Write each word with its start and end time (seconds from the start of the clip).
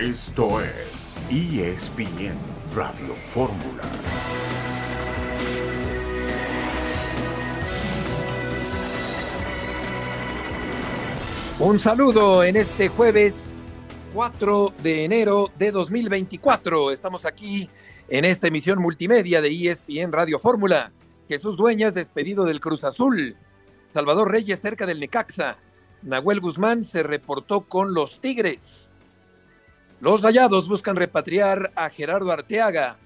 Esto 0.00 0.62
es 0.62 1.12
ESPN 1.28 2.34
Radio 2.74 3.14
Fórmula. 3.28 3.82
Un 11.58 11.78
saludo 11.78 12.42
en 12.42 12.56
este 12.56 12.88
jueves 12.88 13.62
4 14.14 14.72
de 14.82 15.04
enero 15.04 15.50
de 15.58 15.70
2024. 15.70 16.92
Estamos 16.92 17.26
aquí 17.26 17.68
en 18.08 18.24
esta 18.24 18.46
emisión 18.46 18.80
multimedia 18.80 19.42
de 19.42 19.50
ESPN 19.50 20.12
Radio 20.12 20.38
Fórmula. 20.38 20.92
Jesús 21.28 21.58
Dueñas 21.58 21.92
despedido 21.92 22.46
del 22.46 22.60
Cruz 22.60 22.84
Azul. 22.84 23.36
Salvador 23.84 24.30
Reyes 24.30 24.60
cerca 24.60 24.86
del 24.86 24.98
Necaxa. 24.98 25.58
Nahuel 26.00 26.40
Guzmán 26.40 26.86
se 26.86 27.02
reportó 27.02 27.68
con 27.68 27.92
los 27.92 28.18
Tigres. 28.22 28.89
Los 30.00 30.22
Rayados 30.22 30.66
buscan 30.66 30.96
repatriar 30.96 31.72
a 31.76 31.90
Gerardo 31.90 32.32
Arteaga. 32.32 32.96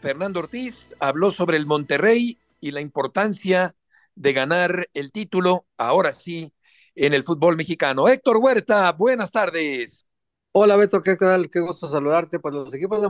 Fernando 0.00 0.38
Ortiz 0.38 0.94
habló 1.00 1.32
sobre 1.32 1.56
el 1.56 1.66
Monterrey 1.66 2.38
y 2.60 2.70
la 2.70 2.80
importancia 2.80 3.74
de 4.14 4.32
ganar 4.32 4.88
el 4.94 5.10
título, 5.10 5.66
ahora 5.76 6.12
sí, 6.12 6.52
en 6.94 7.12
el 7.12 7.24
fútbol 7.24 7.56
mexicano. 7.56 8.06
Héctor 8.06 8.36
Huerta, 8.36 8.92
buenas 8.92 9.32
tardes. 9.32 10.06
Hola 10.52 10.76
Beto, 10.76 11.02
¿qué 11.02 11.16
tal? 11.16 11.50
Qué 11.50 11.58
gusto 11.58 11.88
saludarte. 11.88 12.38
Pues 12.38 12.54
los 12.54 12.72
equipos 12.72 13.02
de... 13.02 13.08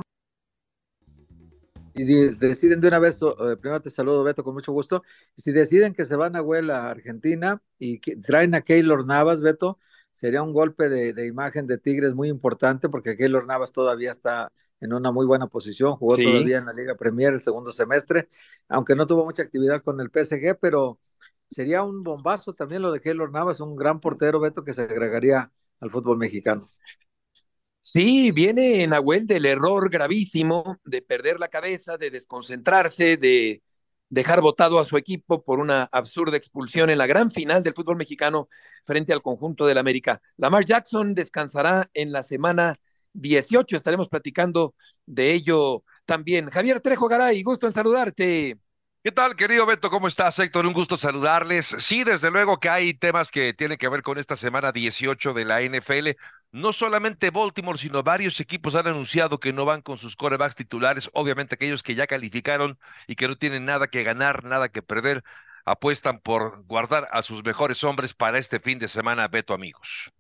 Y 1.97 2.05
deciden 2.05 2.81
de 2.81 2.89
una 2.89 2.99
vez, 2.99 3.21
eh, 3.21 3.57
primero 3.61 3.83
te 3.83 3.91
saludo 3.91 4.25
Beto 4.25 4.43
con 4.43 4.55
mucho 4.55 4.73
gusto, 4.73 5.03
si 5.37 5.53
deciden 5.53 5.93
que 5.93 6.07
se 6.07 6.17
van 6.17 6.35
a 6.35 6.41
Huela 6.41 6.89
Argentina 6.89 7.61
y 7.79 7.99
traen 7.99 8.55
a 8.55 8.63
Keylor 8.63 9.05
Navas, 9.05 9.43
Beto, 9.43 9.79
sería 10.13 10.43
un 10.43 10.53
golpe 10.53 10.89
de, 10.89 11.27
imagen 11.27 11.67
de 11.67 11.79
Tigres 11.79 12.15
muy 12.15 12.29
importante 12.29 12.89
porque 12.89 13.17
Keylor 13.17 13.47
Navas 13.47 13.73
todavía 13.73 14.11
está 14.11 14.53
en 14.81 14.93
una 14.93 15.13
muy 15.13 15.27
buena 15.27 15.47
posición, 15.47 15.97
jugó 15.97 16.17
todavía 16.17 16.59
en 16.59 16.67
la 16.67 16.73
Liga 16.73 16.95
Premier 16.95 17.33
el 17.33 17.43
segundo 17.43 17.73
semestre, 17.73 18.29
aunque 18.69 18.95
no 18.95 19.07
tuvo 19.07 19.25
mucha 19.25 19.43
actividad 19.43 19.83
con 19.83 20.01
el 20.01 20.11
PSG, 20.11 20.59
pero 20.61 20.99
sería 21.51 21.83
un 21.83 22.03
bombazo 22.03 22.55
también 22.55 22.83
lo 22.83 22.93
de 22.93 23.01
Keylor 23.01 23.31
Navas, 23.33 23.61
un 23.61 23.77
gran 23.77 24.01
portero, 24.01 24.41
Beto, 24.41 24.65
que 24.65 24.73
se 24.73 24.83
agregaría 24.83 25.51
al 25.81 25.91
fútbol 25.91 26.19
mexicano. 26.19 26.65
Sí, 27.81 28.33
viene 28.33 28.87
Nahuel 28.87 29.27
del 29.27 29.47
error 29.47 29.89
gravísimo 29.89 30.79
de 30.85 31.01
perder 31.01 31.41
la 31.41 31.49
cabeza, 31.49 31.97
de 31.97 32.11
desconcentrarse, 32.11 33.17
de 33.17 33.63
dejar 34.11 34.41
votado 34.41 34.79
a 34.79 34.85
su 34.85 34.97
equipo 34.97 35.43
por 35.43 35.59
una 35.59 35.89
absurda 35.93 36.37
expulsión 36.37 36.91
en 36.91 36.99
la 36.99 37.07
gran 37.07 37.31
final 37.31 37.63
del 37.63 37.75
fútbol 37.75 37.97
mexicano 37.97 38.49
frente 38.85 39.13
al 39.13 39.23
conjunto 39.23 39.67
del 39.67 39.79
América. 39.79 40.21
Lamar 40.37 40.65
Jackson 40.65 41.15
descansará 41.15 41.91
en 41.95 42.13
la 42.13 42.23
semana 42.23 42.77
18. 43.13 43.77
Estaremos 43.77 44.09
platicando 44.09 44.75
de 45.07 45.33
ello 45.33 45.85
también. 46.07 46.51
Javier 46.51 46.81
Trejo 46.81 47.09
Garay, 47.09 47.43
gusto 47.43 47.67
en 47.67 47.73
saludarte. 47.73 48.59
¿Qué 49.09 49.13
tal, 49.13 49.37
querido 49.37 49.65
Beto? 49.65 49.89
¿Cómo 49.89 50.07
estás, 50.07 50.39
Héctor? 50.39 50.67
Un 50.67 50.75
gusto 50.75 50.99
saludarles. 50.99 51.65
Sí, 51.79 52.05
desde 52.05 52.31
luego 52.31 52.61
que 52.61 52.69
hay 52.69 52.93
temas 52.93 53.31
que 53.31 53.55
tienen 53.55 53.79
que 53.79 53.89
ver 53.89 54.03
con 54.03 54.19
esta 54.19 54.37
semana 54.37 54.71
18 54.71 55.33
de 55.33 55.47
la 55.47 55.63
NFL. 55.63 56.11
No 56.53 56.75
solamente 56.75 57.31
Baltimore, 57.31 57.79
sino 57.79 58.03
varios 58.03 58.39
equipos 58.39 58.75
han 58.75 58.87
anunciado 58.87 59.41
que 59.41 59.55
no 59.55 59.65
van 59.65 59.81
con 59.81 59.97
sus 59.97 60.15
corebacks 60.15 60.57
titulares. 60.57 61.09
Obviamente 61.15 61.55
aquellos 61.55 61.83
que 61.83 61.95
ya 61.95 62.07
calificaron 62.07 62.79
y 63.07 63.15
que 63.15 63.29
no 63.29 63.39
tienen 63.39 63.65
nada 63.65 63.89
que 63.89 64.03
ganar, 64.03 64.45
nada 64.45 64.69
que 64.69 64.83
perder, 64.83 65.25
apuestan 65.65 66.19
por 66.19 66.63
guardar 66.67 67.09
a 67.11 67.23
sus 67.23 67.43
mejores 67.43 67.83
hombres 67.85 68.13
para 68.13 68.37
este 68.37 68.61
fin 68.61 68.79
de 68.79 68.89
semana, 68.89 69.27
Beto, 69.27 69.55
amigos. 69.55 70.13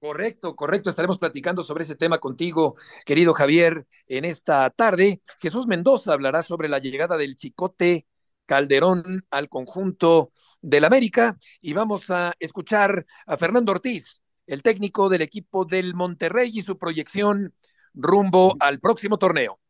Correcto, 0.00 0.56
correcto. 0.56 0.88
Estaremos 0.88 1.18
platicando 1.18 1.62
sobre 1.62 1.84
ese 1.84 1.94
tema 1.94 2.18
contigo, 2.18 2.74
querido 3.04 3.34
Javier, 3.34 3.86
en 4.06 4.24
esta 4.24 4.70
tarde. 4.70 5.20
Jesús 5.38 5.66
Mendoza 5.66 6.14
hablará 6.14 6.42
sobre 6.42 6.70
la 6.70 6.78
llegada 6.78 7.18
del 7.18 7.36
Chicote 7.36 8.06
Calderón 8.46 9.04
al 9.30 9.50
conjunto 9.50 10.30
del 10.62 10.86
América 10.86 11.38
y 11.60 11.74
vamos 11.74 12.08
a 12.08 12.32
escuchar 12.38 13.04
a 13.26 13.36
Fernando 13.36 13.72
Ortiz, 13.72 14.22
el 14.46 14.62
técnico 14.62 15.10
del 15.10 15.20
equipo 15.20 15.66
del 15.66 15.94
Monterrey 15.94 16.50
y 16.54 16.62
su 16.62 16.78
proyección 16.78 17.52
rumbo 17.92 18.56
al 18.58 18.80
próximo 18.80 19.18
torneo. 19.18 19.60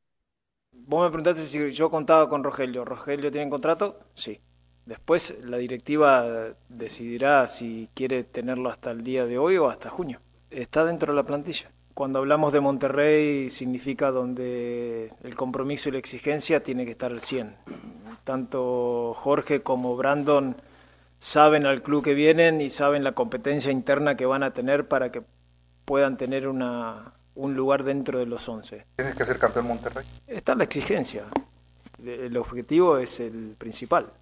Vos 0.70 1.02
me 1.02 1.08
preguntaste 1.08 1.42
si 1.42 1.72
yo 1.72 1.90
contaba 1.90 2.28
con 2.28 2.44
Rogelio. 2.44 2.84
¿Rogelio 2.84 3.32
tiene 3.32 3.50
contrato? 3.50 3.98
Sí. 4.14 4.40
Después 4.90 5.36
la 5.44 5.56
directiva 5.58 6.48
decidirá 6.68 7.46
si 7.46 7.88
quiere 7.94 8.24
tenerlo 8.24 8.68
hasta 8.68 8.90
el 8.90 9.04
día 9.04 9.24
de 9.24 9.38
hoy 9.38 9.56
o 9.56 9.70
hasta 9.70 9.88
junio. 9.88 10.18
Está 10.50 10.84
dentro 10.84 11.12
de 11.12 11.16
la 11.16 11.22
plantilla. 11.22 11.70
Cuando 11.94 12.18
hablamos 12.18 12.52
de 12.52 12.58
Monterrey 12.58 13.50
significa 13.50 14.10
donde 14.10 15.12
el 15.22 15.36
compromiso 15.36 15.88
y 15.88 15.92
la 15.92 15.98
exigencia 15.98 16.64
tiene 16.64 16.84
que 16.84 16.90
estar 16.90 17.12
al 17.12 17.22
100. 17.22 17.54
Tanto 18.24 19.14
Jorge 19.16 19.62
como 19.62 19.96
Brandon 19.96 20.56
saben 21.20 21.66
al 21.66 21.82
club 21.82 22.02
que 22.02 22.14
vienen 22.14 22.60
y 22.60 22.68
saben 22.68 23.04
la 23.04 23.12
competencia 23.12 23.70
interna 23.70 24.16
que 24.16 24.26
van 24.26 24.42
a 24.42 24.52
tener 24.52 24.88
para 24.88 25.12
que 25.12 25.22
puedan 25.84 26.16
tener 26.16 26.48
una, 26.48 27.12
un 27.36 27.54
lugar 27.54 27.84
dentro 27.84 28.18
de 28.18 28.26
los 28.26 28.48
11. 28.48 28.86
¿Tienes 28.96 29.14
que 29.14 29.24
ser 29.24 29.38
campeón 29.38 29.68
Monterrey? 29.68 30.04
Está 30.26 30.56
la 30.56 30.64
exigencia. 30.64 31.26
El 32.04 32.36
objetivo 32.36 32.98
es 32.98 33.20
el 33.20 33.54
principal. 33.56 34.12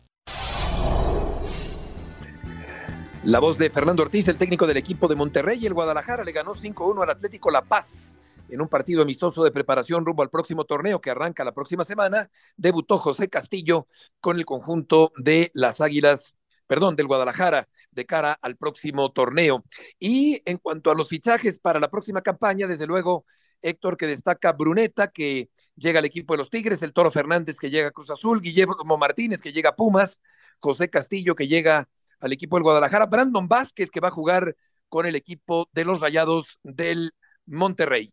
La 3.24 3.40
voz 3.40 3.58
de 3.58 3.68
Fernando 3.68 4.04
Ortiz, 4.04 4.28
el 4.28 4.38
técnico 4.38 4.66
del 4.66 4.76
equipo 4.76 5.08
de 5.08 5.16
Monterrey, 5.16 5.58
y 5.60 5.66
el 5.66 5.74
Guadalajara 5.74 6.22
le 6.22 6.32
ganó 6.32 6.54
5-1 6.54 7.02
al 7.02 7.10
Atlético 7.10 7.50
La 7.50 7.62
Paz 7.62 8.16
en 8.48 8.60
un 8.60 8.68
partido 8.68 9.02
amistoso 9.02 9.42
de 9.44 9.50
preparación 9.50 10.06
rumbo 10.06 10.22
al 10.22 10.30
próximo 10.30 10.64
torneo 10.64 11.00
que 11.00 11.10
arranca 11.10 11.44
la 11.44 11.52
próxima 11.52 11.84
semana. 11.84 12.30
Debutó 12.56 12.96
José 12.96 13.28
Castillo 13.28 13.86
con 14.20 14.36
el 14.38 14.44
conjunto 14.44 15.12
de 15.16 15.50
las 15.52 15.80
Águilas, 15.80 16.36
perdón, 16.66 16.96
del 16.96 17.08
Guadalajara 17.08 17.68
de 17.90 18.06
cara 18.06 18.38
al 18.40 18.56
próximo 18.56 19.10
torneo. 19.10 19.64
Y 19.98 20.40
en 20.44 20.58
cuanto 20.58 20.90
a 20.90 20.94
los 20.94 21.08
fichajes 21.08 21.58
para 21.58 21.80
la 21.80 21.90
próxima 21.90 22.22
campaña, 22.22 22.66
desde 22.68 22.86
luego, 22.86 23.26
Héctor 23.60 23.96
que 23.96 24.06
destaca 24.06 24.52
Bruneta, 24.52 25.08
que 25.08 25.50
llega 25.74 25.98
al 25.98 26.04
equipo 26.04 26.34
de 26.34 26.38
los 26.38 26.50
Tigres, 26.50 26.82
el 26.82 26.92
Toro 26.92 27.10
Fernández 27.10 27.58
que 27.58 27.68
llega 27.68 27.88
a 27.88 27.92
Cruz 27.92 28.10
Azul, 28.10 28.40
Guillermo 28.40 28.96
Martínez 28.96 29.40
que 29.40 29.52
llega 29.52 29.70
a 29.70 29.76
Pumas, 29.76 30.20
José 30.60 30.88
Castillo 30.88 31.34
que 31.34 31.48
llega 31.48 31.88
al 32.20 32.32
equipo 32.32 32.56
del 32.56 32.62
Guadalajara. 32.62 33.06
Brandon 33.06 33.48
Vázquez, 33.48 33.90
que 33.90 34.00
va 34.00 34.08
a 34.08 34.12
jugar 34.12 34.56
con 34.88 35.06
el 35.06 35.14
equipo 35.14 35.68
de 35.72 35.84
los 35.84 36.00
Rayados 36.00 36.58
del 36.62 37.12
Monterrey. 37.46 38.12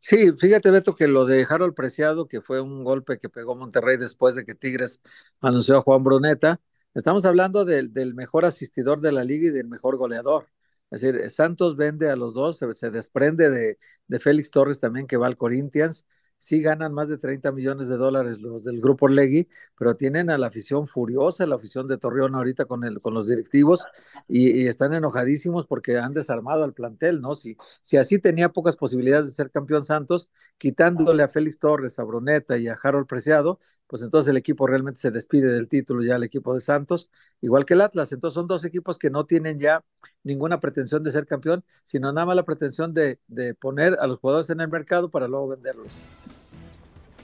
Sí, 0.00 0.32
fíjate 0.38 0.70
Beto 0.70 0.94
que 0.96 1.06
lo 1.06 1.26
de 1.26 1.46
Harold 1.48 1.74
Preciado, 1.74 2.28
que 2.28 2.40
fue 2.40 2.60
un 2.60 2.82
golpe 2.82 3.18
que 3.18 3.28
pegó 3.28 3.54
Monterrey 3.54 3.98
después 3.98 4.34
de 4.34 4.44
que 4.44 4.54
Tigres 4.54 5.00
anunció 5.40 5.76
a 5.76 5.82
Juan 5.82 6.02
Bruneta, 6.02 6.60
estamos 6.94 7.26
hablando 7.26 7.64
del, 7.64 7.92
mejor 8.14 8.46
asistidor 8.46 9.00
de 9.00 9.12
la 9.12 9.24
liga 9.24 9.48
y 9.48 9.50
del 9.50 9.68
mejor 9.68 9.96
goleador. 9.96 10.48
Es 10.90 11.02
decir, 11.02 11.28
Santos 11.30 11.76
vende 11.76 12.08
a 12.10 12.16
los 12.16 12.32
dos, 12.32 12.58
se, 12.58 12.72
se 12.72 12.90
desprende 12.90 13.50
de, 13.50 13.78
de, 14.06 14.20
Félix 14.20 14.50
Torres 14.50 14.80
también 14.80 15.06
que 15.06 15.16
va 15.16 15.26
al 15.26 15.36
Corinthians 15.36 16.06
sí 16.38 16.60
ganan 16.60 16.92
más 16.92 17.08
de 17.08 17.18
30 17.18 17.52
millones 17.52 17.88
de 17.88 17.96
dólares 17.96 18.40
los 18.40 18.64
del 18.64 18.80
grupo 18.80 19.08
Legui, 19.08 19.48
pero 19.78 19.94
tienen 19.94 20.30
a 20.30 20.38
la 20.38 20.46
afición 20.48 20.86
furiosa, 20.86 21.46
la 21.46 21.56
afición 21.56 21.88
de 21.88 21.98
Torreón 21.98 22.34
ahorita 22.34 22.66
con, 22.66 22.84
el, 22.84 23.00
con 23.00 23.14
los 23.14 23.28
directivos 23.28 23.84
y, 24.28 24.66
están 24.66 24.94
enojadísimos 24.94 25.66
porque 25.66 25.98
han 25.98 26.12
desarmado 26.12 26.64
al 26.64 26.74
plantel, 26.74 27.20
¿no? 27.20 27.34
Si, 27.34 27.56
si 27.82 27.96
así 27.96 28.18
tenía 28.18 28.48
pocas 28.50 28.76
posibilidades 28.76 29.26
de 29.26 29.32
ser 29.32 29.50
campeón 29.50 29.84
Santos, 29.84 30.28
quitándole 30.58 31.22
a 31.22 31.28
Félix 31.28 31.58
Torres, 31.58 31.98
a 31.98 32.04
Bruneta 32.04 32.56
y 32.58 32.68
a 32.68 32.76
Harold 32.82 33.06
Preciado, 33.06 33.60
pues 33.86 34.02
entonces 34.02 34.30
el 34.30 34.36
equipo 34.36 34.66
realmente 34.66 35.00
se 35.00 35.10
despide 35.10 35.52
del 35.52 35.68
título 35.68 36.02
ya 36.02 36.16
el 36.16 36.24
equipo 36.24 36.54
de 36.54 36.60
Santos, 36.60 37.10
igual 37.40 37.64
que 37.64 37.74
el 37.74 37.80
Atlas. 37.80 38.12
Entonces 38.12 38.34
son 38.34 38.46
dos 38.46 38.64
equipos 38.64 38.98
que 38.98 39.10
no 39.10 39.26
tienen 39.26 39.58
ya 39.58 39.84
ninguna 40.24 40.60
pretensión 40.60 41.02
de 41.02 41.12
ser 41.12 41.26
campeón, 41.26 41.64
sino 41.84 42.12
nada 42.12 42.26
más 42.26 42.36
la 42.36 42.44
pretensión 42.44 42.92
de, 42.94 43.20
de 43.28 43.54
poner 43.54 43.96
a 44.00 44.06
los 44.06 44.18
jugadores 44.18 44.50
en 44.50 44.60
el 44.60 44.68
mercado 44.68 45.10
para 45.10 45.28
luego 45.28 45.48
venderlos. 45.48 45.92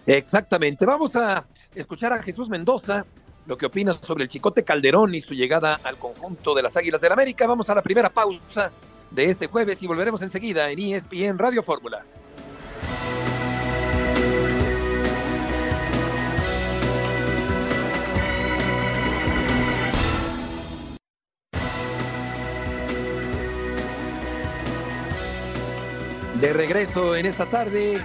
Exactamente. 0.06 0.84
Vamos 0.84 1.14
a 1.16 1.46
escuchar 1.74 2.12
a 2.12 2.22
Jesús 2.22 2.48
Mendoza 2.48 3.04
lo 3.46 3.56
que 3.56 3.66
opina 3.66 3.92
sobre 3.92 4.24
el 4.24 4.28
Chicote 4.28 4.64
Calderón 4.64 5.14
y 5.14 5.20
su 5.20 5.34
llegada 5.34 5.80
al 5.82 5.96
conjunto 5.96 6.54
de 6.54 6.62
las 6.62 6.76
Águilas 6.76 7.00
del 7.00 7.12
América. 7.12 7.46
Vamos 7.46 7.68
a 7.68 7.74
la 7.74 7.82
primera 7.82 8.08
pausa 8.08 8.70
de 9.10 9.24
este 9.24 9.46
jueves 9.46 9.82
y 9.82 9.86
volveremos 9.86 10.22
enseguida 10.22 10.70
en 10.70 10.78
ESPN 10.78 11.38
Radio 11.38 11.62
Fórmula. 11.62 12.04
De 26.40 26.52
regreso 26.52 27.14
en 27.14 27.26
esta 27.26 27.46
tarde, 27.46 28.04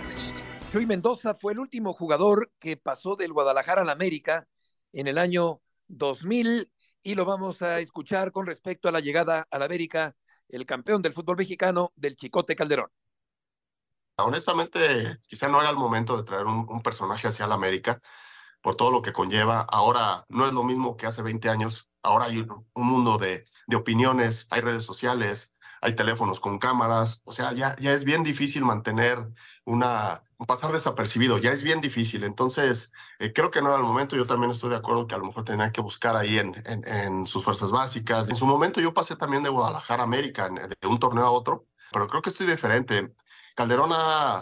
Chuy 0.72 0.86
Mendoza 0.86 1.34
fue 1.34 1.54
el 1.54 1.62
último 1.62 1.94
jugador 1.94 2.52
que 2.60 2.76
pasó 2.76 3.16
del 3.16 3.32
Guadalajara 3.32 3.84
al 3.84 3.90
América 3.90 4.48
en 4.92 5.08
el 5.08 5.18
año 5.18 5.62
2000 5.88 6.70
y 7.04 7.16
lo 7.16 7.24
vamos 7.24 7.62
a 7.62 7.80
escuchar 7.80 8.34
con 8.34 8.46
respecto 8.46 8.90
a 8.90 8.92
la 8.92 9.00
llegada 9.00 9.48
al 9.50 9.64
América, 9.64 10.14
el 10.50 10.66
campeón 10.66 11.02
del 11.02 11.14
fútbol 11.14 11.38
mexicano 11.38 11.94
del 11.96 12.18
Chicote 12.18 12.58
Calderón. 12.58 12.90
Honestamente, 14.18 15.20
quizá 15.26 15.48
no 15.48 15.62
era 15.62 15.70
el 15.70 15.78
momento 15.78 16.18
de 16.18 16.24
traer 16.24 16.46
un, 16.46 16.82
personaje 16.84 17.30
hacia 17.30 17.48
la 17.48 17.56
América 17.56 18.02
por 18.62 18.76
todo 18.76 18.92
lo 18.92 19.02
que 19.02 19.14
conlleva. 19.14 19.62
Ahora 19.62 20.26
no 20.28 20.46
es 20.46 20.54
lo 20.54 20.64
mismo 20.64 20.98
que 20.98 21.06
hace 21.06 21.22
20 21.22 21.50
años. 21.50 21.90
Ahora 22.02 22.26
hay 22.26 22.40
un 22.40 22.88
mundo 22.88 23.18
de 23.18 23.46
opiniones, 23.74 24.48
hay 24.50 24.60
redes 24.60 24.84
sociales, 24.84 25.56
hay 25.82 25.96
teléfonos 25.96 26.40
con 26.40 26.60
cámaras, 26.60 27.22
o 27.26 27.32
sea, 27.32 27.54
ya, 27.54 27.76
ya 27.80 27.94
es 27.94 28.04
bien 28.04 28.24
difícil 28.24 28.66
mantener 28.66 29.20
una, 29.66 30.24
pasar 30.46 30.72
desapercibido, 30.72 31.38
ya 31.38 31.52
es 31.52 31.64
bien 31.64 31.82
difícil. 31.82 32.24
Entonces, 32.24 32.92
eh, 33.20 33.34
creo 33.34 33.52
que 33.52 33.62
no 33.62 33.70
era 33.70 33.78
el 33.78 33.84
momento, 33.84 34.16
yo 34.16 34.26
también 34.26 34.52
estoy 34.52 34.70
de 34.70 34.76
acuerdo 34.76 35.08
que 35.08 35.16
a 35.16 35.18
lo 35.18 35.26
mejor 35.26 35.46
tenía 35.46 35.72
que 35.72 35.82
buscar 35.82 36.16
ahí 36.16 36.38
en, 36.38 36.54
en, 36.66 37.28
sus 37.28 37.44
fuerzas 37.44 37.72
básicas. 37.72 38.30
En 38.30 38.36
su 38.36 38.46
momento 38.46 38.82
yo 38.82 38.94
pasé 38.94 39.16
también 39.16 39.44
de 39.44 39.50
Guadalajara 39.50 40.04
a 40.04 40.06
América, 40.06 40.50
de 40.50 40.88
un 40.88 41.00
torneo 41.00 41.26
a 41.26 41.32
otro, 41.32 41.66
pero 41.92 42.08
creo 42.08 42.22
que 42.22 42.30
estoy 42.30 42.48
diferente. 42.48 43.14
Calderón 43.56 43.92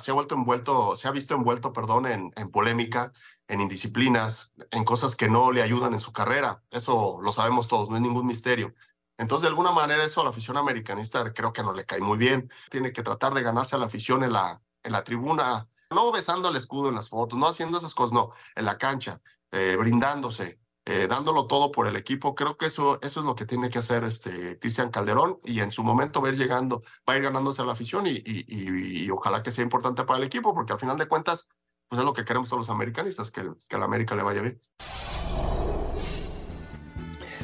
se 0.01 0.11
ha 0.11 0.13
vuelto 0.13 0.35
envuelto, 0.35 0.95
se 0.97 1.07
ha 1.07 1.11
visto 1.11 1.35
envuelto, 1.35 1.71
perdón, 1.71 2.05
en, 2.05 2.31
en 2.35 2.51
polémica, 2.51 3.13
en 3.47 3.61
indisciplinas, 3.61 4.53
en 4.71 4.83
cosas 4.83 5.15
que 5.15 5.29
no 5.29 5.51
le 5.51 5.61
ayudan 5.61 5.93
en 5.93 5.99
su 5.99 6.11
carrera. 6.11 6.63
Eso 6.69 7.19
lo 7.21 7.31
sabemos 7.31 7.67
todos, 7.67 7.89
no 7.89 7.95
es 7.95 8.01
ningún 8.01 8.25
misterio. 8.25 8.73
Entonces, 9.17 9.43
de 9.43 9.49
alguna 9.49 9.71
manera, 9.71 10.03
eso 10.03 10.21
a 10.21 10.23
la 10.23 10.29
afición 10.31 10.57
americanista 10.57 11.33
creo 11.33 11.53
que 11.53 11.63
no 11.63 11.73
le 11.73 11.85
cae 11.85 12.01
muy 12.01 12.17
bien. 12.17 12.51
Tiene 12.69 12.91
que 12.91 13.03
tratar 13.03 13.33
de 13.33 13.43
ganarse 13.43 13.75
a 13.75 13.79
la 13.79 13.85
afición 13.85 14.23
en 14.23 14.33
la, 14.33 14.61
en 14.83 14.91
la 14.91 15.03
tribuna, 15.03 15.67
no 15.91 16.11
besando 16.11 16.49
el 16.49 16.55
escudo 16.55 16.89
en 16.89 16.95
las 16.95 17.09
fotos, 17.09 17.39
no 17.39 17.47
haciendo 17.47 17.77
esas 17.77 17.93
cosas, 17.93 18.13
no, 18.13 18.31
en 18.55 18.65
la 18.65 18.77
cancha, 18.77 19.21
eh, 19.51 19.75
brindándose, 19.79 20.59
eh, 20.85 21.07
dándolo 21.07 21.47
todo 21.47 21.71
por 21.71 21.87
el 21.87 21.95
equipo. 21.95 22.35
Creo 22.35 22.57
que 22.57 22.65
eso, 22.65 22.99
eso 23.01 23.19
es 23.21 23.25
lo 23.25 23.35
que 23.35 23.45
tiene 23.45 23.69
que 23.69 23.79
hacer 23.79 24.03
este 24.03 24.59
Cristian 24.59 24.91
Calderón 24.91 25.39
y 25.45 25.61
en 25.61 25.71
su 25.71 25.83
momento 25.83 26.21
va 26.21 26.27
a 26.27 26.31
ir 26.31 26.37
llegando, 26.37 26.83
va 27.07 27.13
a 27.13 27.17
ir 27.17 27.23
ganándose 27.23 27.61
a 27.61 27.65
la 27.65 27.71
afición 27.71 28.07
y, 28.07 28.21
y, 28.25 29.09
ojalá 29.09 29.41
que 29.41 29.51
sea 29.51 29.63
importante 29.63 30.03
para 30.03 30.19
el 30.19 30.25
equipo, 30.25 30.53
porque 30.53 30.73
al 30.73 30.79
final 30.79 30.97
de 30.97 31.07
cuentas, 31.07 31.47
pues 31.87 31.99
es 31.99 32.05
lo 32.05 32.13
que 32.13 32.25
queremos 32.25 32.49
todos 32.49 32.67
los 32.67 32.69
americanistas, 32.69 33.31
que, 33.31 33.49
que 33.69 33.75
a 33.75 33.79
la 33.79 33.85
América 33.85 34.15
le 34.15 34.23
vaya 34.23 34.41
bien. 34.41 34.61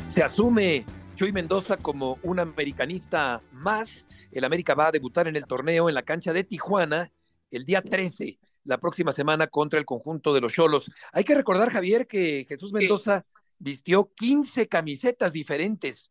Se 0.07 0.21
asume 0.21 0.85
Chuy 1.21 1.31
Mendoza 1.31 1.77
como 1.77 2.17
un 2.23 2.39
americanista 2.39 3.43
más. 3.51 4.07
El 4.31 4.43
América 4.43 4.73
va 4.73 4.87
a 4.87 4.91
debutar 4.91 5.27
en 5.27 5.35
el 5.35 5.45
torneo 5.45 5.87
en 5.87 5.93
la 5.93 6.01
cancha 6.01 6.33
de 6.33 6.43
Tijuana 6.43 7.11
el 7.51 7.63
día 7.63 7.83
13, 7.83 8.39
la 8.63 8.79
próxima 8.79 9.11
semana, 9.11 9.45
contra 9.45 9.77
el 9.77 9.85
conjunto 9.85 10.33
de 10.33 10.41
los 10.41 10.51
Cholos. 10.51 10.89
Hay 11.13 11.23
que 11.23 11.35
recordar, 11.35 11.69
Javier, 11.69 12.07
que 12.07 12.43
Jesús 12.49 12.73
Mendoza 12.73 13.23
vistió 13.59 14.11
15 14.15 14.67
camisetas 14.67 15.31
diferentes. 15.31 16.09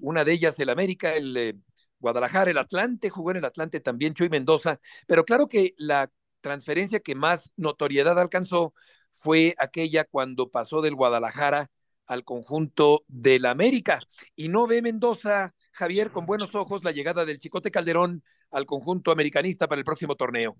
Una 0.00 0.24
de 0.24 0.32
ellas 0.32 0.56
el 0.60 0.70
América, 0.70 1.12
el 1.12 1.36
eh, 1.36 1.54
Guadalajara, 1.98 2.52
el 2.52 2.58
Atlante, 2.58 3.10
jugó 3.10 3.32
en 3.32 3.38
el 3.38 3.44
Atlante 3.44 3.80
también 3.80 4.14
Chuy 4.14 4.28
Mendoza. 4.28 4.78
Pero 5.08 5.24
claro 5.24 5.48
que 5.48 5.74
la 5.76 6.08
transferencia 6.40 7.00
que 7.00 7.16
más 7.16 7.52
notoriedad 7.56 8.16
alcanzó 8.16 8.74
fue 9.12 9.56
aquella 9.58 10.04
cuando 10.04 10.52
pasó 10.52 10.82
del 10.82 10.94
Guadalajara 10.94 11.68
al 12.12 12.24
conjunto 12.24 13.04
del 13.08 13.46
América. 13.46 13.98
Y 14.36 14.48
no 14.48 14.66
ve 14.66 14.82
Mendoza, 14.82 15.54
Javier, 15.72 16.10
con 16.10 16.26
buenos 16.26 16.54
ojos 16.54 16.84
la 16.84 16.92
llegada 16.92 17.24
del 17.24 17.38
Chicote 17.38 17.70
Calderón 17.70 18.22
al 18.50 18.66
conjunto 18.66 19.10
americanista 19.12 19.66
para 19.66 19.78
el 19.78 19.84
próximo 19.84 20.14
torneo. 20.14 20.56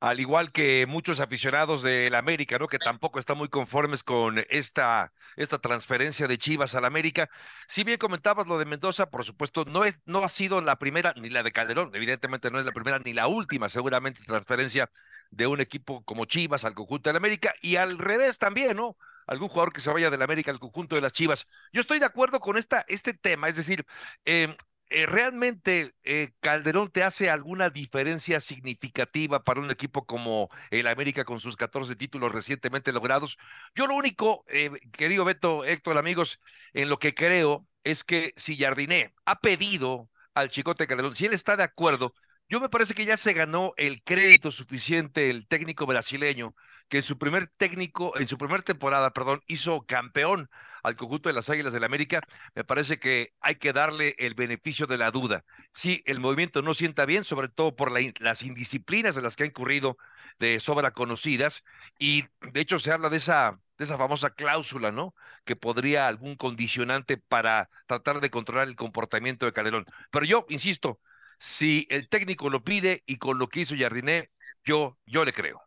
Al 0.00 0.20
igual 0.20 0.50
que 0.50 0.86
muchos 0.88 1.20
aficionados 1.20 1.82
del 1.82 2.14
América, 2.14 2.58
¿no? 2.58 2.68
Que 2.68 2.78
tampoco 2.78 3.18
están 3.18 3.38
muy 3.38 3.48
conformes 3.48 4.02
con 4.02 4.44
esta, 4.50 5.12
esta 5.36 5.58
transferencia 5.58 6.26
de 6.26 6.36
Chivas 6.38 6.74
al 6.74 6.84
América. 6.84 7.30
Si 7.68 7.84
bien 7.84 7.98
comentabas 7.98 8.46
lo 8.46 8.58
de 8.58 8.64
Mendoza, 8.64 9.10
por 9.10 9.24
supuesto, 9.24 9.64
no, 9.66 9.84
es, 9.84 10.00
no 10.04 10.24
ha 10.24 10.28
sido 10.28 10.60
la 10.60 10.78
primera, 10.78 11.14
ni 11.16 11.30
la 11.30 11.42
de 11.42 11.52
Calderón, 11.52 11.90
evidentemente 11.94 12.50
no 12.50 12.58
es 12.58 12.66
la 12.66 12.72
primera, 12.72 12.98
ni 12.98 13.12
la 13.12 13.28
última, 13.28 13.68
seguramente, 13.68 14.22
transferencia 14.26 14.90
de 15.30 15.46
un 15.46 15.60
equipo 15.60 16.02
como 16.04 16.24
Chivas 16.26 16.64
al 16.64 16.74
conjunto 16.74 17.10
del 17.10 17.16
América. 17.16 17.54
Y 17.62 17.76
al 17.76 17.98
revés 17.98 18.38
también, 18.38 18.76
¿no? 18.76 18.96
Algún 19.26 19.48
jugador 19.48 19.72
que 19.72 19.80
se 19.80 19.90
vaya 19.90 20.10
del 20.10 20.22
América 20.22 20.50
al 20.50 20.58
conjunto 20.58 20.94
de 20.94 21.02
las 21.02 21.12
Chivas. 21.12 21.46
Yo 21.72 21.80
estoy 21.80 21.98
de 21.98 22.06
acuerdo 22.06 22.40
con 22.40 22.56
esta, 22.56 22.84
este 22.88 23.14
tema, 23.14 23.48
es 23.48 23.56
decir, 23.56 23.84
em, 24.24 24.54
eh, 24.90 25.06
¿realmente 25.06 25.94
eh, 26.04 26.32
Calderón 26.40 26.90
te 26.90 27.02
hace 27.02 27.30
alguna 27.30 27.70
diferencia 27.70 28.38
significativa 28.40 29.42
para 29.42 29.60
un 29.60 29.70
equipo 29.70 30.04
como 30.06 30.50
el 30.70 30.86
América 30.86 31.24
con 31.24 31.40
sus 31.40 31.56
14 31.56 31.96
títulos 31.96 32.32
recientemente 32.32 32.92
logrados? 32.92 33.38
Yo 33.74 33.86
lo 33.86 33.94
único, 33.94 34.44
eh, 34.48 34.70
querido 34.92 35.24
Beto, 35.24 35.64
Héctor, 35.64 35.98
amigos, 35.98 36.40
en 36.74 36.88
lo 36.88 36.98
que 36.98 37.14
creo 37.14 37.66
es 37.82 38.04
que 38.04 38.34
si 38.36 38.56
Jardiné 38.56 39.14
ha 39.24 39.40
pedido 39.40 40.10
al 40.34 40.50
Chicote 40.50 40.86
Calderón, 40.86 41.14
si 41.14 41.26
él 41.26 41.32
está 41.34 41.56
de 41.56 41.62
acuerdo, 41.64 42.14
yo 42.48 42.60
me 42.60 42.68
parece 42.68 42.94
que 42.94 43.04
ya 43.04 43.16
se 43.16 43.32
ganó 43.32 43.72
el 43.76 44.02
crédito 44.02 44.50
suficiente 44.50 45.30
el 45.30 45.46
técnico 45.46 45.86
brasileño, 45.86 46.54
que 46.88 46.98
en 46.98 47.02
su 47.02 47.18
primer 47.18 47.48
técnico, 47.56 48.16
en 48.18 48.26
su 48.26 48.38
primera 48.38 48.62
temporada, 48.62 49.12
perdón, 49.12 49.42
hizo 49.46 49.82
campeón 49.86 50.50
al 50.82 50.96
conjunto 50.96 51.28
de 51.28 51.34
las 51.34 51.48
Águilas 51.48 51.72
del 51.72 51.80
la 51.80 51.86
América. 51.86 52.20
Me 52.54 52.64
parece 52.64 52.98
que 52.98 53.32
hay 53.40 53.56
que 53.56 53.72
darle 53.72 54.14
el 54.18 54.34
beneficio 54.34 54.86
de 54.86 54.98
la 54.98 55.10
duda. 55.10 55.44
Sí, 55.72 56.02
el 56.06 56.20
movimiento 56.20 56.62
no 56.62 56.74
sienta 56.74 57.06
bien, 57.06 57.24
sobre 57.24 57.48
todo 57.48 57.74
por 57.74 57.90
las 58.20 58.42
indisciplinas 58.42 59.14
de 59.14 59.22
las 59.22 59.36
que 59.36 59.44
ha 59.44 59.46
incurrido 59.46 59.96
de 60.38 60.60
sobra 60.60 60.92
conocidas, 60.92 61.64
y 61.98 62.24
de 62.52 62.60
hecho 62.60 62.78
se 62.78 62.92
habla 62.92 63.08
de 63.08 63.16
esa 63.18 63.60
de 63.76 63.84
esa 63.84 63.98
famosa 63.98 64.30
cláusula, 64.30 64.92
¿no? 64.92 65.14
Que 65.44 65.56
podría 65.56 66.06
algún 66.06 66.36
condicionante 66.36 67.16
para 67.16 67.70
tratar 67.86 68.20
de 68.20 68.30
controlar 68.30 68.68
el 68.68 68.76
comportamiento 68.76 69.46
de 69.46 69.52
Calderón. 69.52 69.84
Pero 70.12 70.24
yo, 70.26 70.46
insisto, 70.48 71.00
si 71.38 71.86
el 71.90 72.08
técnico 72.08 72.50
lo 72.50 72.62
pide 72.62 73.02
y 73.06 73.16
con 73.16 73.38
lo 73.38 73.48
que 73.48 73.60
hizo 73.60 73.74
Jardiné, 73.76 74.30
yo, 74.64 74.98
yo 75.06 75.24
le 75.24 75.32
creo. 75.32 75.60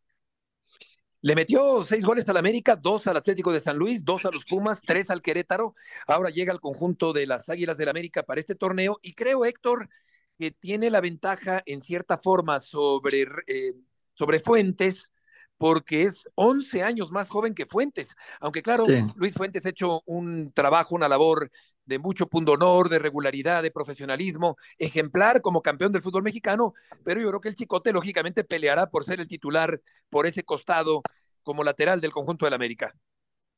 Le 1.22 1.36
metió 1.36 1.84
seis 1.84 2.06
goles 2.06 2.30
al 2.30 2.38
América, 2.38 2.76
dos 2.76 3.08
al 3.08 3.18
Atlético 3.18 3.52
de 3.52 3.60
San 3.60 3.78
Luis, 3.78 4.06
dos 4.06 4.24
a 4.26 4.32
los 4.32 4.46
Pumas, 4.46 4.82
tres 4.82 5.10
al 5.10 5.22
Querétaro. 5.22 5.76
Ahora 6.06 6.30
llega 6.30 6.54
al 6.54 6.62
conjunto 6.62 7.12
de 7.12 7.26
las 7.26 7.50
Águilas 7.50 7.78
del 7.78 7.90
América 7.90 8.24
para 8.24 8.40
este 8.40 8.56
torneo 8.56 9.00
y 9.02 9.14
creo, 9.14 9.44
Héctor, 9.44 9.90
que 10.38 10.52
tiene 10.52 10.90
la 10.90 11.02
ventaja 11.02 11.64
en 11.66 11.82
cierta 11.82 12.18
forma 12.18 12.60
sobre, 12.60 13.24
eh, 13.48 13.74
sobre 14.14 14.40
Fuentes, 14.40 15.12
porque 15.58 16.04
es 16.04 16.30
11 16.36 16.84
años 16.84 17.12
más 17.12 17.28
joven 17.28 17.56
que 17.56 17.66
Fuentes. 17.66 18.10
Aunque 18.40 18.62
claro, 18.62 18.86
Luis 19.16 19.34
Fuentes 19.34 19.66
ha 19.66 19.70
hecho 19.70 20.04
un 20.06 20.52
trabajo, 20.54 20.94
una 20.94 21.10
labor 21.10 21.50
de 21.88 22.00
mucho 22.00 22.28
punto 22.28 22.52
honor, 22.52 22.90
de 22.90 23.00
regularidad, 23.00 23.64
de 23.64 23.72
profesionalismo, 23.72 24.58
ejemplar 24.78 25.42
como 25.42 25.62
campeón 25.62 25.92
del 25.92 26.02
fútbol 26.02 26.22
mexicano, 26.22 26.74
pero 27.04 27.20
yo 27.20 27.30
creo 27.30 27.42
que 27.42 27.50
el 27.50 27.56
Chicote 27.56 27.94
lógicamente 27.94 28.44
peleará 28.44 28.90
por 28.90 29.06
ser 29.06 29.20
el 29.20 29.28
titular 29.28 29.82
por 30.10 30.28
ese 30.28 30.44
costado 30.44 31.02
como 31.44 31.64
lateral 31.64 32.02
del 32.02 32.12
conjunto 32.12 32.46
del 32.46 32.54
América. 32.54 32.94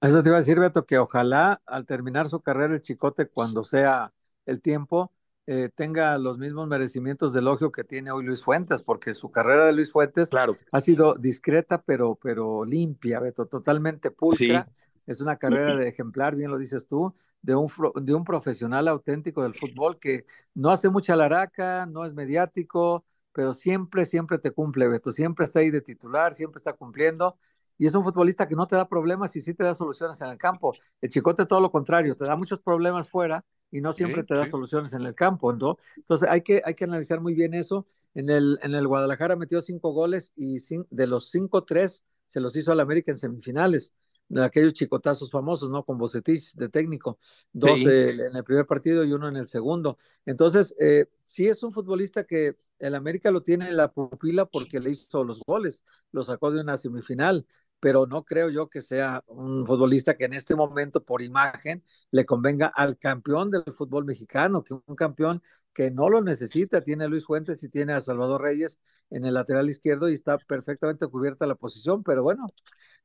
Eso 0.01 0.23
te 0.23 0.29
iba 0.29 0.37
a 0.37 0.39
decir, 0.39 0.59
Beto, 0.59 0.85
que 0.85 0.97
ojalá 0.97 1.59
al 1.65 1.85
terminar 1.85 2.29
su 2.29 2.39
carrera 2.39 2.75
el 2.75 2.81
Chicote, 2.81 3.27
cuando 3.27 3.63
sea 3.63 4.13
el 4.45 4.61
tiempo, 4.61 5.11
eh, 5.47 5.69
tenga 5.73 6.17
los 6.19 6.37
mismos 6.37 6.67
merecimientos 6.67 7.33
de 7.33 7.39
elogio 7.39 7.71
que 7.71 7.83
tiene 7.83 8.11
hoy 8.11 8.23
Luis 8.23 8.43
Fuentes, 8.43 8.83
porque 8.83 9.13
su 9.13 9.31
carrera 9.31 9.65
de 9.65 9.73
Luis 9.73 9.91
Fuentes 9.91 10.29
claro. 10.29 10.55
ha 10.71 10.79
sido 10.79 11.15
discreta, 11.15 11.81
pero, 11.81 12.15
pero 12.21 12.63
limpia, 12.63 13.19
Beto, 13.19 13.47
totalmente 13.47 14.11
pulcra. 14.11 14.69
Es 15.07 15.21
una 15.21 15.37
carrera 15.37 15.75
de 15.75 15.87
ejemplar, 15.87 16.35
bien 16.35 16.51
lo 16.51 16.59
dices 16.59 16.85
tú, 16.85 17.15
de 17.41 17.55
un, 17.55 17.69
de 18.01 18.13
un 18.13 18.23
profesional 18.23 18.87
auténtico 18.87 19.43
del 19.43 19.55
fútbol 19.55 19.99
que 19.99 20.25
no 20.53 20.71
hace 20.71 20.89
mucha 20.89 21.15
laraca, 21.15 21.85
no 21.85 22.05
es 22.05 22.13
mediático, 22.13 23.05
pero 23.31 23.53
siempre, 23.53 24.05
siempre 24.05 24.37
te 24.37 24.51
cumple, 24.51 24.87
Beto, 24.87 25.11
siempre 25.11 25.45
está 25.45 25.59
ahí 25.59 25.69
de 25.71 25.81
titular, 25.81 26.33
siempre 26.33 26.57
está 26.57 26.73
cumpliendo. 26.73 27.37
Y 27.77 27.85
es 27.85 27.95
un 27.95 28.03
futbolista 28.03 28.47
que 28.47 28.55
no 28.55 28.67
te 28.67 28.75
da 28.75 28.89
problemas 28.89 29.33
y 29.37 29.41
sí 29.41 29.53
te 29.53 29.63
da 29.63 29.73
soluciones 29.73 30.19
en 30.21 30.27
el 30.27 30.37
campo. 30.37 30.73
El 30.99 31.09
Chicote 31.09 31.45
todo 31.45 31.61
lo 31.61 31.71
contrario, 31.71 32.13
te 32.15 32.25
da 32.25 32.35
muchos 32.35 32.59
problemas 32.59 33.07
fuera 33.07 33.45
y 33.71 33.79
no 33.79 33.93
siempre 33.93 34.23
te 34.23 34.35
da 34.35 34.45
soluciones 34.49 34.91
en 34.93 35.03
el 35.03 35.15
campo, 35.15 35.53
¿no? 35.53 35.77
Entonces 35.95 36.27
hay 36.29 36.41
que, 36.41 36.61
hay 36.65 36.73
que 36.73 36.83
analizar 36.83 37.21
muy 37.21 37.33
bien 37.33 37.53
eso. 37.53 37.85
En 38.13 38.29
el, 38.29 38.59
en 38.63 38.75
el 38.75 38.85
Guadalajara 38.85 39.37
metió 39.37 39.61
cinco 39.61 39.93
goles 39.93 40.33
y 40.35 40.57
de 40.89 41.07
los 41.07 41.29
cinco, 41.29 41.63
tres 41.63 42.03
se 42.27 42.41
los 42.41 42.55
hizo 42.57 42.71
al 42.73 42.81
América 42.81 43.11
en 43.11 43.17
semifinales 43.17 43.93
aquellos 44.37 44.73
chicotazos 44.73 45.31
famosos, 45.31 45.69
¿no? 45.69 45.83
Con 45.83 45.97
Bocetich 45.97 46.53
de 46.55 46.69
técnico, 46.69 47.19
dos 47.51 47.79
en 47.79 48.35
el 48.35 48.43
primer 48.43 48.65
partido 48.65 49.03
y 49.03 49.13
uno 49.13 49.27
en 49.27 49.37
el 49.37 49.47
segundo. 49.47 49.97
Entonces, 50.25 50.75
eh, 50.79 51.07
sí 51.23 51.47
es 51.47 51.63
un 51.63 51.73
futbolista 51.73 52.23
que 52.23 52.57
el 52.79 52.95
América 52.95 53.31
lo 53.31 53.41
tiene 53.41 53.67
en 53.67 53.77
la 53.77 53.91
pupila 53.91 54.45
porque 54.45 54.79
le 54.79 54.91
hizo 54.91 55.23
los 55.23 55.41
goles, 55.45 55.83
lo 56.11 56.23
sacó 56.23 56.51
de 56.51 56.61
una 56.61 56.77
semifinal, 56.77 57.45
pero 57.79 58.05
no 58.07 58.23
creo 58.25 58.49
yo 58.49 58.69
que 58.69 58.81
sea 58.81 59.23
un 59.27 59.65
futbolista 59.65 60.17
que 60.17 60.25
en 60.25 60.33
este 60.33 60.55
momento, 60.55 61.03
por 61.03 61.21
imagen, 61.21 61.83
le 62.11 62.25
convenga 62.25 62.67
al 62.67 62.97
campeón 62.97 63.51
del 63.51 63.63
fútbol 63.73 64.05
mexicano, 64.05 64.63
que 64.63 64.73
un 64.73 64.95
campeón 64.95 65.41
que 65.73 65.91
no 65.91 66.09
lo 66.09 66.21
necesita, 66.21 66.81
tiene 66.81 67.05
a 67.05 67.07
Luis 67.07 67.25
Fuentes 67.25 67.63
y 67.63 67.69
tiene 67.69 67.93
a 67.93 68.01
Salvador 68.01 68.41
Reyes 68.41 68.79
en 69.09 69.25
el 69.25 69.33
lateral 69.33 69.69
izquierdo 69.69 70.09
y 70.09 70.13
está 70.13 70.37
perfectamente 70.37 71.07
cubierta 71.07 71.47
la 71.47 71.55
posición, 71.55 72.03
pero 72.03 72.23
bueno, 72.23 72.47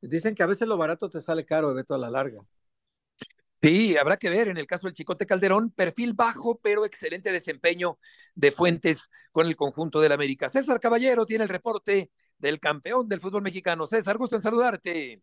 dicen 0.01 0.35
que 0.35 0.43
a 0.43 0.47
veces 0.47 0.67
lo 0.67 0.77
barato 0.77 1.09
te 1.09 1.21
sale 1.21 1.45
caro, 1.45 1.73
Beto, 1.73 1.95
a 1.95 1.97
la 1.97 2.09
larga. 2.09 2.41
Sí, 3.61 3.97
habrá 3.97 4.17
que 4.17 4.29
ver 4.29 4.47
en 4.47 4.57
el 4.57 4.67
caso 4.67 4.85
del 4.85 4.93
Chicote 4.93 5.25
Calderón, 5.25 5.71
perfil 5.71 6.13
bajo, 6.13 6.59
pero 6.61 6.85
excelente 6.85 7.31
desempeño 7.31 7.97
de 8.35 8.51
Fuentes 8.51 9.09
con 9.31 9.47
el 9.47 9.55
conjunto 9.55 9.99
del 10.01 10.11
América. 10.11 10.49
César 10.49 10.79
Caballero 10.79 11.25
tiene 11.25 11.45
el 11.45 11.49
reporte 11.49 12.11
del 12.37 12.59
campeón 12.59 13.07
del 13.07 13.19
fútbol 13.19 13.41
mexicano. 13.41 13.87
César, 13.87 14.17
gusto 14.17 14.35
en 14.35 14.41
saludarte. 14.41 15.21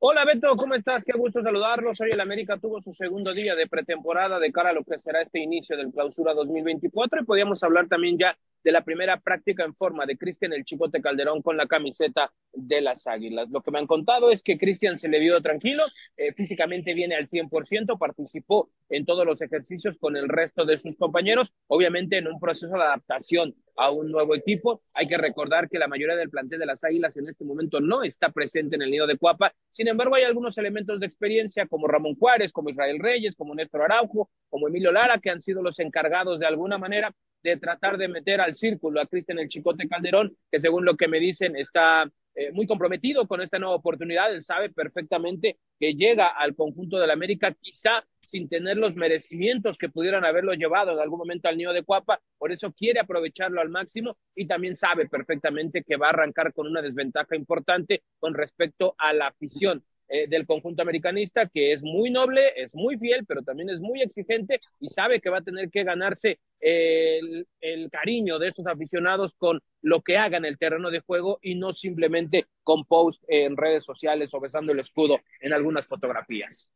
Hola 0.00 0.24
Beto, 0.24 0.54
¿cómo 0.54 0.74
estás? 0.74 1.02
Qué 1.02 1.12
gusto 1.12 1.42
saludarlos. 1.42 2.00
Hoy 2.00 2.10
el 2.12 2.20
América 2.20 2.56
tuvo 2.56 2.80
su 2.80 2.92
segundo 2.92 3.34
día 3.34 3.56
de 3.56 3.66
pretemporada 3.66 4.38
de 4.38 4.52
cara 4.52 4.70
a 4.70 4.72
lo 4.72 4.84
que 4.84 4.96
será 4.96 5.22
este 5.22 5.40
inicio 5.40 5.76
del 5.76 5.90
clausura 5.90 6.34
2024 6.34 7.22
y 7.22 7.24
podíamos 7.24 7.62
hablar 7.64 7.88
también 7.88 8.16
ya 8.16 8.38
de 8.62 8.72
la 8.72 8.84
primera 8.84 9.20
práctica 9.20 9.64
en 9.64 9.74
forma 9.74 10.06
de 10.06 10.16
Cristian 10.16 10.52
el 10.52 10.64
Chicote 10.64 11.00
Calderón 11.00 11.42
con 11.42 11.56
la 11.56 11.66
camiseta 11.66 12.32
de 12.52 12.80
las 12.80 13.06
Águilas. 13.06 13.48
Lo 13.50 13.62
que 13.62 13.70
me 13.70 13.78
han 13.78 13.86
contado 13.86 14.30
es 14.30 14.42
que 14.42 14.58
Cristian 14.58 14.96
se 14.96 15.08
le 15.08 15.18
vio 15.20 15.40
tranquilo, 15.40 15.84
eh, 16.16 16.32
físicamente 16.32 16.94
viene 16.94 17.14
al 17.14 17.28
100%, 17.28 17.98
participó 17.98 18.70
en 18.88 19.04
todos 19.04 19.24
los 19.24 19.40
ejercicios 19.40 19.98
con 19.98 20.16
el 20.16 20.28
resto 20.28 20.64
de 20.64 20.78
sus 20.78 20.96
compañeros, 20.96 21.54
obviamente 21.66 22.18
en 22.18 22.26
un 22.26 22.40
proceso 22.40 22.74
de 22.74 22.82
adaptación 22.82 23.54
a 23.76 23.90
un 23.90 24.10
nuevo 24.10 24.34
equipo. 24.34 24.82
Hay 24.92 25.06
que 25.06 25.16
recordar 25.16 25.68
que 25.68 25.78
la 25.78 25.88
mayoría 25.88 26.16
del 26.16 26.30
plantel 26.30 26.58
de 26.58 26.66
las 26.66 26.84
Águilas 26.84 27.16
en 27.16 27.28
este 27.28 27.44
momento 27.44 27.80
no 27.80 28.02
está 28.02 28.30
presente 28.30 28.76
en 28.76 28.82
el 28.82 28.90
nido 28.90 29.06
de 29.06 29.16
Cuapa. 29.16 29.54
Sin 29.70 29.88
embargo, 29.88 30.16
hay 30.16 30.24
algunos 30.24 30.58
elementos 30.58 30.98
de 31.00 31.06
experiencia 31.06 31.66
como 31.66 31.86
Ramón 31.86 32.16
Juárez, 32.16 32.52
como 32.52 32.70
Israel 32.70 32.98
Reyes, 32.98 33.36
como 33.36 33.54
Néstor 33.54 33.82
Araujo, 33.82 34.30
como 34.50 34.68
Emilio 34.68 34.90
Lara, 34.90 35.18
que 35.18 35.30
han 35.30 35.40
sido 35.40 35.62
los 35.62 35.78
encargados 35.78 36.40
de 36.40 36.46
alguna 36.46 36.76
manera 36.76 37.14
de 37.42 37.56
tratar 37.56 37.98
de 37.98 38.08
meter 38.08 38.40
al 38.40 38.54
círculo 38.54 39.00
a 39.00 39.06
Cristian 39.06 39.38
el 39.38 39.48
Chicote 39.48 39.88
Calderón, 39.88 40.36
que 40.50 40.60
según 40.60 40.84
lo 40.84 40.96
que 40.96 41.08
me 41.08 41.20
dicen 41.20 41.56
está 41.56 42.10
eh, 42.40 42.52
muy 42.52 42.68
comprometido 42.68 43.26
con 43.26 43.40
esta 43.40 43.58
nueva 43.58 43.74
oportunidad. 43.74 44.32
Él 44.32 44.42
sabe 44.42 44.70
perfectamente 44.70 45.58
que 45.80 45.94
llega 45.94 46.28
al 46.28 46.54
conjunto 46.54 46.96
de 46.98 47.08
la 47.08 47.14
América, 47.14 47.52
quizá 47.60 48.04
sin 48.22 48.48
tener 48.48 48.76
los 48.76 48.94
merecimientos 48.94 49.76
que 49.76 49.88
pudieran 49.88 50.24
haberlo 50.24 50.54
llevado 50.54 50.92
en 50.92 51.00
algún 51.00 51.18
momento 51.18 51.48
al 51.48 51.56
nido 51.56 51.72
de 51.72 51.82
Cuapa, 51.82 52.20
por 52.38 52.52
eso 52.52 52.72
quiere 52.72 53.00
aprovecharlo 53.00 53.60
al 53.60 53.70
máximo 53.70 54.16
y 54.36 54.46
también 54.46 54.76
sabe 54.76 55.08
perfectamente 55.08 55.82
que 55.82 55.96
va 55.96 56.06
a 56.06 56.10
arrancar 56.10 56.52
con 56.52 56.68
una 56.68 56.80
desventaja 56.80 57.34
importante 57.34 58.04
con 58.20 58.34
respecto 58.34 58.94
a 58.98 59.12
la 59.12 59.26
afición 59.26 59.82
eh, 60.08 60.26
del 60.26 60.46
conjunto 60.46 60.80
americanista, 60.80 61.48
que 61.48 61.72
es 61.72 61.82
muy 61.82 62.10
noble, 62.10 62.52
es 62.56 62.74
muy 62.74 62.96
fiel, 62.96 63.26
pero 63.26 63.42
también 63.42 63.68
es 63.68 63.80
muy 63.80 64.00
exigente 64.00 64.60
y 64.80 64.88
sabe 64.88 65.20
que 65.20 65.28
va 65.28 65.38
a 65.38 65.42
tener 65.42 65.70
que 65.70 65.84
ganarse 65.84 66.40
el, 66.60 67.46
el, 67.60 67.90
cariño 67.90 68.38
de 68.38 68.48
estos 68.48 68.66
aficionados 68.66 69.34
con 69.34 69.60
lo 69.82 70.00
que 70.00 70.16
haga 70.16 70.38
en 70.38 70.46
el 70.46 70.56
terreno 70.56 70.90
de 70.90 71.00
juego 71.00 71.38
y 71.42 71.56
no 71.56 71.72
simplemente 71.72 72.46
con 72.62 72.86
post 72.86 73.22
en 73.28 73.56
redes 73.56 73.84
sociales 73.84 74.32
o 74.32 74.40
besando 74.40 74.72
el 74.72 74.80
escudo 74.80 75.20
en 75.40 75.52
algunas 75.52 75.86
fotografías. 75.86 76.70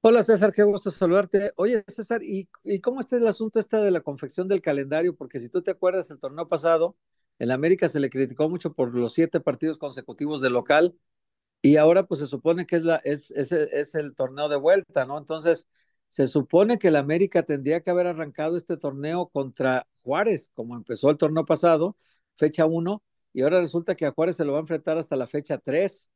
Hola 0.00 0.22
César, 0.22 0.52
qué 0.54 0.62
gusto 0.62 0.90
saludarte. 0.90 1.52
Oye 1.56 1.84
César, 1.86 2.22
¿y, 2.22 2.48
¿y 2.64 2.80
cómo 2.80 3.00
está 3.00 3.16
el 3.16 3.26
asunto 3.26 3.60
esta 3.60 3.82
de 3.82 3.90
la 3.90 4.00
confección 4.00 4.48
del 4.48 4.62
calendario? 4.62 5.14
Porque 5.14 5.38
si 5.38 5.50
tú 5.50 5.62
te 5.62 5.72
acuerdas, 5.72 6.10
el 6.10 6.18
torneo 6.18 6.48
pasado, 6.48 6.96
en 7.38 7.50
América 7.50 7.88
se 7.88 8.00
le 8.00 8.08
criticó 8.08 8.48
mucho 8.48 8.72
por 8.72 8.94
los 8.94 9.12
siete 9.12 9.40
partidos 9.40 9.76
consecutivos 9.76 10.40
de 10.40 10.48
local 10.48 10.94
y 11.66 11.76
ahora 11.76 12.06
pues 12.06 12.20
se 12.20 12.26
supone 12.26 12.66
que 12.66 12.76
es, 12.76 12.82
la, 12.84 12.96
es, 13.04 13.30
es, 13.32 13.52
es 13.52 13.94
el 13.94 14.14
torneo 14.14 14.48
de 14.48 14.56
vuelta, 14.56 15.04
¿no? 15.06 15.18
Entonces, 15.18 15.68
se 16.08 16.26
supone 16.26 16.78
que 16.78 16.88
el 16.88 16.96
América 16.96 17.42
tendría 17.42 17.80
que 17.80 17.90
haber 17.90 18.06
arrancado 18.06 18.56
este 18.56 18.76
torneo 18.76 19.28
contra 19.28 19.86
Juárez, 20.02 20.50
como 20.54 20.76
empezó 20.76 21.10
el 21.10 21.18
torneo 21.18 21.44
pasado, 21.44 21.96
fecha 22.36 22.66
1, 22.66 23.02
y 23.32 23.42
ahora 23.42 23.60
resulta 23.60 23.94
que 23.96 24.06
a 24.06 24.12
Juárez 24.12 24.36
se 24.36 24.44
lo 24.44 24.52
va 24.52 24.58
a 24.58 24.60
enfrentar 24.62 24.96
hasta 24.98 25.16
la 25.16 25.26
fecha 25.26 25.58
3. 25.58 26.10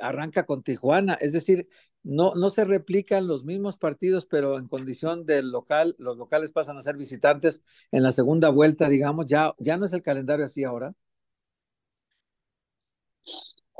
Arranca 0.00 0.46
con 0.46 0.62
Tijuana, 0.62 1.14
es 1.14 1.32
decir, 1.32 1.68
no, 2.02 2.34
no 2.34 2.48
se 2.50 2.64
replican 2.64 3.26
los 3.26 3.44
mismos 3.44 3.76
partidos, 3.76 4.24
pero 4.26 4.58
en 4.58 4.68
condición 4.68 5.26
del 5.26 5.50
local, 5.50 5.94
los 5.98 6.16
locales 6.16 6.52
pasan 6.52 6.76
a 6.78 6.80
ser 6.80 6.96
visitantes 6.96 7.62
en 7.90 8.02
la 8.02 8.12
segunda 8.12 8.48
vuelta, 8.50 8.88
digamos, 8.88 9.26
ya, 9.26 9.54
ya 9.58 9.76
no 9.76 9.84
es 9.84 9.92
el 9.92 10.02
calendario 10.02 10.44
así 10.44 10.64
ahora. 10.64 10.94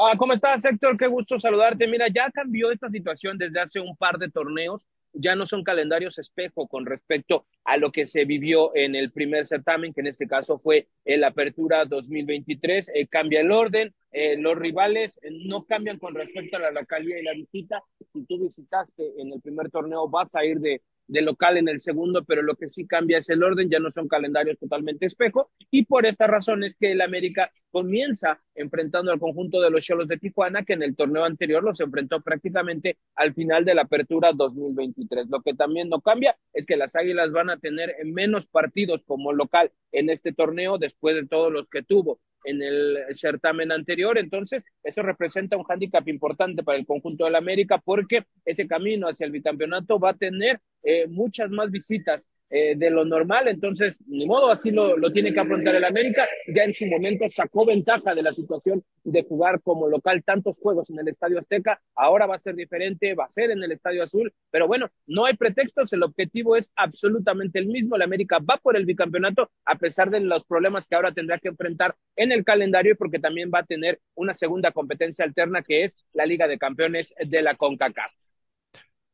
Ah, 0.03 0.15
¿Cómo 0.17 0.33
estás, 0.33 0.65
Héctor? 0.65 0.97
Qué 0.97 1.07
gusto 1.09 1.39
saludarte. 1.39 1.87
Mira, 1.87 2.09
ya 2.09 2.31
cambió 2.31 2.71
esta 2.71 2.89
situación 2.89 3.37
desde 3.37 3.61
hace 3.61 3.81
un 3.81 3.95
par 3.99 4.17
de 4.17 4.31
torneos. 4.31 4.87
Ya 5.13 5.37
no 5.37 5.45
son 5.45 5.63
calendarios 5.63 6.19
espejo 6.19 6.67
con 6.69 6.87
respecto 6.87 7.45
a 7.65 7.77
lo 7.77 7.93
que 7.93 8.07
se 8.07 8.25
vivió 8.25 8.75
en 8.75 8.95
el 8.95 9.11
primer 9.11 9.47
certamen, 9.47 9.93
que 9.93 10.01
en 10.01 10.07
este 10.07 10.27
caso 10.27 10.59
fue 10.59 10.89
la 11.05 11.27
Apertura 11.27 11.85
2023. 11.85 12.93
Eh, 12.95 13.09
cambia 13.09 13.43
el 13.43 13.53
orden, 13.53 13.95
eh, 14.11 14.39
los 14.39 14.57
rivales 14.57 15.21
eh, 15.23 15.29
no 15.45 15.65
cambian 15.67 15.99
con 15.99 16.15
respecto 16.15 16.57
a 16.57 16.61
la 16.61 16.71
localidad 16.71 17.19
y 17.19 17.23
la 17.23 17.35
visita. 17.35 17.83
Si 18.11 18.25
tú 18.25 18.43
visitaste 18.43 19.21
en 19.21 19.35
el 19.35 19.43
primer 19.43 19.71
torneo, 19.71 20.09
vas 20.09 20.35
a 20.35 20.47
ir 20.47 20.61
de 20.61 20.81
de 21.11 21.23
local 21.23 21.57
en 21.57 21.69
el 21.69 21.81
segundo, 21.81 22.25
pero 22.25 22.43
lo 22.43 22.55
que 22.55 22.69
sí 22.69 22.87
cambia 22.87 23.19
es 23.19 23.29
el 23.29 23.43
orden, 23.43 23.69
ya 23.69 23.81
no 23.81 23.91
son 23.91 24.09
calendarios 24.09 24.59
totalmente 24.59 25.07
espejo, 25.07 25.51
y 25.71 25.85
por 25.85 26.07
esta 26.07 26.27
razón 26.27 26.63
es 26.63 26.77
que 26.77 26.93
el 26.93 27.01
América 27.01 27.53
comienza 27.71 28.41
enfrentando 28.55 29.11
al 29.11 29.19
conjunto 29.19 29.61
de 29.61 29.71
los 29.71 29.85
Cholos 29.85 30.09
de 30.09 30.19
Tijuana, 30.19 30.65
que 30.65 30.75
en 30.75 30.83
el 30.83 30.95
torneo 30.95 31.25
anterior 31.25 31.63
los 31.63 31.81
enfrentó 31.81 32.21
prácticamente 32.21 32.99
al 33.17 33.35
final 33.35 33.65
de 33.65 33.75
la 33.75 33.83
apertura 33.83 34.33
2023. 34.33 35.29
Lo 35.29 35.43
que 35.43 35.55
también 35.55 35.89
no 35.89 36.01
cambia 36.01 36.37
es 36.53 36.67
que 36.67 36.77
las 36.77 36.95
Águilas 36.95 37.33
van 37.33 37.51
a 37.51 37.59
tener 37.59 37.95
menos 38.05 38.47
partidos 38.47 39.03
como 39.05 39.33
local 39.33 39.73
en 39.93 40.11
este 40.11 40.33
torneo 40.33 40.79
después 40.79 41.17
de 41.17 41.27
todos 41.27 41.53
los 41.53 41.69
que 41.69 41.83
tuvo 41.83 42.21
en 42.45 42.63
el 42.63 42.99
certamen 43.13 43.73
anterior. 43.73 44.19
Entonces, 44.19 44.65
eso 44.83 45.03
representa 45.03 45.57
un 45.57 45.65
hándicap 45.65 46.07
importante 46.09 46.63
para 46.63 46.79
el 46.79 46.87
conjunto 46.87 47.25
del 47.25 47.37
América 47.37 47.79
porque 47.79 48.25
ese 48.45 48.67
camino 48.67 49.09
hacia 49.09 49.27
el 49.27 49.33
bicampeonato 49.33 49.99
va 49.99 50.11
a 50.11 50.17
tener 50.17 50.61
eh, 50.83 51.07
muchas 51.09 51.51
más 51.51 51.71
visitas 51.71 52.29
eh, 52.51 52.75
de 52.77 52.91
lo 52.91 53.05
normal, 53.05 53.47
entonces, 53.47 53.99
ni 54.07 54.27
modo, 54.27 54.51
así 54.51 54.73
lo, 54.73 54.97
lo 54.97 55.13
tiene 55.13 55.33
que 55.33 55.39
afrontar 55.39 55.75
el 55.75 55.85
América. 55.85 56.27
Ya 56.53 56.65
en 56.65 56.75
su 56.75 56.85
momento 56.87 57.29
sacó 57.29 57.65
ventaja 57.65 58.13
de 58.15 58.23
la 58.23 58.33
situación 58.33 58.83
de 59.05 59.23
jugar 59.23 59.61
como 59.63 59.89
local 59.89 60.23
tantos 60.25 60.59
juegos 60.59 60.91
en 60.91 60.99
el 60.99 61.09
Estadio 61.09 61.39
Azteca, 61.39 61.81
ahora 61.95 62.27
va 62.27 62.35
a 62.35 62.39
ser 62.39 62.57
diferente, 62.57 63.15
va 63.15 63.25
a 63.27 63.31
ser 63.31 63.51
en 63.51 63.63
el 63.63 63.73
Estadio 63.73 64.03
Azul, 64.03 64.33
pero 64.51 64.67
bueno, 64.67 64.89
no 65.07 65.27
hay 65.27 65.37
pretextos, 65.37 65.93
el 65.93 66.03
objetivo 66.03 66.57
es 66.57 66.73
absolutamente 66.77 67.59
el 67.59 67.67
mismo, 67.67 67.97
el 67.97 68.03
América 68.03 68.39
va 68.39 68.57
por 68.57 68.77
el 68.77 68.85
bicampeonato 68.85 69.51
a 69.65 69.77
pesar 69.77 70.11
de 70.11 70.21
los 70.21 70.45
problemas 70.45 70.87
que 70.87 70.97
ahora 70.97 71.13
tendrá 71.13 71.39
que 71.39 71.49
enfrentar 71.49 71.95
en 72.17 72.33
el 72.33 72.45
calendario 72.45 72.93
y 72.93 72.97
porque 72.97 73.19
también 73.19 73.51
va 73.55 73.61
a 73.61 73.65
tener 73.65 74.01
una 74.15 74.35
segunda 74.35 74.73
competencia 74.73 75.25
alterna 75.25 75.63
que 75.63 75.85
es 75.85 75.97
la 76.13 76.27
Liga 76.27 76.49
de 76.49 76.59
Campeones 76.59 77.15
de 77.25 77.43
la 77.43 77.55
CONCACAF. 77.55 78.13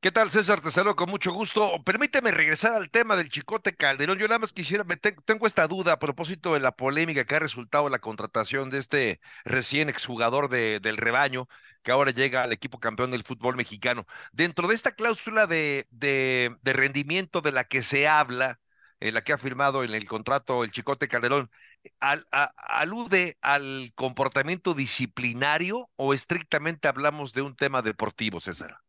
¿Qué 0.06 0.12
tal, 0.12 0.30
César? 0.30 0.60
Te 0.60 0.70
saludo 0.70 0.94
con 0.94 1.10
mucho 1.10 1.32
gusto. 1.32 1.82
Permíteme 1.82 2.30
regresar 2.30 2.74
al 2.74 2.90
tema 2.90 3.16
del 3.16 3.28
Chicote 3.28 3.74
Calderón. 3.74 4.20
Yo 4.20 4.28
nada 4.28 4.38
más 4.38 4.52
quisiera, 4.52 4.84
me 4.84 4.96
tengo 4.96 5.48
esta 5.48 5.66
duda 5.66 5.94
a 5.94 5.98
propósito 5.98 6.54
de 6.54 6.60
la 6.60 6.70
polémica 6.76 7.24
que 7.24 7.34
ha 7.34 7.40
resultado 7.40 7.88
la 7.88 7.98
contratación 7.98 8.70
de 8.70 8.78
este 8.78 9.20
recién 9.44 9.88
exjugador 9.88 10.48
de, 10.48 10.78
del 10.78 10.96
rebaño, 10.96 11.48
que 11.82 11.90
ahora 11.90 12.12
llega 12.12 12.44
al 12.44 12.52
equipo 12.52 12.78
campeón 12.78 13.10
del 13.10 13.24
fútbol 13.24 13.56
mexicano. 13.56 14.06
Dentro 14.30 14.68
de 14.68 14.76
esta 14.76 14.92
cláusula 14.92 15.48
de, 15.48 15.88
de, 15.90 16.56
rendimiento 16.62 17.40
de 17.40 17.50
la 17.50 17.64
que 17.64 17.82
se 17.82 18.06
habla, 18.06 18.60
en 19.00 19.12
la 19.12 19.24
que 19.24 19.32
ha 19.32 19.38
firmado 19.38 19.82
en 19.82 19.92
el 19.92 20.06
contrato 20.06 20.62
el 20.62 20.70
Chicote 20.70 21.08
Calderón, 21.08 21.50
al, 21.98 22.28
¿alude 22.30 23.38
al 23.40 23.90
comportamiento 23.96 24.72
disciplinario 24.74 25.90
o 25.96 26.14
estrictamente 26.14 26.86
hablamos 26.86 27.32
de 27.32 27.42
un 27.42 27.56
tema 27.56 27.82
deportivo, 27.82 28.38
César? 28.38 28.85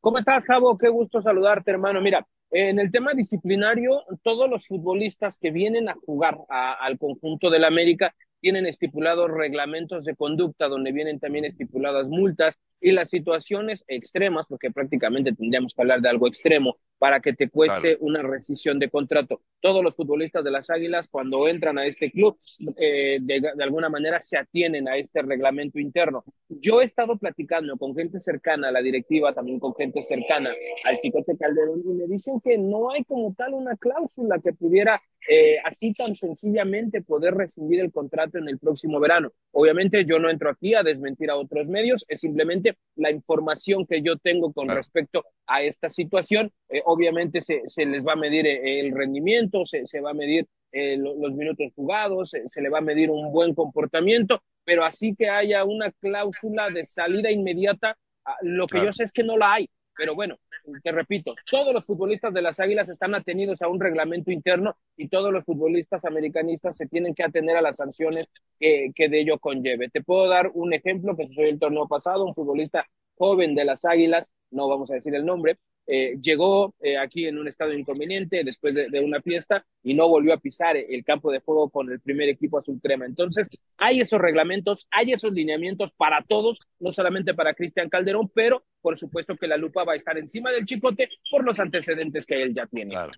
¿Cómo 0.00 0.16
estás, 0.16 0.46
Javo? 0.46 0.78
Qué 0.78 0.88
gusto 0.88 1.20
saludarte, 1.20 1.70
hermano. 1.70 2.00
Mira, 2.00 2.26
en 2.50 2.78
el 2.78 2.90
tema 2.90 3.12
disciplinario, 3.12 4.02
todos 4.22 4.48
los 4.48 4.66
futbolistas 4.66 5.36
que 5.36 5.50
vienen 5.50 5.90
a 5.90 5.94
jugar 6.06 6.38
al 6.48 6.98
conjunto 6.98 7.50
del 7.50 7.64
América 7.64 8.14
tienen 8.40 8.64
estipulados 8.64 9.30
reglamentos 9.30 10.06
de 10.06 10.16
conducta 10.16 10.68
donde 10.68 10.92
vienen 10.92 11.20
también 11.20 11.44
estipuladas 11.44 12.08
multas 12.08 12.58
y 12.80 12.92
las 12.92 13.10
situaciones 13.10 13.84
extremas, 13.88 14.46
porque 14.46 14.70
prácticamente 14.70 15.34
tendríamos 15.34 15.74
que 15.74 15.82
hablar 15.82 16.00
de 16.00 16.08
algo 16.08 16.26
extremo 16.26 16.78
para 17.00 17.20
que 17.20 17.32
te 17.32 17.48
cueste 17.48 17.96
una 18.00 18.20
rescisión 18.20 18.78
de 18.78 18.90
contrato. 18.90 19.40
Todos 19.60 19.82
los 19.82 19.96
futbolistas 19.96 20.44
de 20.44 20.50
las 20.50 20.68
Águilas, 20.68 21.08
cuando 21.08 21.48
entran 21.48 21.78
a 21.78 21.86
este 21.86 22.10
club, 22.10 22.38
eh, 22.76 23.18
de, 23.22 23.40
de, 23.40 23.64
alguna 23.64 23.88
manera 23.88 24.20
se 24.20 24.36
atienen 24.36 24.86
a 24.86 24.98
este 24.98 25.22
reglamento 25.22 25.78
interno. 25.78 26.22
Yo 26.50 26.82
he 26.82 26.84
estado 26.84 27.16
platicando 27.16 27.78
con 27.78 27.96
gente 27.96 28.20
cercana 28.20 28.68
a 28.68 28.72
la 28.72 28.82
directiva, 28.82 29.32
también 29.32 29.58
con 29.58 29.74
gente 29.74 30.02
cercana 30.02 30.50
al 30.84 31.00
Chicote 31.00 31.38
Calderón, 31.38 31.80
y 31.86 31.94
me 31.94 32.06
dicen 32.06 32.38
que 32.38 32.58
no 32.58 32.90
hay 32.90 33.02
como 33.04 33.32
tal 33.32 33.54
una 33.54 33.78
cláusula 33.78 34.38
que 34.38 34.52
pudiera 34.52 35.00
eh, 35.28 35.58
así 35.64 35.92
tan 35.92 36.14
sencillamente 36.14 37.02
poder 37.02 37.34
rescindir 37.34 37.80
el 37.80 37.92
contrato 37.92 38.38
en 38.38 38.48
el 38.48 38.58
próximo 38.58 38.98
verano. 39.00 39.32
Obviamente 39.52 40.04
yo 40.04 40.18
no 40.18 40.30
entro 40.30 40.50
aquí 40.50 40.74
a 40.74 40.82
desmentir 40.82 41.30
a 41.30 41.36
otros 41.36 41.66
medios, 41.66 42.04
es 42.08 42.20
simplemente 42.20 42.78
la 42.96 43.10
información 43.10 43.86
que 43.86 44.02
yo 44.02 44.16
tengo 44.16 44.52
con 44.52 44.68
respecto 44.68 45.24
a 45.46 45.62
esta 45.62 45.90
situación. 45.90 46.52
Eh, 46.68 46.82
obviamente 46.90 47.40
se, 47.40 47.62
se, 47.64 47.86
les 47.86 48.04
va 48.06 48.12
a 48.12 48.16
medir 48.16 48.46
eh, 48.46 48.80
el 48.80 48.92
rendimiento, 48.92 49.64
se, 49.64 49.86
se 49.86 50.00
va 50.00 50.10
a 50.10 50.14
medir 50.14 50.46
eh, 50.72 50.96
los 50.96 51.34
minutos 51.34 51.72
jugados, 51.74 52.30
se, 52.30 52.48
se 52.48 52.60
le 52.60 52.68
va 52.68 52.78
a 52.78 52.82
medir 52.82 53.10
un 53.10 53.32
buen 53.32 53.54
comportamiento, 53.54 54.42
pero 54.64 54.84
así 54.84 55.14
que 55.16 55.28
haya 55.28 55.64
una 55.64 55.90
cláusula 55.92 56.68
de 56.70 56.84
salida 56.84 57.30
inmediata, 57.30 57.96
ah, 58.24 58.36
lo 58.42 58.66
que 58.66 58.72
claro. 58.72 58.86
yo 58.86 58.92
sé 58.92 59.04
es 59.04 59.12
que 59.12 59.24
no 59.24 59.36
la 59.36 59.54
hay. 59.54 59.68
Pero 59.96 60.14
bueno, 60.14 60.38
te 60.82 60.92
repito, 60.92 61.34
todos 61.50 61.74
los 61.74 61.84
futbolistas 61.84 62.32
de 62.32 62.40
las 62.40 62.58
Águilas 62.58 62.88
están 62.88 63.14
atenidos 63.14 63.60
a 63.60 63.68
un 63.68 63.80
reglamento 63.80 64.30
interno 64.30 64.76
y 64.96 65.08
todos 65.08 65.30
los 65.30 65.44
futbolistas 65.44 66.06
americanistas 66.06 66.76
se 66.76 66.86
tienen 66.86 67.14
que 67.14 67.24
atener 67.24 67.56
a 67.56 67.60
las 67.60 67.76
sanciones 67.76 68.30
que, 68.58 68.92
que 68.94 69.08
de 69.10 69.20
ello 69.20 69.38
conlleve. 69.38 69.90
Te 69.90 70.02
puedo 70.02 70.26
dar 70.28 70.52
un 70.54 70.72
ejemplo 70.72 71.16
que 71.16 71.26
sucedió 71.26 71.50
el 71.50 71.58
torneo 71.58 71.86
pasado, 71.86 72.24
un 72.24 72.34
futbolista 72.34 72.86
joven 73.20 73.54
de 73.54 73.66
las 73.66 73.84
Águilas, 73.84 74.32
no 74.50 74.68
vamos 74.68 74.90
a 74.90 74.94
decir 74.94 75.14
el 75.14 75.26
nombre, 75.26 75.58
eh, 75.86 76.16
llegó 76.22 76.74
eh, 76.80 76.96
aquí 76.96 77.26
en 77.26 77.38
un 77.38 77.48
estado 77.48 77.72
inconveniente 77.72 78.44
después 78.44 78.74
de, 78.74 78.88
de, 78.88 79.00
una 79.00 79.20
fiesta 79.20 79.66
y 79.82 79.94
no 79.94 80.08
volvió 80.08 80.32
a 80.32 80.38
pisar 80.38 80.76
el 80.76 81.04
campo 81.04 81.32
de 81.32 81.40
juego 81.40 81.68
con 81.68 81.90
el 81.90 82.00
primer 82.00 82.28
equipo 82.28 82.58
azul 82.58 82.80
crema. 82.80 83.06
Entonces, 83.06 83.48
hay 83.76 84.00
esos 84.00 84.20
reglamentos, 84.20 84.86
hay 84.90 85.12
esos 85.12 85.32
lineamientos 85.32 85.90
para 85.92 86.22
todos, 86.22 86.60
no 86.78 86.92
solamente 86.92 87.34
para 87.34 87.54
Cristian 87.54 87.88
Calderón, 87.88 88.30
pero 88.32 88.64
por 88.80 88.96
supuesto 88.96 89.36
que 89.36 89.48
la 89.48 89.56
lupa 89.56 89.84
va 89.84 89.94
a 89.94 89.96
estar 89.96 90.16
encima 90.16 90.50
del 90.50 90.64
chicote 90.64 91.08
por 91.30 91.44
los 91.44 91.58
antecedentes 91.58 92.24
que 92.26 92.42
él 92.42 92.54
ya 92.54 92.66
tiene. 92.66 92.92
Claro. 92.92 93.12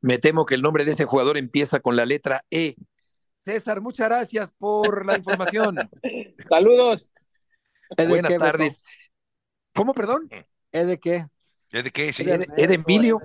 Me 0.00 0.18
temo 0.18 0.46
que 0.46 0.54
el 0.54 0.62
nombre 0.62 0.84
de 0.84 0.92
ese 0.92 1.04
jugador 1.04 1.36
empieza 1.36 1.80
con 1.80 1.96
la 1.96 2.06
letra 2.06 2.44
E. 2.50 2.76
César, 3.38 3.80
muchas 3.80 4.08
gracias 4.08 4.52
por 4.58 5.06
la 5.06 5.16
información. 5.16 5.76
Saludos. 6.48 7.12
Buenas 7.96 8.32
qué, 8.32 8.38
tardes. 8.38 8.80
¿Cómo, 9.74 9.94
perdón? 9.94 10.28
¿Es 10.72 10.86
de 10.86 10.98
qué? 10.98 11.26
¿Es 11.70 11.84
de 11.84 11.90
qué? 11.90 12.12
Sí. 12.12 12.24
¿Es 12.24 12.38
de, 12.40 12.48
¿es 12.56 12.68
de 12.68 12.74
Emilio? 12.74 13.20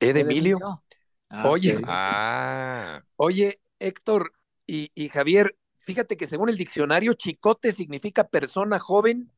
¿Es 0.00 0.14
de 0.14 0.20
Emilio? 0.20 0.82
Ah, 1.30 1.50
oye. 1.50 1.78
Ah, 1.84 3.02
oye, 3.16 3.60
Héctor 3.78 4.32
y, 4.66 4.90
y 4.94 5.08
Javier, 5.08 5.56
fíjate 5.78 6.16
que 6.16 6.26
según 6.26 6.48
el 6.48 6.56
diccionario, 6.56 7.14
chicote 7.14 7.72
significa 7.72 8.24
persona 8.28 8.78
joven, 8.78 9.30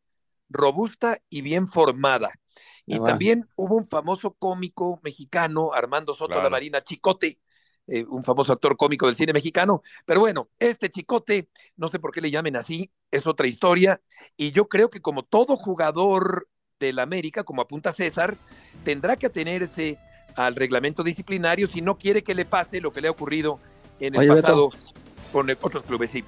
robusta 0.48 1.20
y 1.28 1.42
bien 1.42 1.66
formada. 1.68 2.30
Y 2.86 2.96
Ah, 2.96 2.98
va. 3.00 3.06
también 3.06 3.48
hubo 3.56 3.76
un 3.76 3.86
famoso 3.86 4.32
cómico 4.34 5.00
mexicano, 5.02 5.72
Armando 5.72 6.12
Soto 6.12 6.28
Claro. 6.28 6.44
La 6.44 6.50
Marina, 6.50 6.82
Chicote, 6.82 7.38
eh, 7.86 8.04
un 8.08 8.22
famoso 8.22 8.52
actor 8.52 8.76
cómico 8.76 9.06
del 9.06 9.14
cine 9.14 9.32
mexicano. 9.32 9.82
Pero 10.06 10.20
bueno, 10.20 10.50
este 10.58 10.90
Chicote, 10.90 11.48
no 11.76 11.88
sé 11.88 11.98
por 11.98 12.12
qué 12.12 12.20
le 12.20 12.30
llamen 12.30 12.56
así, 12.56 12.90
es 13.10 13.26
otra 13.26 13.46
historia. 13.46 14.00
Y 14.36 14.52
yo 14.52 14.68
creo 14.68 14.90
que 14.90 15.00
como 15.00 15.22
todo 15.24 15.56
jugador 15.56 16.48
del 16.80 16.98
América, 17.00 17.42
como 17.44 17.60
apunta 17.62 17.92
César, 17.92 18.36
tendrá 18.84 19.16
que 19.16 19.26
atenerse 19.26 19.98
al 20.36 20.54
reglamento 20.54 21.02
disciplinario 21.02 21.66
si 21.66 21.80
no 21.82 21.98
quiere 21.98 22.22
que 22.22 22.34
le 22.34 22.44
pase 22.44 22.80
lo 22.80 22.92
que 22.92 23.00
le 23.00 23.08
ha 23.08 23.10
ocurrido 23.10 23.58
en 23.98 24.14
el 24.14 24.20
Oye, 24.20 24.28
Beto. 24.28 24.42
pasado 24.42 24.70
con 25.32 25.50
el- 25.50 25.58
otros 25.60 25.82
clubes. 25.82 26.10
Sí, 26.10 26.24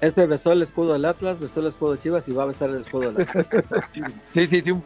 Este 0.00 0.26
besó 0.26 0.50
el 0.52 0.62
escudo 0.62 0.94
del 0.94 1.04
Atlas, 1.04 1.38
besó 1.38 1.60
el 1.60 1.66
escudo 1.66 1.92
de 1.92 1.98
Chivas 1.98 2.26
y 2.26 2.32
va 2.32 2.42
a 2.44 2.46
besar 2.46 2.70
el 2.70 2.80
escudo 2.80 3.12
del 3.12 3.28
Atlas. 3.28 3.46
sí, 4.30 4.46
sí, 4.46 4.60
sí, 4.62 4.70
un 4.72 4.82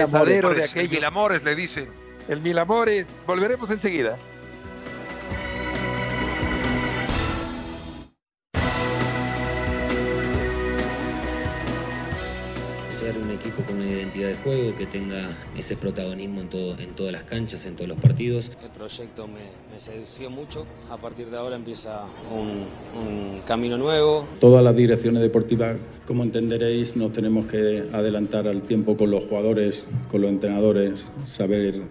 amores. 0.00 0.42
de 0.56 0.64
aquellos. 0.64 0.90
mil 0.92 1.04
amores 1.04 1.44
le 1.44 1.54
dicen. 1.54 1.88
El 2.28 2.40
Mil 2.42 2.58
Amores. 2.58 3.08
Volveremos 3.26 3.70
enseguida. 3.70 4.18
Ser 12.98 13.14
un 13.16 13.30
equipo 13.30 13.62
con 13.62 13.76
una 13.76 13.86
identidad 13.86 14.28
de 14.28 14.34
juego, 14.36 14.76
que 14.76 14.86
tenga 14.86 15.28
ese 15.56 15.76
protagonismo 15.76 16.40
en, 16.40 16.48
todo, 16.48 16.76
en 16.78 16.90
todas 16.96 17.12
las 17.12 17.22
canchas, 17.22 17.64
en 17.66 17.76
todos 17.76 17.88
los 17.88 17.98
partidos. 17.98 18.50
El 18.62 18.70
proyecto 18.70 19.26
me, 19.28 19.34
me 19.72 19.78
sedució 19.78 20.30
mucho. 20.30 20.66
A 20.90 20.96
partir 20.96 21.26
de 21.30 21.36
ahora 21.36 21.54
empieza 21.56 22.04
un, 22.34 22.64
un 23.00 23.40
camino 23.46 23.78
nuevo. 23.78 24.26
Todas 24.40 24.64
las 24.64 24.74
direcciones 24.74 25.22
deportivas, 25.22 25.76
como 26.06 26.24
entenderéis, 26.24 26.96
nos 26.96 27.12
tenemos 27.12 27.46
que 27.46 27.84
adelantar 27.92 28.48
al 28.48 28.62
tiempo 28.62 28.96
con 28.96 29.10
los 29.12 29.24
jugadores, 29.24 29.84
con 30.10 30.22
los 30.22 30.30
entrenadores, 30.30 31.08
saber 31.24 31.82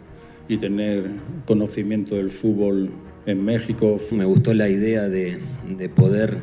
y 0.50 0.58
tener 0.58 1.06
conocimiento 1.46 2.16
del 2.16 2.32
fútbol 2.32 2.90
en 3.26 3.46
México. 3.46 4.00
Me 4.12 4.26
gustó 4.26 4.54
la 4.54 4.68
idea 4.68 5.08
de, 5.08 5.40
de 5.70 5.90
poder 5.90 6.38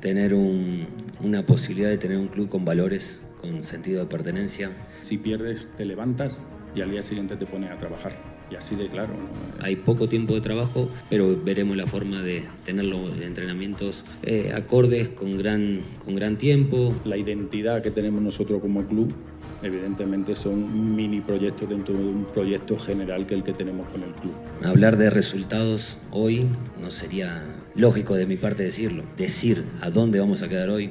tener 0.00 0.34
un- 0.34 0.86
una 1.22 1.46
posibilidad 1.46 1.88
de 1.88 1.98
tener 1.98 2.18
un 2.18 2.26
club 2.28 2.48
con 2.48 2.64
valores, 2.64 3.20
con 3.42 3.62
sentido 3.62 4.00
de 4.00 4.06
pertenencia. 4.06 4.70
Si 5.02 5.18
pierdes, 5.18 5.68
te 5.76 5.84
levantas 5.84 6.44
y 6.74 6.80
al 6.80 6.90
día 6.90 7.02
siguiente 7.02 7.36
te 7.36 7.44
pones 7.44 7.70
a 7.70 7.78
trabajar. 7.78 8.16
Y 8.50 8.54
así 8.54 8.76
de 8.76 8.88
claro. 8.88 9.14
¿no? 9.14 9.64
Hay 9.64 9.76
poco 9.76 10.08
tiempo 10.08 10.34
de 10.34 10.42
trabajo, 10.42 10.90
pero 11.08 11.40
veremos 11.42 11.76
la 11.76 11.86
forma 11.86 12.20
de 12.20 12.44
tener 12.64 12.84
los 12.84 13.10
entrenamientos 13.20 14.04
eh, 14.22 14.52
acordes, 14.54 15.08
con 15.08 15.38
gran, 15.38 15.80
con 16.04 16.14
gran 16.14 16.36
tiempo. 16.36 16.94
La 17.04 17.16
identidad 17.16 17.82
que 17.82 17.90
tenemos 17.90 18.20
nosotros 18.20 18.60
como 18.60 18.86
club, 18.86 19.14
evidentemente, 19.62 20.34
son 20.34 20.94
mini 20.94 21.22
proyectos 21.22 21.68
dentro 21.68 21.94
de 21.94 22.04
un 22.04 22.26
proyecto 22.26 22.78
general 22.78 23.26
que 23.26 23.34
el 23.34 23.42
que 23.42 23.54
tenemos 23.54 23.88
con 23.88 24.02
el 24.02 24.12
club. 24.12 24.34
Hablar 24.62 24.98
de 24.98 25.08
resultados 25.08 25.96
hoy 26.10 26.46
no 26.80 26.90
sería 26.90 27.42
lógico 27.74 28.14
de 28.14 28.26
mi 28.26 28.36
parte 28.36 28.64
decirlo. 28.64 29.04
Decir 29.16 29.64
a 29.80 29.88
dónde 29.88 30.20
vamos 30.20 30.42
a 30.42 30.48
quedar 30.50 30.68
hoy 30.68 30.90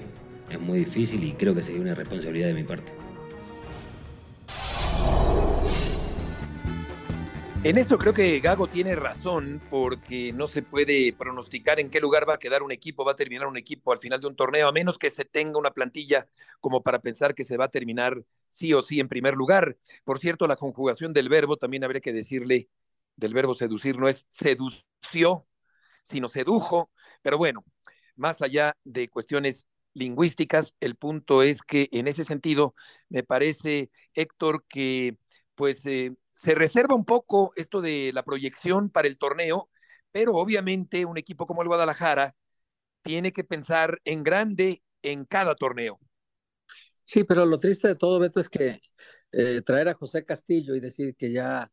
es 0.52 0.60
muy 0.60 0.80
difícil 0.80 1.24
y 1.24 1.34
creo 1.34 1.56
que 1.56 1.64
sería 1.64 1.82
una 1.82 1.96
responsabilidad 1.96 2.48
de 2.48 2.54
mi 2.54 2.64
parte. 2.64 2.94
En 7.64 7.78
esto 7.78 8.00
creo 8.00 8.12
que 8.12 8.40
Gago 8.40 8.66
tiene 8.66 8.96
razón 8.96 9.62
porque 9.70 10.34
no 10.34 10.48
se 10.48 10.64
puede 10.64 11.14
pronosticar 11.14 11.80
en 11.80 11.92
qué 11.92 12.00
lugar 12.00 12.28
va 12.28 12.34
a 12.34 12.40
quedar 12.40 12.64
un 12.64 12.72
equipo, 12.72 13.06
va 13.06 13.12
a 13.12 13.16
terminar 13.16 13.46
un 13.46 13.56
equipo 13.56 13.94
al 13.94 14.00
final 14.00 14.20
de 14.20 14.26
un 14.26 14.36
torneo, 14.36 14.68
a 14.68 14.72
menos 14.72 14.98
que 14.98 15.12
se 15.12 15.26
tenga 15.26 15.60
una 15.60 15.70
plantilla 15.70 16.28
como 16.60 16.82
para 16.82 17.02
pensar 17.02 17.36
que 17.36 17.44
se 17.44 17.58
va 17.58 17.66
a 17.66 17.70
terminar 17.70 18.24
sí 18.50 18.74
o 18.74 18.82
sí 18.82 19.00
en 19.00 19.08
primer 19.08 19.36
lugar. 19.36 19.78
Por 20.04 20.18
cierto, 20.18 20.48
la 20.48 20.56
conjugación 20.56 21.14
del 21.14 21.30
verbo 21.30 21.56
también 21.56 21.84
habría 21.84 22.02
que 22.02 22.14
decirle 22.14 22.68
del 23.16 23.36
verbo 23.36 23.54
seducir, 23.54 23.96
no 24.00 24.08
es 24.10 24.26
sedució, 24.32 25.46
sino 26.04 26.30
sedujo, 26.30 26.90
pero 27.22 27.38
bueno, 27.38 27.64
más 28.16 28.42
allá 28.42 28.76
de 28.84 29.08
cuestiones 29.08 29.68
lingüísticas, 29.94 30.76
el 30.80 30.96
punto 30.96 31.44
es 31.44 31.62
que 31.62 31.90
en 31.92 32.08
ese 32.08 32.24
sentido 32.24 32.76
me 33.10 33.24
parece, 33.24 33.92
Héctor, 34.14 34.66
que 34.68 35.18
pues 35.56 35.86
eh, 35.86 36.16
se 36.34 36.56
reserva 36.56 36.96
un 36.96 37.06
poco 37.06 37.54
esto 37.56 37.82
de 37.82 38.12
la 38.14 38.24
proyección 38.24 38.90
para 38.90 39.08
el 39.08 39.18
torneo, 39.18 39.70
pero 40.12 40.36
obviamente 40.36 41.06
un 41.06 41.18
equipo 41.18 41.46
como 41.46 41.62
el 41.62 41.68
Guadalajara 41.68 42.36
tiene 43.04 43.32
que 43.32 43.44
pensar 43.44 44.00
en 44.06 44.24
grande 44.24 44.84
en 45.02 45.26
cada 45.26 45.56
torneo. 45.56 46.00
Sí, 47.04 47.24
pero 47.24 47.46
lo 47.46 47.58
triste 47.58 47.90
de 47.90 47.96
todo, 47.96 48.20
Beto, 48.20 48.40
es 48.40 48.50
que 48.50 48.80
eh, 49.32 49.62
traer 49.62 49.90
a 49.90 49.94
José 49.94 50.24
Castillo 50.26 50.76
y 50.76 50.80
decir 50.80 51.16
que 51.16 51.32
ya 51.32 51.72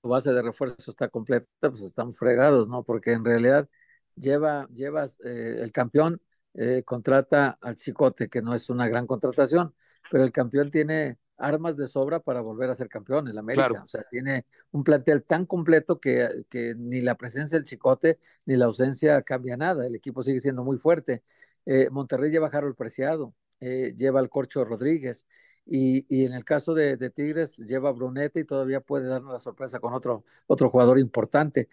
tu 0.00 0.08
base 0.08 0.32
de 0.32 0.42
refuerzo 0.42 0.90
está 0.90 1.08
completa, 1.08 1.46
pues 1.60 1.82
estamos 1.82 2.18
fregados, 2.18 2.68
¿no? 2.68 2.82
Porque 2.82 3.12
en 3.12 3.24
realidad 3.24 3.68
lleva, 4.16 4.66
llevas 4.72 5.18
eh, 5.24 5.58
el 5.60 5.72
campeón 5.72 6.20
eh, 6.54 6.82
contrata 6.84 7.58
al 7.60 7.76
Chicote, 7.76 8.28
que 8.28 8.42
no 8.42 8.54
es 8.54 8.68
una 8.70 8.88
gran 8.88 9.06
contratación, 9.06 9.74
pero 10.10 10.24
el 10.24 10.32
campeón 10.32 10.70
tiene 10.70 11.18
armas 11.38 11.76
de 11.76 11.88
sobra 11.88 12.20
para 12.20 12.40
volver 12.40 12.70
a 12.70 12.74
ser 12.74 12.88
campeón 12.88 13.28
en 13.28 13.34
la 13.34 13.40
América. 13.40 13.68
Claro. 13.68 13.84
O 13.84 13.88
sea, 13.88 14.02
tiene 14.08 14.46
un 14.70 14.84
plantel 14.84 15.24
tan 15.24 15.44
completo 15.46 15.98
que, 15.98 16.44
que 16.48 16.74
ni 16.76 17.00
la 17.00 17.16
presencia 17.16 17.58
del 17.58 17.64
Chicote 17.64 18.18
ni 18.44 18.56
la 18.56 18.66
ausencia 18.66 19.20
cambia 19.22 19.56
nada. 19.56 19.86
El 19.86 19.94
equipo 19.94 20.22
sigue 20.22 20.40
siendo 20.40 20.62
muy 20.62 20.78
fuerte. 20.78 21.22
Eh, 21.66 21.88
Monterrey 21.90 22.30
lleva 22.30 22.48
a 22.48 22.50
Harold 22.50 22.76
Preciado, 22.76 23.34
eh, 23.60 23.94
lleva 23.96 24.20
al 24.20 24.28
Corcho 24.28 24.64
Rodríguez. 24.64 25.26
Y, 25.64 26.06
y 26.08 26.24
en 26.24 26.32
el 26.32 26.44
caso 26.44 26.74
de, 26.74 26.96
de, 26.96 27.10
Tigres, 27.10 27.58
lleva 27.58 27.88
a 27.88 27.92
Brunete 27.92 28.40
y 28.40 28.44
todavía 28.44 28.80
puede 28.80 29.06
darnos 29.06 29.32
la 29.32 29.38
sorpresa 29.38 29.78
con 29.78 29.94
otro, 29.94 30.24
otro 30.48 30.68
jugador 30.68 30.98
importante. 30.98 31.68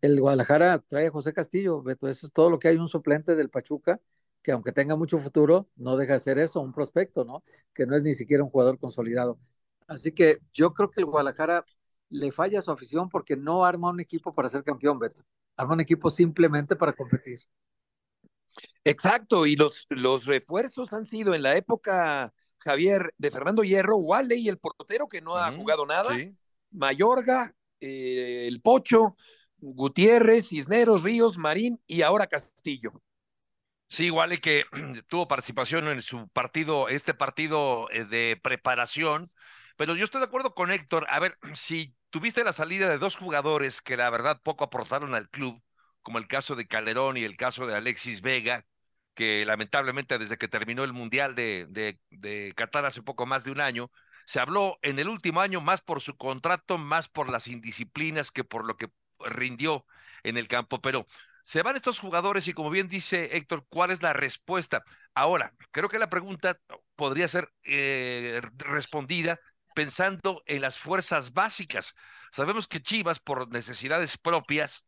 El 0.00 0.20
Guadalajara 0.20 0.78
trae 0.78 1.08
a 1.08 1.10
José 1.10 1.32
Castillo, 1.32 1.82
Beto, 1.82 2.08
eso 2.08 2.26
es 2.26 2.32
todo 2.32 2.50
lo 2.50 2.58
que 2.58 2.68
hay, 2.68 2.76
un 2.76 2.88
suplente 2.88 3.34
del 3.34 3.50
Pachuca, 3.50 4.00
que 4.42 4.52
aunque 4.52 4.72
tenga 4.72 4.96
mucho 4.96 5.18
futuro, 5.18 5.68
no 5.76 5.96
deja 5.96 6.14
de 6.14 6.18
ser 6.18 6.38
eso, 6.38 6.60
un 6.60 6.72
prospecto, 6.72 7.24
¿no? 7.24 7.44
Que 7.72 7.86
no 7.86 7.96
es 7.96 8.02
ni 8.02 8.14
siquiera 8.14 8.42
un 8.42 8.50
jugador 8.50 8.78
consolidado. 8.78 9.38
Así 9.86 10.12
que 10.12 10.40
yo 10.52 10.72
creo 10.72 10.90
que 10.90 11.00
el 11.00 11.06
Guadalajara 11.06 11.64
le 12.10 12.30
falla 12.30 12.58
a 12.58 12.62
su 12.62 12.70
afición 12.70 13.08
porque 13.08 13.36
no 13.36 13.64
arma 13.64 13.90
un 13.90 14.00
equipo 14.00 14.34
para 14.34 14.48
ser 14.48 14.64
campeón, 14.64 14.98
Beto. 14.98 15.22
Arma 15.56 15.74
un 15.74 15.80
equipo 15.80 16.10
simplemente 16.10 16.76
para 16.76 16.92
competir. 16.92 17.40
Exacto, 18.84 19.46
y 19.46 19.56
los, 19.56 19.86
los 19.88 20.26
refuerzos 20.26 20.92
han 20.92 21.06
sido 21.06 21.34
en 21.34 21.42
la 21.42 21.56
época, 21.56 22.34
Javier, 22.58 23.14
de 23.16 23.30
Fernando 23.30 23.62
Hierro, 23.62 23.96
Wally, 23.96 24.48
el 24.48 24.58
portero 24.58 25.08
que 25.08 25.22
no 25.22 25.36
ha 25.36 25.52
jugado 25.52 25.86
nada, 25.86 26.14
sí. 26.14 26.36
Mayorga, 26.70 27.54
eh, 27.80 28.46
el 28.46 28.60
Pocho, 28.60 29.16
Gutiérrez, 29.58 30.48
Cisneros, 30.48 31.02
Ríos, 31.02 31.38
Marín 31.38 31.80
y 31.86 32.02
ahora 32.02 32.26
Castillo. 32.26 32.92
Sí, 33.92 34.06
igual 34.06 34.40
que 34.40 34.64
tuvo 35.08 35.28
participación 35.28 35.86
en 35.88 36.00
su 36.02 36.28
partido, 36.28 36.88
este 36.88 37.12
partido 37.14 37.90
eh, 37.90 38.04
de 38.04 38.40
preparación, 38.42 39.30
pero 39.76 39.94
yo 39.96 40.04
estoy 40.04 40.20
de 40.20 40.26
acuerdo 40.26 40.54
con 40.54 40.70
Héctor. 40.70 41.06
A 41.10 41.18
ver, 41.20 41.38
si 41.54 41.94
tuviste 42.10 42.42
la 42.44 42.52
salida 42.54 42.88
de 42.88 42.98
dos 42.98 43.16
jugadores 43.16 43.82
que 43.82 43.96
la 43.96 44.08
verdad 44.10 44.40
poco 44.42 44.64
aportaron 44.64 45.14
al 45.14 45.28
club, 45.28 45.62
como 46.02 46.18
el 46.18 46.26
caso 46.26 46.56
de 46.56 46.66
Calderón 46.66 47.16
y 47.18 47.24
el 47.24 47.36
caso 47.36 47.66
de 47.66 47.74
Alexis 47.76 48.22
Vega, 48.22 48.66
que 49.14 49.44
lamentablemente 49.44 50.18
desde 50.18 50.38
que 50.38 50.48
terminó 50.48 50.84
el 50.84 50.92
Mundial 50.94 51.34
de, 51.34 51.66
de, 51.68 52.00
de 52.10 52.54
Qatar 52.56 52.86
hace 52.86 53.02
poco 53.02 53.26
más 53.26 53.44
de 53.44 53.50
un 53.52 53.60
año, 53.60 53.90
Se 54.24 54.40
habló 54.40 54.78
en 54.82 54.98
el 54.98 55.08
último 55.08 55.40
año 55.42 55.60
más 55.60 55.82
por 55.82 56.00
su 56.00 56.16
contrato, 56.16 56.78
más 56.78 57.08
por 57.08 57.28
las 57.28 57.46
indisciplinas 57.48 58.30
que 58.30 58.44
por 58.44 58.64
lo 58.64 58.76
que 58.76 58.88
rindió 59.20 59.84
en 60.22 60.36
el 60.38 60.48
campo, 60.48 60.80
pero 60.80 61.06
se 61.42 61.62
van 61.62 61.76
estos 61.76 61.98
jugadores 61.98 62.46
y 62.48 62.52
como 62.52 62.70
bien 62.70 62.88
dice 62.88 63.36
Héctor, 63.36 63.66
¿cuál 63.68 63.90
es 63.90 64.02
la 64.02 64.12
respuesta? 64.12 64.84
Ahora, 65.14 65.54
creo 65.70 65.88
que 65.88 65.98
la 65.98 66.10
pregunta 66.10 66.58
podría 66.96 67.28
ser 67.28 67.52
eh, 67.64 68.40
respondida 68.56 69.40
pensando 69.74 70.42
en 70.46 70.60
las 70.62 70.78
fuerzas 70.78 71.32
básicas. 71.32 71.94
Sabemos 72.30 72.68
que 72.68 72.82
Chivas, 72.82 73.20
por 73.20 73.50
necesidades 73.50 74.18
propias, 74.18 74.84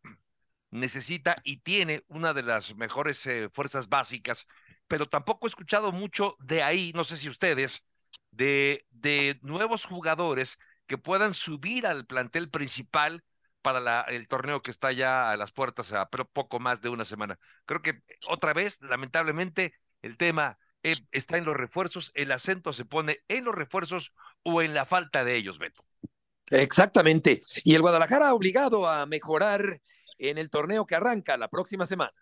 necesita 0.70 1.36
y 1.44 1.58
tiene 1.58 2.04
una 2.08 2.32
de 2.32 2.42
las 2.42 2.74
mejores 2.76 3.24
eh, 3.26 3.48
fuerzas 3.52 3.88
básicas, 3.88 4.46
pero 4.86 5.06
tampoco 5.06 5.46
he 5.46 5.48
escuchado 5.48 5.92
mucho 5.92 6.36
de 6.40 6.62
ahí, 6.62 6.92
no 6.94 7.04
sé 7.04 7.16
si 7.16 7.28
ustedes, 7.28 7.86
de, 8.30 8.86
de 8.90 9.38
nuevos 9.42 9.84
jugadores 9.84 10.58
que 10.86 10.98
puedan 10.98 11.34
subir 11.34 11.86
al 11.86 12.06
plantel 12.06 12.50
principal 12.50 13.24
para 13.64 14.02
el 14.02 14.28
torneo 14.28 14.60
que 14.60 14.70
está 14.70 14.92
ya 14.92 15.30
a 15.30 15.36
las 15.38 15.50
puertas 15.50 15.90
a 15.94 16.06
poco 16.06 16.60
más 16.60 16.82
de 16.82 16.90
una 16.90 17.06
semana. 17.06 17.38
Creo 17.64 17.80
que 17.80 18.02
otra 18.28 18.52
vez, 18.52 18.78
lamentablemente, 18.82 19.72
el 20.02 20.18
tema 20.18 20.58
eh, 20.82 20.96
está 21.12 21.38
en 21.38 21.46
los 21.46 21.56
refuerzos, 21.56 22.12
el 22.14 22.30
acento 22.30 22.74
se 22.74 22.84
pone 22.84 23.20
en 23.26 23.44
los 23.44 23.54
refuerzos 23.54 24.12
o 24.42 24.60
en 24.60 24.74
la 24.74 24.84
falta 24.84 25.24
de 25.24 25.36
ellos, 25.36 25.58
Beto. 25.58 25.82
Exactamente. 26.50 27.40
Y 27.64 27.74
el 27.74 27.80
Guadalajara 27.80 28.28
ha 28.28 28.34
obligado 28.34 28.86
a 28.86 29.06
mejorar 29.06 29.80
en 30.18 30.36
el 30.36 30.50
torneo 30.50 30.86
que 30.86 30.96
arranca 30.96 31.38
la 31.38 31.48
próxima 31.48 31.86
semana. 31.86 32.12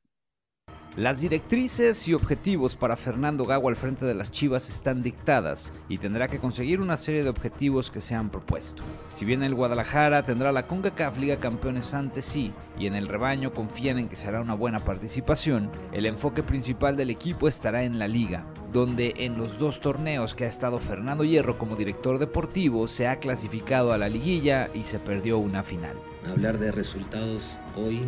Las 0.97 1.23
directrices 1.23 2.07
y 2.07 2.13
objetivos 2.13 2.77
para 2.77 2.99
Fernando 2.99 3.47
Gago 3.47 3.71
al 3.71 3.77
frente 3.77 4.05
de 4.05 4.13
las 4.13 4.31
Chivas 4.31 4.69
están 4.69 5.03
dictadas 5.03 5.73
y 5.89 5.97
tendrá 5.97 6.29
que 6.29 6.39
conseguir 6.39 6.83
una 6.83 6.99
serie 6.99 7.23
de 7.23 7.31
objetivos 7.31 7.91
que 7.91 8.03
se 8.03 8.15
han 8.15 8.29
propuesto. 8.29 8.83
Si 9.11 9.25
bien 9.25 9.43
el 9.43 9.55
Guadalajara 9.55 10.23
tendrá 10.23 10.53
la 10.53 10.67
CONCACAF 10.67 11.17
Liga 11.17 11.39
Campeones 11.39 11.95
antes 11.95 12.27
sí 12.27 12.53
y 12.79 12.89
en 12.89 12.95
el 12.95 13.09
rebaño 13.09 13.55
confían 13.55 13.99
en 13.99 14.09
que 14.11 14.17
será 14.17 14.43
una 14.43 14.53
buena 14.53 14.85
participación, 14.85 15.71
el 15.95 16.05
enfoque 16.05 16.43
principal 16.43 16.95
del 16.95 17.09
equipo 17.09 17.49
estará 17.49 17.85
en 17.85 17.99
la 17.99 18.07
liga, 18.07 18.45
donde 18.71 19.15
en 19.17 19.39
los 19.39 19.59
dos 19.59 19.81
torneos 19.81 20.35
que 20.35 20.45
ha 20.45 20.49
estado 20.49 20.79
Fernando 20.79 21.25
Hierro 21.25 21.57
como 21.57 21.75
director 21.75 22.19
deportivo 22.19 22.87
se 22.87 23.09
ha 23.09 23.19
clasificado 23.19 23.95
a 23.95 23.99
la 23.99 24.11
liguilla 24.11 24.69
y 24.75 24.83
se 24.83 24.99
perdió 24.99 25.39
una 25.39 25.63
final. 25.63 25.97
Hablar 26.31 26.59
de 26.59 26.71
resultados 26.71 27.57
hoy 27.77 28.03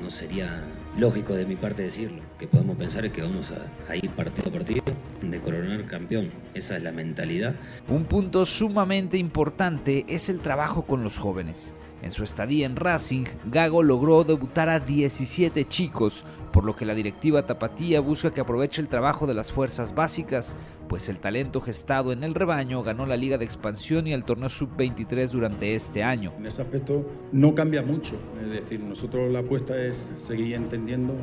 no 0.00 0.10
sería 0.10 0.64
lógico 0.98 1.34
de 1.34 1.46
mi 1.46 1.56
parte 1.56 1.82
decirlo, 1.82 2.20
que 2.38 2.46
podemos 2.46 2.76
pensar 2.76 3.10
que 3.10 3.22
vamos 3.22 3.52
a, 3.52 3.96
ir 3.96 4.10
partido 4.10 4.48
a 4.48 4.52
partido 4.52 4.82
de 5.22 5.40
coronar 5.40 5.86
campeón. 5.86 6.30
Esa 6.54 6.76
es 6.76 6.82
la 6.82 6.92
mentalidad. 6.92 7.54
Un 7.88 8.04
punto 8.04 8.44
sumamente 8.44 9.18
importante 9.18 10.04
es 10.08 10.28
el 10.28 10.40
trabajo 10.40 10.82
con 10.82 11.02
los 11.02 11.18
jóvenes. 11.18 11.74
En 12.02 12.10
su 12.10 12.24
estadía 12.24 12.66
en 12.66 12.76
Racing, 12.76 13.24
Gago 13.44 13.82
logró 13.82 14.24
debutar 14.24 14.70
a 14.70 14.80
17 14.80 15.66
chicos, 15.66 16.24
por 16.50 16.64
lo 16.64 16.74
que 16.74 16.86
la 16.86 16.94
directiva 16.94 17.44
Tapatía 17.44 18.00
busca 18.00 18.32
que 18.32 18.40
aproveche 18.40 18.80
el 18.80 18.88
trabajo 18.88 19.26
de 19.26 19.34
las 19.34 19.52
fuerzas 19.52 19.94
básicas, 19.94 20.56
pues 20.88 21.08
el 21.10 21.20
talento 21.20 21.60
gestado 21.60 22.12
en 22.12 22.24
el 22.24 22.34
rebaño 22.34 22.82
ganó 22.82 23.04
la 23.04 23.16
Liga 23.16 23.36
de 23.36 23.44
Expansión 23.44 24.06
y 24.06 24.14
el 24.14 24.24
torneo 24.24 24.48
Sub-23 24.48 25.30
durante 25.30 25.74
este 25.74 26.02
año. 26.02 26.32
En 26.38 26.46
ese 26.46 26.62
aspecto 26.62 27.06
no 27.32 27.54
cambia 27.54 27.82
mucho, 27.82 28.16
es 28.42 28.50
decir, 28.50 28.80
nosotros 28.80 29.30
la 29.30 29.40
apuesta 29.40 29.76
es 29.76 30.10
seguir 30.16 30.54
entendiendo 30.54 31.14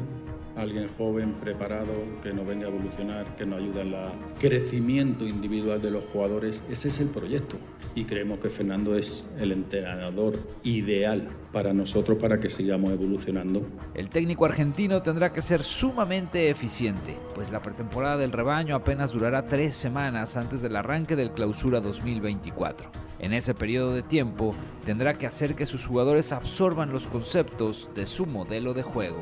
alguien 0.58 0.90
joven, 0.98 1.34
preparado, 1.34 1.94
que 2.22 2.34
nos 2.34 2.46
venga 2.46 2.66
a 2.66 2.70
evolucionar, 2.70 3.36
que 3.36 3.46
nos 3.46 3.60
ayude 3.60 3.82
en 3.82 3.94
el 3.94 4.10
crecimiento 4.40 5.26
individual 5.26 5.82
de 5.82 5.92
los 5.92 6.06
jugadores. 6.06 6.64
Ese 6.70 6.88
es 6.88 7.00
el 7.00 7.10
proyecto 7.10 7.58
y 7.96 8.06
creemos 8.06 8.40
que 8.40 8.50
Fernando 8.50 8.96
es 8.96 9.26
el 9.40 9.52
entrenador 9.52 10.40
ideal 10.64 11.28
para 11.52 11.74
nosotros 11.74 12.18
para 12.20 12.40
que 12.40 12.50
sigamos 12.50 12.92
evolucionando. 12.92 13.66
El 13.94 14.10
técnico 14.10 14.46
argentino 14.46 15.02
tendrá 15.02 15.32
que 15.32 15.42
ser 15.42 15.64
sumamente 15.64 16.50
eficiente, 16.50 17.18
pues 17.36 17.52
la 17.52 17.62
pretemporada 17.62 18.18
del 18.18 18.32
rebaño 18.32 18.76
apenas 18.76 19.14
durará 19.14 19.48
tres 19.48 19.76
semanas 19.76 20.38
antes 20.38 20.62
del 20.62 20.76
arranque 20.76 21.16
del 21.16 21.32
clausura 21.32 21.82
2024. 21.82 22.92
En 23.20 23.34
ese 23.34 23.54
periodo 23.56 23.94
de 23.94 24.04
tiempo 24.04 24.54
tendrá 24.86 25.18
que 25.18 25.26
hacer 25.26 25.56
que 25.56 25.66
sus 25.66 25.86
jugadores 25.86 26.32
absorban 26.32 26.92
los 26.92 27.08
conceptos 27.08 27.90
de 27.96 28.06
su 28.06 28.26
modelo 28.26 28.74
de 28.74 28.84
juego. 28.84 29.22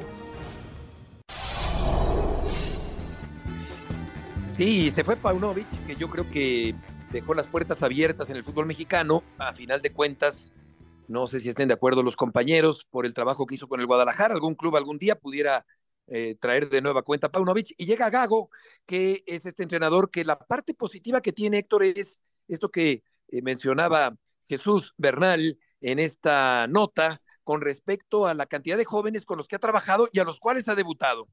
Sí, 4.56 4.90
se 4.90 5.04
fue 5.04 5.18
Paunovic, 5.18 5.68
que 5.86 5.98
yo 5.98 6.10
creo 6.10 6.30
que 6.32 6.74
dejó 7.12 7.34
las 7.34 7.46
puertas 7.46 7.84
abiertas 7.84 8.30
en 8.30 8.38
el 8.38 8.44
fútbol 8.46 8.66
mexicano. 8.66 9.22
A 9.38 9.52
final 9.52 9.82
de 9.82 9.92
cuentas, 9.92 10.54
no 11.10 11.28
sé 11.28 11.42
si 11.42 11.50
estén 11.50 11.68
de 11.68 11.74
acuerdo 11.74 12.04
los 12.04 12.16
compañeros 12.16 12.88
por 12.90 13.06
el 13.06 13.14
trabajo 13.14 13.46
que 13.46 13.56
hizo 13.56 13.68
con 13.68 13.82
el 13.82 13.86
Guadalajara. 13.86 14.34
Algún 14.34 14.56
club 14.56 14.78
algún 14.78 14.98
día 14.98 15.16
pudiera 15.16 15.66
eh, 16.08 16.38
traer 16.40 16.70
de 16.70 16.82
nueva 16.82 17.02
cuenta 17.02 17.28
a 17.28 17.32
Paunovic. 17.34 17.74
Y 17.78 17.86
llega 17.86 18.10
Gago, 18.10 18.50
que 18.86 19.26
es 19.28 19.46
este 19.46 19.64
entrenador 19.64 20.10
que 20.10 20.24
la 20.24 20.40
parte 20.40 20.74
positiva 20.74 21.20
que 21.20 21.34
tiene 21.34 21.58
Héctor 21.58 21.84
es 21.84 22.22
esto 22.48 22.72
que 22.72 23.04
eh, 23.28 23.42
mencionaba 23.42 24.16
Jesús 24.48 24.94
Bernal 24.96 25.60
en 25.82 26.00
esta 26.00 26.66
nota 26.68 27.22
con 27.44 27.60
respecto 27.60 28.26
a 28.26 28.34
la 28.34 28.46
cantidad 28.46 28.78
de 28.78 28.86
jóvenes 28.86 29.26
con 29.26 29.38
los 29.38 29.50
que 29.50 29.58
ha 29.58 29.60
trabajado 29.60 30.08
y 30.14 30.20
a 30.20 30.24
los 30.24 30.40
cuales 30.40 30.70
ha 30.70 30.76
debutado. 30.76 31.28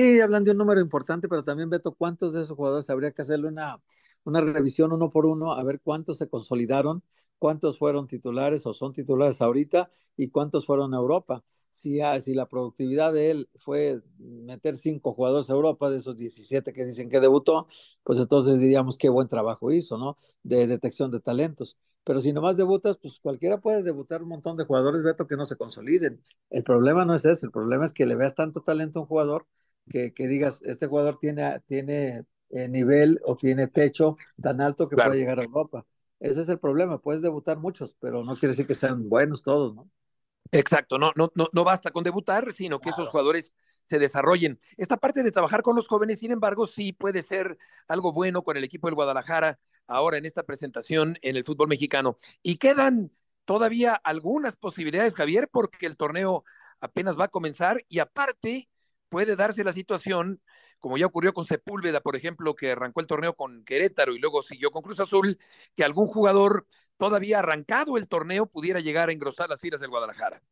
Sí, 0.00 0.18
hablan 0.20 0.44
de 0.44 0.52
un 0.52 0.56
número 0.56 0.80
importante, 0.80 1.28
pero 1.28 1.44
también, 1.44 1.68
Beto, 1.68 1.92
¿cuántos 1.94 2.32
de 2.32 2.40
esos 2.40 2.56
jugadores 2.56 2.88
habría 2.88 3.10
que 3.12 3.20
hacerle 3.20 3.48
una, 3.48 3.82
una 4.24 4.40
revisión 4.40 4.92
uno 4.92 5.10
por 5.10 5.26
uno, 5.26 5.52
a 5.52 5.62
ver 5.62 5.78
cuántos 5.82 6.16
se 6.16 6.26
consolidaron, 6.26 7.02
cuántos 7.38 7.78
fueron 7.78 8.06
titulares 8.06 8.64
o 8.64 8.72
son 8.72 8.94
titulares 8.94 9.42
ahorita 9.42 9.90
y 10.16 10.30
cuántos 10.30 10.64
fueron 10.64 10.94
a 10.94 10.96
Europa? 10.96 11.44
Si, 11.68 12.00
ah, 12.00 12.18
si 12.18 12.32
la 12.34 12.46
productividad 12.46 13.12
de 13.12 13.30
él 13.30 13.48
fue 13.56 14.00
meter 14.18 14.74
cinco 14.76 15.12
jugadores 15.12 15.50
a 15.50 15.52
Europa 15.52 15.90
de 15.90 15.98
esos 15.98 16.16
17 16.16 16.72
que 16.72 16.84
dicen 16.86 17.10
que 17.10 17.20
debutó, 17.20 17.68
pues 18.02 18.18
entonces 18.18 18.58
diríamos 18.58 18.96
qué 18.96 19.10
buen 19.10 19.28
trabajo 19.28 19.70
hizo, 19.70 19.98
¿no? 19.98 20.16
De 20.42 20.66
detección 20.66 21.10
de 21.10 21.20
talentos. 21.20 21.76
Pero 22.04 22.20
si 22.20 22.32
nomás 22.32 22.56
debutas, 22.56 22.96
pues 22.96 23.20
cualquiera 23.20 23.60
puede 23.60 23.82
debutar 23.82 24.22
un 24.22 24.30
montón 24.30 24.56
de 24.56 24.64
jugadores, 24.64 25.02
Beto, 25.02 25.26
que 25.26 25.36
no 25.36 25.44
se 25.44 25.56
consoliden. 25.56 26.24
El 26.48 26.64
problema 26.64 27.04
no 27.04 27.14
es 27.14 27.24
ese, 27.26 27.44
el 27.46 27.52
problema 27.52 27.84
es 27.84 27.92
que 27.92 28.06
le 28.06 28.16
veas 28.16 28.34
tanto 28.34 28.62
talento 28.62 28.98
a 28.98 29.02
un 29.02 29.08
jugador 29.08 29.46
que, 29.88 30.12
digas, 30.16 30.62
este 30.62 30.86
jugador 30.86 31.18
tiene, 31.18 31.60
tiene 31.66 32.24
eh, 32.50 32.68
nivel 32.68 33.20
o 33.24 33.36
tiene 33.36 33.66
techo 33.66 34.16
tan 34.40 34.60
alto 34.60 34.88
que 34.88 34.96
puede 34.96 35.16
llegar 35.16 35.40
a 35.40 35.44
Europa. 35.44 35.86
Ese 36.18 36.42
es 36.42 36.48
el 36.48 36.58
problema, 36.58 36.98
puedes 36.98 37.22
debutar 37.22 37.58
muchos, 37.58 37.96
pero 37.98 38.22
no 38.22 38.34
quiere 38.34 38.48
decir 38.48 38.66
que 38.66 38.74
sean 38.74 39.08
buenos 39.08 39.42
todos, 39.42 39.74
¿no? 39.74 39.90
Exacto, 40.52 40.98
no, 40.98 41.12
no, 41.14 41.30
no, 41.34 41.48
no 41.52 41.64
basta 41.64 41.90
con 41.90 42.02
debutar, 42.02 42.52
sino 42.52 42.80
que 42.80 42.90
esos 42.90 43.08
jugadores 43.08 43.54
se 43.84 43.98
desarrollen. 43.98 44.58
Esta 44.76 44.96
parte 44.96 45.22
de 45.22 45.30
trabajar 45.30 45.62
con 45.62 45.76
los 45.76 45.86
jóvenes, 45.86 46.18
sin 46.18 46.32
embargo, 46.32 46.66
sí 46.66 46.92
puede 46.92 47.22
ser 47.22 47.56
algo 47.86 48.12
bueno 48.12 48.42
con 48.42 48.56
el 48.56 48.64
equipo 48.64 48.88
del 48.88 48.96
Guadalajara 48.96 49.60
ahora 49.86 50.16
en 50.16 50.24
esta 50.24 50.42
presentación 50.42 51.18
en 51.22 51.36
el 51.36 51.44
fútbol 51.44 51.68
mexicano. 51.68 52.16
Y 52.42 52.56
quedan 52.56 53.12
todavía 53.44 53.94
algunas 53.94 54.56
posibilidades, 54.56 55.14
Javier, 55.14 55.48
porque 55.50 55.86
el 55.86 55.96
torneo 55.96 56.44
apenas 56.80 57.18
va 57.18 57.24
a 57.24 57.28
comenzar 57.28 57.84
y 57.88 58.00
aparte 58.00 58.68
puede 59.10 59.36
darse 59.36 59.64
la 59.64 59.72
situación, 59.72 60.40
como 60.78 60.96
ya 60.96 61.04
ocurrió 61.04 61.34
con 61.34 61.44
Sepúlveda, 61.44 62.00
por 62.00 62.16
ejemplo, 62.16 62.54
que 62.54 62.70
arrancó 62.72 63.00
el 63.00 63.06
torneo 63.06 63.34
con 63.34 63.64
Querétaro 63.64 64.14
y 64.14 64.18
luego 64.18 64.42
siguió 64.42 64.70
con 64.70 64.82
Cruz 64.82 65.00
Azul, 65.00 65.38
que 65.76 65.84
algún 65.84 66.06
jugador 66.06 66.66
todavía 66.96 67.40
arrancado 67.40 67.98
el 67.98 68.08
torneo 68.08 68.46
pudiera 68.46 68.80
llegar 68.80 69.10
a 69.10 69.12
engrosar 69.12 69.50
las 69.50 69.60
filas 69.60 69.80
del 69.80 69.90
Guadalajara. 69.90 70.42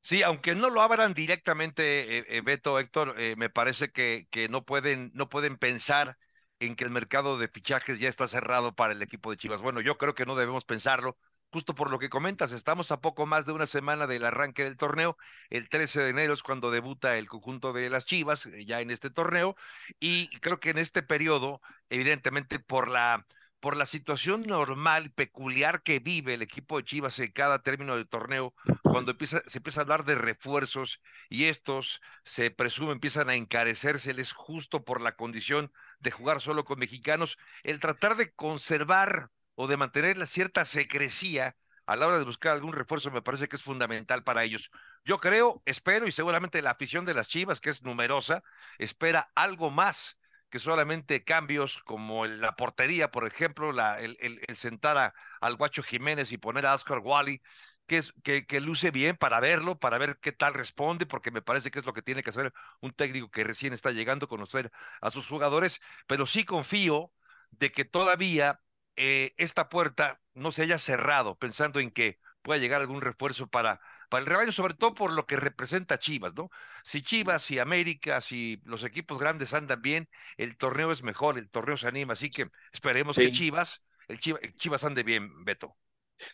Sí, 0.00 0.22
aunque 0.22 0.54
no 0.54 0.70
lo 0.70 0.82
abran 0.82 1.14
directamente, 1.14 2.18
eh, 2.18 2.24
eh, 2.28 2.40
Beto, 2.40 2.78
Héctor, 2.78 3.16
eh, 3.18 3.34
me 3.36 3.50
parece 3.50 3.90
que, 3.90 4.28
que 4.30 4.48
no, 4.48 4.64
pueden, 4.64 5.10
no 5.14 5.28
pueden 5.28 5.58
pensar 5.58 6.16
en 6.60 6.76
que 6.76 6.84
el 6.84 6.90
mercado 6.90 7.38
de 7.38 7.48
fichajes 7.48 7.98
ya 7.98 8.08
está 8.08 8.28
cerrado 8.28 8.74
para 8.74 8.92
el 8.92 9.02
equipo 9.02 9.30
de 9.30 9.36
Chivas. 9.36 9.62
Bueno, 9.62 9.80
yo 9.80 9.98
creo 9.98 10.14
que 10.14 10.24
no 10.24 10.36
debemos 10.36 10.64
pensarlo, 10.64 11.18
justo 11.50 11.74
por 11.74 11.90
lo 11.90 11.98
que 11.98 12.10
comentas, 12.10 12.52
estamos 12.52 12.90
a 12.92 13.00
poco 13.00 13.26
más 13.26 13.46
de 13.46 13.52
una 13.52 13.66
semana 13.66 14.06
del 14.06 14.24
arranque 14.24 14.64
del 14.64 14.76
torneo. 14.76 15.16
El 15.50 15.68
13 15.68 16.02
de 16.02 16.10
enero 16.10 16.34
es 16.34 16.42
cuando 16.42 16.70
debuta 16.70 17.16
el 17.16 17.28
conjunto 17.28 17.72
de 17.72 17.90
las 17.90 18.04
Chivas, 18.04 18.46
eh, 18.46 18.64
ya 18.64 18.80
en 18.80 18.90
este 18.90 19.10
torneo, 19.10 19.56
y 20.00 20.28
creo 20.40 20.60
que 20.60 20.70
en 20.70 20.78
este 20.78 21.02
periodo, 21.02 21.60
evidentemente, 21.90 22.58
por 22.58 22.88
la 22.88 23.26
por 23.60 23.76
la 23.76 23.86
situación 23.86 24.42
normal, 24.42 25.10
peculiar 25.10 25.82
que 25.82 25.98
vive 25.98 26.34
el 26.34 26.42
equipo 26.42 26.76
de 26.76 26.84
Chivas 26.84 27.18
en 27.18 27.32
cada 27.32 27.62
término 27.62 27.96
del 27.96 28.06
torneo, 28.06 28.54
cuando 28.82 29.10
empieza, 29.10 29.42
se 29.46 29.58
empieza 29.58 29.80
a 29.80 29.82
hablar 29.82 30.04
de 30.04 30.14
refuerzos 30.14 31.00
y 31.28 31.46
estos 31.46 32.00
se 32.24 32.50
presume 32.50 32.92
empiezan 32.92 33.28
a 33.28 33.34
encarecérseles 33.34 34.32
justo 34.32 34.84
por 34.84 35.00
la 35.00 35.16
condición 35.16 35.72
de 35.98 36.10
jugar 36.10 36.40
solo 36.40 36.64
con 36.64 36.78
mexicanos, 36.78 37.38
el 37.64 37.80
tratar 37.80 38.16
de 38.16 38.32
conservar 38.34 39.30
o 39.56 39.66
de 39.66 39.76
mantener 39.76 40.16
la 40.16 40.26
cierta 40.26 40.64
secrecía 40.64 41.56
a 41.86 41.96
la 41.96 42.06
hora 42.06 42.18
de 42.18 42.24
buscar 42.24 42.52
algún 42.52 42.72
refuerzo 42.72 43.10
me 43.10 43.22
parece 43.22 43.48
que 43.48 43.56
es 43.56 43.62
fundamental 43.62 44.24
para 44.24 44.44
ellos. 44.44 44.70
Yo 45.04 45.18
creo, 45.18 45.62
espero 45.66 46.06
y 46.06 46.12
seguramente 46.12 46.60
la 46.62 46.70
afición 46.72 47.04
de 47.04 47.14
las 47.14 47.28
Chivas, 47.28 47.60
que 47.60 47.70
es 47.70 47.82
numerosa, 47.82 48.42
espera 48.78 49.30
algo 49.34 49.70
más 49.70 50.18
que 50.50 50.58
solamente 50.58 51.24
cambios 51.24 51.78
como 51.84 52.26
la 52.26 52.56
portería, 52.56 53.10
por 53.10 53.26
ejemplo, 53.26 53.70
el, 53.98 54.56
sentar 54.56 54.98
a, 54.98 55.14
al 55.40 55.56
Guacho 55.56 55.82
Jiménez 55.82 56.32
y 56.32 56.38
poner 56.38 56.66
a 56.66 56.74
Oscar 56.74 56.98
Wally, 56.98 57.40
que, 57.86 57.98
es, 57.98 58.12
que, 58.24 58.46
que, 58.46 58.60
luce 58.60 58.90
bien 58.90 59.16
para 59.16 59.40
verlo, 59.40 59.78
para 59.78 59.98
ver 59.98 60.18
qué 60.20 60.32
tal 60.32 60.54
responde, 60.54 61.06
porque 61.06 61.30
me 61.30 61.42
parece 61.42 61.70
que 61.70 61.78
es 61.78 61.86
lo 61.86 61.92
que 61.92 62.02
tiene 62.02 62.22
que 62.22 62.30
hacer 62.30 62.52
un 62.80 62.92
técnico 62.92 63.30
que 63.30 63.44
recién 63.44 63.72
está 63.72 63.92
llegando, 63.92 64.28
conocer 64.28 64.72
a 65.00 65.10
sus 65.10 65.26
jugadores, 65.26 65.80
pero 66.06 66.26
sí 66.26 66.44
confío 66.44 67.12
de 67.50 67.70
que 67.72 67.84
todavía 67.84 68.60
eh, 68.96 69.34
esta 69.36 69.68
puerta 69.68 70.20
no 70.34 70.52
se 70.52 70.62
haya 70.62 70.78
cerrado, 70.78 71.36
pensando 71.36 71.80
en 71.80 71.90
que 71.90 72.18
pueda 72.42 72.60
llegar 72.60 72.80
algún 72.80 73.00
refuerzo 73.00 73.48
para, 73.48 73.80
para 74.08 74.20
el 74.20 74.26
rebaño, 74.26 74.52
sobre 74.52 74.74
todo 74.74 74.94
por 74.94 75.12
lo 75.12 75.26
que 75.26 75.36
representa 75.36 75.98
Chivas, 75.98 76.34
¿no? 76.34 76.50
Si 76.84 77.02
Chivas, 77.02 77.42
si 77.42 77.58
América, 77.58 78.20
si 78.20 78.60
los 78.64 78.84
equipos 78.84 79.18
grandes 79.18 79.52
andan 79.54 79.82
bien, 79.82 80.08
el 80.36 80.56
torneo 80.56 80.92
es 80.92 81.02
mejor, 81.02 81.38
el 81.38 81.50
torneo 81.50 81.76
se 81.76 81.88
anima, 81.88 82.12
así 82.12 82.30
que 82.30 82.48
esperemos 82.72 83.16
que 83.16 83.32
Chivas, 83.32 83.82
el 84.08 84.18
Chivas, 84.18 84.40
Chivas 84.56 84.84
ande 84.84 85.02
bien, 85.02 85.44
Beto. 85.44 85.76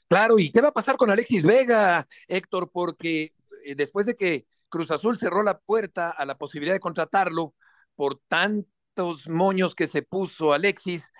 Claro, 0.08 0.38
¿y 0.38 0.50
qué 0.50 0.60
va 0.60 0.68
a 0.68 0.72
pasar 0.72 0.96
con 0.96 1.10
Alexis 1.10 1.44
Vega, 1.44 2.06
Héctor? 2.28 2.70
Porque 2.72 3.34
eh, 3.64 3.74
después 3.74 4.06
de 4.06 4.14
que 4.14 4.46
Cruz 4.68 4.90
Azul 4.90 5.18
cerró 5.18 5.42
la 5.42 5.58
puerta 5.58 6.10
a 6.10 6.24
la 6.24 6.38
posibilidad 6.38 6.74
de 6.74 6.80
contratarlo 6.80 7.54
por 7.94 8.20
tantos 8.28 9.28
moños 9.28 9.74
que 9.74 9.86
se 9.86 10.02
puso 10.02 10.52
Alexis, 10.52 11.12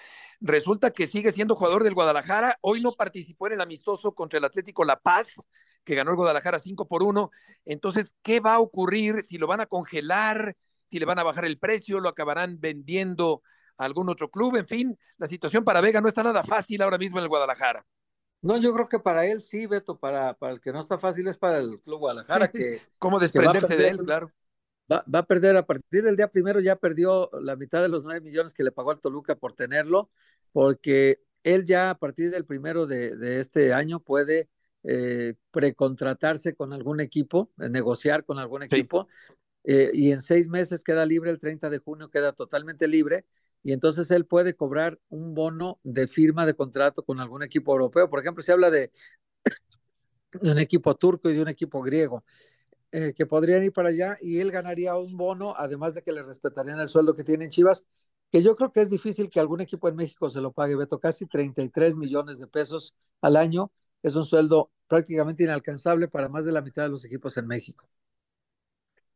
resulta 0.43 0.91
que 0.91 1.07
sigue 1.07 1.33
siendo 1.33 1.55
jugador 1.55 1.85
del 1.85 1.95
Guadalajara. 1.95 2.59
Hoy 2.61 2.81
no 2.81 2.93
participó 2.93 3.47
en 3.47 3.55
el 3.55 3.61
amistoso 3.61 4.13
contra 4.15 4.39
el 4.39 4.45
Atlético 4.45 4.85
La 4.85 4.99
Paz, 4.99 5.37
que 5.85 5.95
ganó 5.95 6.11
el 6.11 6.17
Guadalajara 6.17 6.59
5 6.59 6.87
por 6.87 7.03
1. 7.03 7.31
Entonces, 7.65 8.17
¿qué 8.23 8.41
va 8.41 8.55
a 8.55 8.61
ocurrir? 8.61 9.23
Si 9.23 9.39
lo 9.39 9.47
van 9.47 9.61
a 9.61 9.67
congelar, 9.67 10.57
si 10.87 10.99
le 10.99 11.07
van 11.07 11.19
a 11.19 11.23
bajar 11.23 11.45
el 11.45 11.59
precio, 11.59 12.01
lo 12.01 12.09
acabarán 12.09 12.61
vendiendo 12.61 13.43
a 13.79 13.85
algún 13.85 14.09
otro 14.09 14.31
club. 14.31 14.57
En 14.57 14.67
fin, 14.67 14.99
la 15.17 15.27
situación 15.27 15.65
para 15.65 15.81
Vega 15.81 16.01
no 16.01 16.09
está 16.09 16.23
nada 16.23 16.43
fácil 16.43 16.83
ahora 16.83 16.99
mismo 16.99 17.19
en 17.19 17.25
el 17.25 17.29
Guadalajara. 17.29 17.87
No, 18.43 18.57
yo 18.57 18.75
creo 18.75 18.89
que 18.89 18.99
para 18.99 19.25
él 19.25 19.41
sí, 19.41 19.67
Beto, 19.67 19.97
para, 19.97 20.35
para 20.35 20.53
el 20.53 20.61
que 20.61 20.73
no 20.73 20.81
está 20.81 20.99
fácil 20.99 21.29
es 21.29 21.39
para 21.39 21.59
el 21.59 21.81
Club 21.81 22.01
Guadalajara, 22.01 22.49
que... 22.53 22.83
¿Cómo 22.99 23.21
desprenderse 23.21 23.77
de 23.77 23.89
él, 23.89 23.99
claro? 23.99 24.33
Va, 24.93 25.05
va, 25.13 25.21
a 25.21 25.27
perder 25.27 25.57
a 25.57 25.65
partir 25.65 26.03
del 26.03 26.17
día 26.17 26.29
primero, 26.29 26.61
ya 26.61 26.77
perdió 26.77 27.31
la 27.41 27.57
mitad 27.57 27.81
de 27.81 27.89
los 27.89 28.03
nueve 28.05 28.21
millones 28.21 28.53
que 28.55 28.65
le 28.65 28.73
pagó 28.73 28.91
al 28.91 29.01
Toluca 29.01 29.37
por 29.37 29.55
tenerlo, 29.55 30.11
porque 30.53 31.21
él 31.43 31.65
ya 31.65 31.91
a 31.91 31.99
partir 31.99 32.31
del 32.31 32.45
primero 32.45 32.87
de, 32.87 33.17
de 33.17 33.41
este 33.41 33.73
año 33.73 34.01
puede 34.01 34.49
eh, 34.85 35.35
precontratarse 35.53 36.55
con 36.55 36.73
algún 36.73 37.01
equipo, 37.01 37.53
eh, 37.61 37.69
negociar 37.69 38.25
con 38.25 38.41
algún 38.41 38.65
equipo, 38.65 39.07
eh, 39.63 39.91
y 39.95 40.11
en 40.11 40.21
seis 40.21 40.49
meses 40.49 40.83
queda 40.83 41.07
libre, 41.07 41.31
el 41.31 41.39
30 41.39 41.71
de 41.71 41.79
junio 41.79 42.11
queda 42.11 42.33
totalmente 42.33 42.89
libre, 42.89 43.25
y 43.63 43.73
entonces 43.73 44.11
él 44.11 44.27
puede 44.27 44.55
cobrar 44.55 44.99
un 45.09 45.35
bono 45.35 45.79
de 45.85 46.09
firma 46.09 46.47
de 46.47 46.55
contrato 46.55 47.05
con 47.05 47.21
algún 47.21 47.45
equipo 47.45 47.73
europeo. 47.73 48.11
Por 48.11 48.19
ejemplo, 48.19 48.43
se 48.43 48.51
habla 48.51 48.73
de, 48.73 48.91
un 50.41 50.59
equipo 50.59 50.97
turco 50.97 51.31
y 51.31 51.35
de 51.35 51.43
un 51.43 51.49
equipo 51.49 51.81
griego. 51.81 52.25
Eh, 52.95 53.15
que 53.17 53.25
podrían 53.25 53.65
ir 53.65 53.73
para 53.73 53.89
allá 53.89 54.19
y 54.21 54.41
él 54.41 54.51
ganaría 54.51 54.95
un 54.97 55.17
bono, 55.17 55.55
además 55.57 55.95
de 55.95 56.03
que 56.03 56.13
le 56.13 56.23
respetarían 56.23 56.79
el 56.79 56.89
sueldo 56.91 57.17
que 57.17 57.25
tiene 57.25 57.45
en 57.45 57.51
Chivas, 57.51 57.87
que 58.31 58.43
yo 58.43 58.55
creo 58.55 58.71
que 58.71 58.83
es 58.83 58.91
difícil 58.91 59.31
que 59.31 59.41
algún 59.41 59.63
equipo 59.63 59.89
en 59.89 59.97
México 59.97 60.29
se 60.29 60.43
lo 60.43 60.53
pague, 60.53 60.77
Beto, 60.77 61.01
casi 61.01 61.27
33 61.27 61.97
millones 61.97 62.39
de 62.39 62.47
pesos 62.49 62.95
al 63.23 63.37
año, 63.37 63.73
es 64.03 64.15
un 64.15 64.27
sueldo 64.27 64.71
prácticamente 64.89 65.43
inalcanzable 65.45 66.09
para 66.09 66.29
más 66.29 66.45
de 66.45 66.53
la 66.53 66.61
mitad 66.61 66.83
de 66.83 66.91
los 66.91 67.05
equipos 67.07 67.37
en 67.39 67.47
México. 67.47 67.87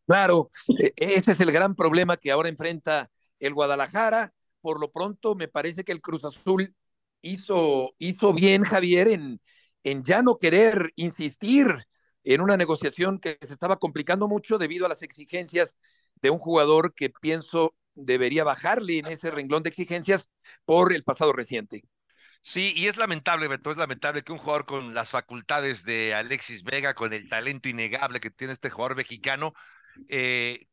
Claro, 0.06 0.50
e, 0.78 0.92
ese 0.96 1.32
es 1.32 1.40
el 1.40 1.52
gran 1.52 1.74
problema 1.74 2.16
que 2.16 2.30
ahora 2.30 2.48
enfrenta 2.48 3.10
el 3.40 3.54
Guadalajara, 3.54 4.32
por 4.60 4.80
lo 4.80 4.90
pronto 4.92 5.34
me 5.34 5.48
parece 5.48 5.84
que 5.84 5.92
el 5.92 6.00
Cruz 6.00 6.24
Azul 6.24 6.74
hizo, 7.22 7.94
hizo 7.98 8.32
bien, 8.32 8.64
Javier, 8.64 9.08
en, 9.08 9.40
en 9.84 10.04
ya 10.04 10.22
no 10.22 10.38
querer 10.38 10.92
insistir 10.96 11.66
en 12.26 12.40
una 12.40 12.56
negociación 12.56 13.20
que 13.20 13.38
se 13.40 13.52
estaba 13.52 13.78
complicando 13.78 14.26
mucho 14.26 14.58
debido 14.58 14.84
a 14.84 14.88
las 14.88 15.02
exigencias 15.02 15.78
de 16.16 16.30
un 16.30 16.38
jugador 16.38 16.92
que 16.92 17.08
pienso 17.08 17.74
debería 17.94 18.42
bajarle 18.42 18.98
en 18.98 19.06
ese 19.06 19.30
renglón 19.30 19.62
de 19.62 19.70
exigencias 19.70 20.28
por 20.64 20.92
el 20.92 21.04
pasado 21.04 21.32
reciente. 21.32 21.84
Sí, 22.42 22.72
y 22.74 22.88
es 22.88 22.96
lamentable, 22.96 23.48
Beto, 23.48 23.70
es 23.70 23.76
lamentable 23.76 24.22
que 24.22 24.32
un 24.32 24.38
jugador 24.38 24.66
con 24.66 24.92
las 24.92 25.10
facultades 25.10 25.84
de 25.84 26.14
Alexis 26.14 26.64
Vega, 26.64 26.94
con 26.94 27.12
el 27.12 27.28
talento 27.28 27.68
innegable 27.68 28.20
que 28.20 28.30
tiene 28.30 28.52
este 28.52 28.70
jugador 28.70 28.96
mexicano, 28.96 29.54
eh, 30.08 30.66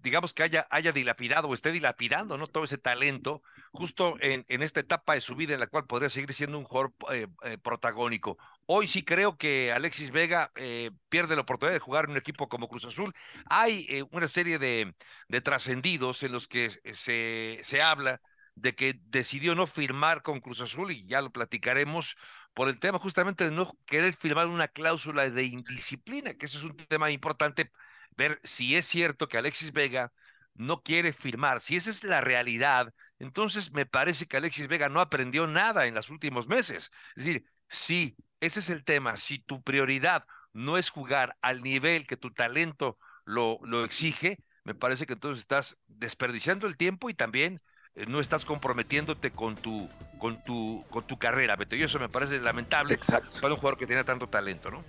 digamos 0.00 0.34
que 0.34 0.42
haya, 0.42 0.66
haya 0.70 0.92
dilapidado 0.92 1.48
o 1.48 1.54
esté 1.54 1.72
dilapidando 1.72 2.38
¿no? 2.38 2.46
todo 2.46 2.64
ese 2.64 2.78
talento 2.78 3.42
justo 3.72 4.16
en, 4.20 4.44
en, 4.48 4.62
esta 4.62 4.80
etapa 4.80 5.14
de 5.14 5.20
su 5.20 5.34
vida 5.34 5.54
en 5.54 5.60
la 5.60 5.66
cual 5.66 5.86
podría 5.86 6.08
seguir 6.08 6.32
siendo 6.32 6.58
un 6.58 6.64
jugador 6.64 6.92
eh, 7.12 7.26
eh, 7.44 7.58
protagónico. 7.58 8.38
Hoy 8.66 8.86
sí 8.86 9.04
creo 9.04 9.36
que 9.36 9.72
Alexis 9.72 10.10
Vega 10.10 10.50
eh, 10.56 10.90
pierde 11.08 11.34
la 11.36 11.42
oportunidad 11.42 11.74
de 11.74 11.80
jugar 11.80 12.04
en 12.06 12.12
un 12.12 12.16
equipo 12.16 12.48
como 12.48 12.68
Cruz 12.68 12.84
Azul. 12.84 13.12
Hay 13.46 14.06
una 14.10 14.28
serie 14.28 14.58
de, 14.58 14.94
de 15.28 15.40
trascendidos 15.40 16.22
en 16.22 16.32
los 16.32 16.48
que 16.48 16.70
se, 16.94 17.60
se 17.62 17.82
habla 17.82 18.20
de 18.54 18.74
que 18.74 19.00
decidió 19.04 19.54
no 19.54 19.66
firmar 19.66 20.22
con 20.22 20.40
Cruz 20.40 20.60
Azul 20.60 20.92
y 20.92 21.06
ya 21.06 21.22
lo 21.22 21.32
platicaremos 21.32 22.16
por 22.54 22.68
el 22.68 22.78
tema 22.78 22.98
justamente 22.98 23.44
de 23.44 23.50
no 23.50 23.72
querer 23.86 24.14
firmar 24.14 24.46
una 24.46 24.68
cláusula 24.68 25.28
de 25.30 25.44
indisciplina, 25.44 26.34
que 26.34 26.46
eso 26.46 26.58
es 26.58 26.64
un 26.64 26.76
tema 26.76 27.10
importante 27.10 27.70
ver 28.16 28.40
si 28.44 28.76
es 28.76 28.86
cierto 28.86 29.28
que 29.28 29.38
Alexis 29.38 29.72
Vega 29.72 30.12
no 30.54 30.82
quiere 30.82 31.12
firmar. 31.12 31.60
Si 31.60 31.76
esa 31.76 31.90
es 31.90 32.04
la 32.04 32.20
realidad, 32.20 32.92
entonces 33.18 33.72
me 33.72 33.86
parece 33.86 34.26
que 34.26 34.36
Alexis 34.36 34.68
Vega 34.68 34.88
no 34.88 35.00
aprendió 35.00 35.46
nada 35.46 35.86
en 35.86 35.94
los 35.94 36.10
últimos 36.10 36.46
meses. 36.46 36.90
Es 37.16 37.24
decir, 37.24 37.44
si 37.68 38.16
ese 38.42 38.58
es 38.58 38.70
el 38.70 38.82
tema, 38.82 39.16
si 39.16 39.38
tu 39.38 39.62
prioridad 39.62 40.24
no 40.52 40.76
es 40.76 40.90
jugar 40.90 41.36
al 41.42 41.62
nivel 41.62 42.08
que 42.08 42.16
tu 42.16 42.32
talento 42.32 42.98
lo, 43.24 43.60
lo 43.62 43.84
exige, 43.84 44.40
me 44.64 44.74
parece 44.74 45.06
que 45.06 45.12
entonces 45.12 45.40
estás 45.40 45.76
desperdiciando 45.86 46.66
el 46.66 46.76
tiempo 46.76 47.08
y 47.08 47.14
también 47.14 47.60
eh, 47.94 48.04
no 48.06 48.18
estás 48.18 48.44
comprometiéndote 48.44 49.30
con 49.30 49.54
tu, 49.54 49.88
con 50.18 50.42
tu, 50.42 50.84
con 50.90 51.06
tu 51.06 51.18
carrera, 51.18 51.54
Beto. 51.54 51.76
Y 51.76 51.84
eso 51.84 52.00
me 52.00 52.08
parece 52.08 52.40
lamentable 52.40 52.94
Exacto. 52.94 53.38
para 53.40 53.54
un 53.54 53.60
jugador 53.60 53.78
que 53.78 53.86
tiene 53.86 54.02
tanto 54.02 54.26
talento, 54.26 54.72
¿no? 54.72 54.84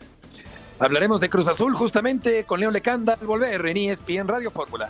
Hablaremos 0.80 1.22
de 1.22 1.30
Cruz 1.30 1.48
Azul 1.48 1.76
justamente 1.76 2.46
con 2.46 2.60
León 2.60 2.74
Lecanda 2.74 3.18
al 3.22 3.28
volver 3.28 3.64
en 3.68 3.78
ESPN 3.78 4.28
Radio 4.28 4.50
Fórmula. 4.50 4.90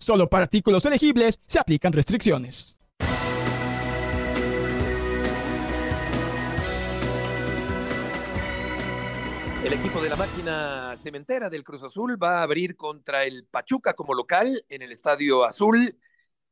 Solo 0.00 0.28
para 0.28 0.44
artículos 0.44 0.84
elegibles 0.86 1.40
se 1.46 1.58
aplican 1.58 1.92
restricciones. 1.92 2.78
El 9.62 9.74
equipo 9.74 10.00
de 10.00 10.08
la 10.08 10.16
máquina 10.16 10.96
cementera 10.96 11.50
del 11.50 11.62
Cruz 11.62 11.82
Azul 11.82 12.20
va 12.20 12.38
a 12.38 12.42
abrir 12.42 12.76
contra 12.76 13.24
el 13.24 13.44
Pachuca 13.44 13.92
como 13.92 14.14
local 14.14 14.64
en 14.70 14.80
el 14.80 14.90
Estadio 14.90 15.44
Azul. 15.44 15.98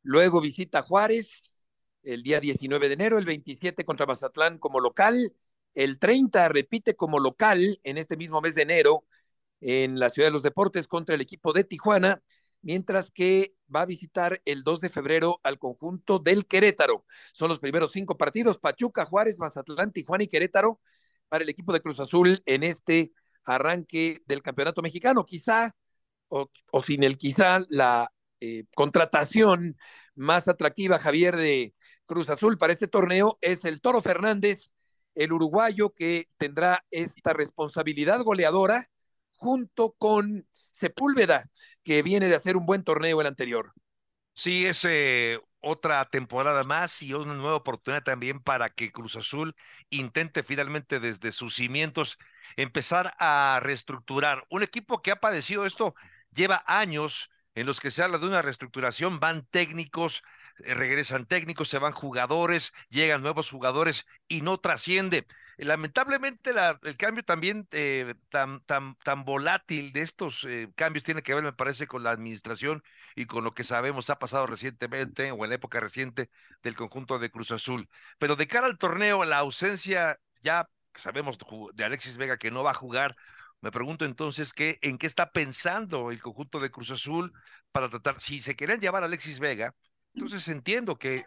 Luego 0.02 0.42
visita 0.42 0.82
Juárez 0.82 1.66
el 2.02 2.22
día 2.22 2.38
19 2.38 2.87
de 2.87 2.94
enero, 2.94 3.18
el 3.18 3.24
27 3.24 3.84
contra 3.87 4.06
Mazatlán 4.06 4.58
como 4.58 4.78
local. 4.78 5.32
El 5.74 5.98
30 5.98 6.48
repite 6.50 6.96
como 6.96 7.18
local 7.18 7.80
en 7.82 7.96
este 7.96 8.16
mismo 8.16 8.42
mes 8.42 8.54
de 8.54 8.62
enero 8.62 9.04
en 9.61 9.98
la 9.98 10.11
Ciudad 10.11 10.28
de 10.28 10.32
los 10.32 10.42
Deportes 10.42 10.87
contra 10.87 11.14
el 11.14 11.22
equipo 11.22 11.52
de 11.52 11.64
Tijuana, 11.64 12.22
mientras 12.62 13.11
que 13.11 13.55
va 13.75 13.83
a 13.83 13.87
visitar 13.87 14.40
el 14.44 14.62
2 14.62 14.81
de 14.81 14.88
febrero 14.88 15.40
al 15.42 15.59
conjunto 15.59 16.18
del 16.18 16.47
Querétaro. 16.47 17.05
Son 17.33 17.49
los 17.49 17.61
primeros 17.61 17.92
cinco 17.92 18.16
partidos, 18.16 18.59
Pachuca, 18.59 19.05
Juárez, 19.05 19.38
Mazatlán, 19.38 19.92
Tijuana 19.92 20.25
y 20.25 20.29
Querétaro 20.29 20.81
para 21.29 21.44
el 21.44 21.51
equipo 21.51 21.73
de 21.73 21.81
Cruz 21.81 22.01
Azul 22.01 22.42
en 22.47 22.62
este 22.62 23.12
arranque 23.44 24.23
del 24.27 24.42
campeonato 24.42 24.83
mexicano. 24.83 25.25
Quizá, 25.25 25.75
o, 26.29 26.51
sin 26.85 27.03
el 27.03 27.18
quizá, 27.18 27.62
la 27.68 28.12
eh, 28.40 28.64
contratación 28.75 29.77
más 30.14 30.49
atractiva, 30.49 30.99
Javier, 30.99 31.37
de 31.37 31.75
Cruz 32.07 32.29
Azul 32.31 32.59
para 32.59 32.73
este 32.73 32.88
torneo 32.88 33.38
es 33.40 33.64
el 33.64 33.81
Toro 33.81 34.01
Fernández, 34.01 34.75
el 35.14 35.33
uruguayo 35.33 35.94
que 35.94 36.29
tendrá 36.38 36.85
esta 36.90 37.33
responsabilidad 37.33 38.23
goleadora 38.23 38.88
junto 39.33 39.92
con 39.99 40.47
Sepúlveda, 40.73 41.51
que 41.88 42.03
viene 42.03 42.29
de 42.29 42.35
hacer 42.35 42.59
un 42.59 42.66
buen 42.66 42.85
torneo 42.85 43.18
el 43.22 43.27
anterior. 43.27 43.72
Sí, 44.35 44.66
es 44.66 44.85
eh, 44.85 45.40
otra 45.61 46.05
temporada 46.11 46.62
más 46.62 47.01
y 47.01 47.14
una 47.14 47.33
nueva 47.33 47.57
oportunidad 47.57 48.03
también 48.03 48.40
para 48.40 48.68
que 48.68 48.92
Cruz 48.92 49.16
Azul 49.16 49.57
intente 49.88 50.42
finalmente 50.42 51.01
desde 51.01 51.33
sus 51.33 51.55
cimientos 51.55 52.18
empezar 52.57 53.14
a 53.18 53.59
reestructurar. 53.62 54.44
Un 54.51 54.62
equipo 54.62 55.01
que 55.01 55.12
ha 55.12 55.16
padecido 55.16 55.64
esto 55.64 55.94
lleva 56.31 56.62
años 56.66 57.31
en 57.55 57.64
los 57.64 57.81
que 57.81 57.90
se 57.90 58.03
habla 58.03 58.18
de 58.18 58.27
una 58.27 58.42
reestructuración, 58.42 59.18
van 59.18 59.46
técnicos, 59.46 60.22
regresan 60.59 61.27
técnicos, 61.27 61.68
se 61.68 61.79
van 61.79 61.92
jugadores, 61.92 62.73
llegan 62.88 63.23
nuevos 63.23 63.51
jugadores 63.51 64.07
y 64.29 64.42
no 64.42 64.59
trasciende. 64.59 65.27
Lamentablemente 65.57 66.53
el 66.83 66.97
cambio 66.97 67.25
también 67.25 67.66
eh, 67.73 68.14
tan, 68.31 68.61
tan, 68.61 68.94
tan 68.97 69.25
volátil 69.25 69.92
de 69.92 70.03
estos 70.03 70.44
eh, 70.44 70.71
cambios 70.77 71.03
tiene 71.03 71.23
que 71.23 71.35
ver, 71.35 71.42
me 71.42 71.53
parece, 71.53 71.88
con 71.88 72.05
la 72.05 72.11
administración 72.12 72.83
y 73.16 73.27
con 73.27 73.42
lo 73.42 73.55
que 73.55 73.64
sabemos 73.64 74.09
ha 74.11 74.18
pasado 74.21 74.47
recientemente 74.47 75.33
o 75.33 75.44
en 75.44 75.51
la 75.51 75.57
época 75.57 75.81
reciente 75.81 76.31
del 76.62 76.77
conjunto 76.77 77.18
de 77.18 77.31
Cruz 77.31 77.51
Azul. 77.51 77.88
Pero 78.18 78.37
de 78.37 78.47
cara 78.47 78.66
al 78.66 78.79
torneo, 78.79 79.25
la 79.25 79.38
ausencia 79.38 80.21
ya 80.42 80.68
sabemos 80.94 81.38
de 81.75 81.85
Alexis 81.85 82.16
Vega 82.18 82.38
que 82.38 82.51
no 82.51 82.62
va 82.62 82.71
a 82.73 82.75
jugar. 82.75 83.16
Me 83.61 83.73
pregunto 83.73 84.05
entonces 84.05 84.53
en 84.57 84.99
qué 84.99 85.07
está 85.07 85.33
pensando 85.33 86.11
el 86.12 86.23
conjunto 86.23 86.61
de 86.61 86.71
Cruz 86.71 86.90
Azul 86.90 87.33
para 87.73 87.88
tratar, 87.88 88.21
si 88.21 88.40
se 88.40 88.55
quieren 88.55 88.81
llevar 88.81 89.03
a 89.03 89.07
Alexis 89.07 89.40
Vega, 89.40 89.75
entonces 90.18 90.48
entiendo 90.48 90.98
que 90.98 91.24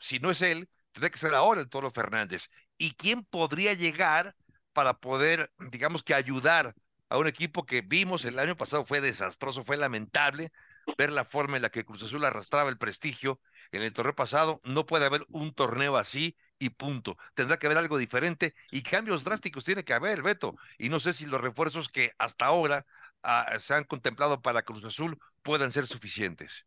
si 0.00 0.18
no 0.18 0.30
es 0.30 0.40
él, 0.40 0.68
tendría 0.92 1.10
que 1.10 1.18
ser 1.18 1.34
ahora 1.34 1.60
el 1.60 1.68
Toro 1.68 1.90
Fernández 1.90 2.50
y 2.78 2.92
quién 2.92 3.24
podría 3.24 3.74
llegar 3.74 4.34
para 4.72 4.94
poder, 4.94 5.52
digamos 5.70 6.02
que 6.02 6.14
ayudar 6.14 6.74
a 7.10 7.18
un 7.18 7.26
equipo 7.26 7.66
que 7.66 7.82
vimos 7.82 8.24
el 8.24 8.38
año 8.38 8.56
pasado 8.56 8.86
fue 8.86 9.00
desastroso, 9.02 9.64
fue 9.64 9.76
lamentable 9.76 10.52
ver 10.96 11.12
la 11.12 11.24
forma 11.26 11.56
en 11.56 11.62
la 11.62 11.70
que 11.70 11.84
Cruz 11.84 12.02
Azul 12.02 12.24
arrastraba 12.24 12.70
el 12.70 12.78
prestigio 12.78 13.40
en 13.72 13.82
el 13.82 13.92
torneo 13.92 14.14
pasado. 14.14 14.60
No 14.64 14.86
puede 14.86 15.04
haber 15.04 15.26
un 15.28 15.52
torneo 15.52 15.98
así 15.98 16.36
y 16.58 16.70
punto. 16.70 17.18
Tendrá 17.34 17.58
que 17.58 17.66
haber 17.66 17.78
algo 17.78 17.98
diferente 17.98 18.54
y 18.70 18.82
cambios 18.82 19.24
drásticos 19.24 19.64
tiene 19.64 19.84
que 19.84 19.92
haber, 19.92 20.22
Beto. 20.22 20.56
Y 20.78 20.88
no 20.88 20.98
sé 20.98 21.12
si 21.12 21.26
los 21.26 21.40
refuerzos 21.40 21.90
que 21.90 22.12
hasta 22.18 22.46
ahora 22.46 22.86
ah, 23.22 23.56
se 23.58 23.74
han 23.74 23.84
contemplado 23.84 24.40
para 24.40 24.62
Cruz 24.62 24.84
Azul 24.84 25.18
puedan 25.42 25.70
ser 25.72 25.86
suficientes. 25.86 26.64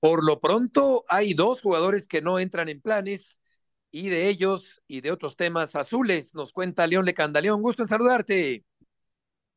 Por 0.00 0.24
lo 0.24 0.40
pronto, 0.40 1.04
hay 1.08 1.34
dos 1.34 1.60
jugadores 1.60 2.06
que 2.06 2.22
no 2.22 2.38
entran 2.38 2.68
en 2.68 2.80
planes 2.80 3.40
y 3.90 4.08
de 4.08 4.28
ellos 4.28 4.82
y 4.86 5.00
de 5.00 5.10
otros 5.10 5.36
temas 5.36 5.74
azules 5.74 6.34
nos 6.34 6.52
cuenta 6.52 6.86
León 6.86 7.06
Lecandaleón. 7.06 7.62
Gusto 7.62 7.82
en 7.82 7.88
saludarte. 7.88 8.64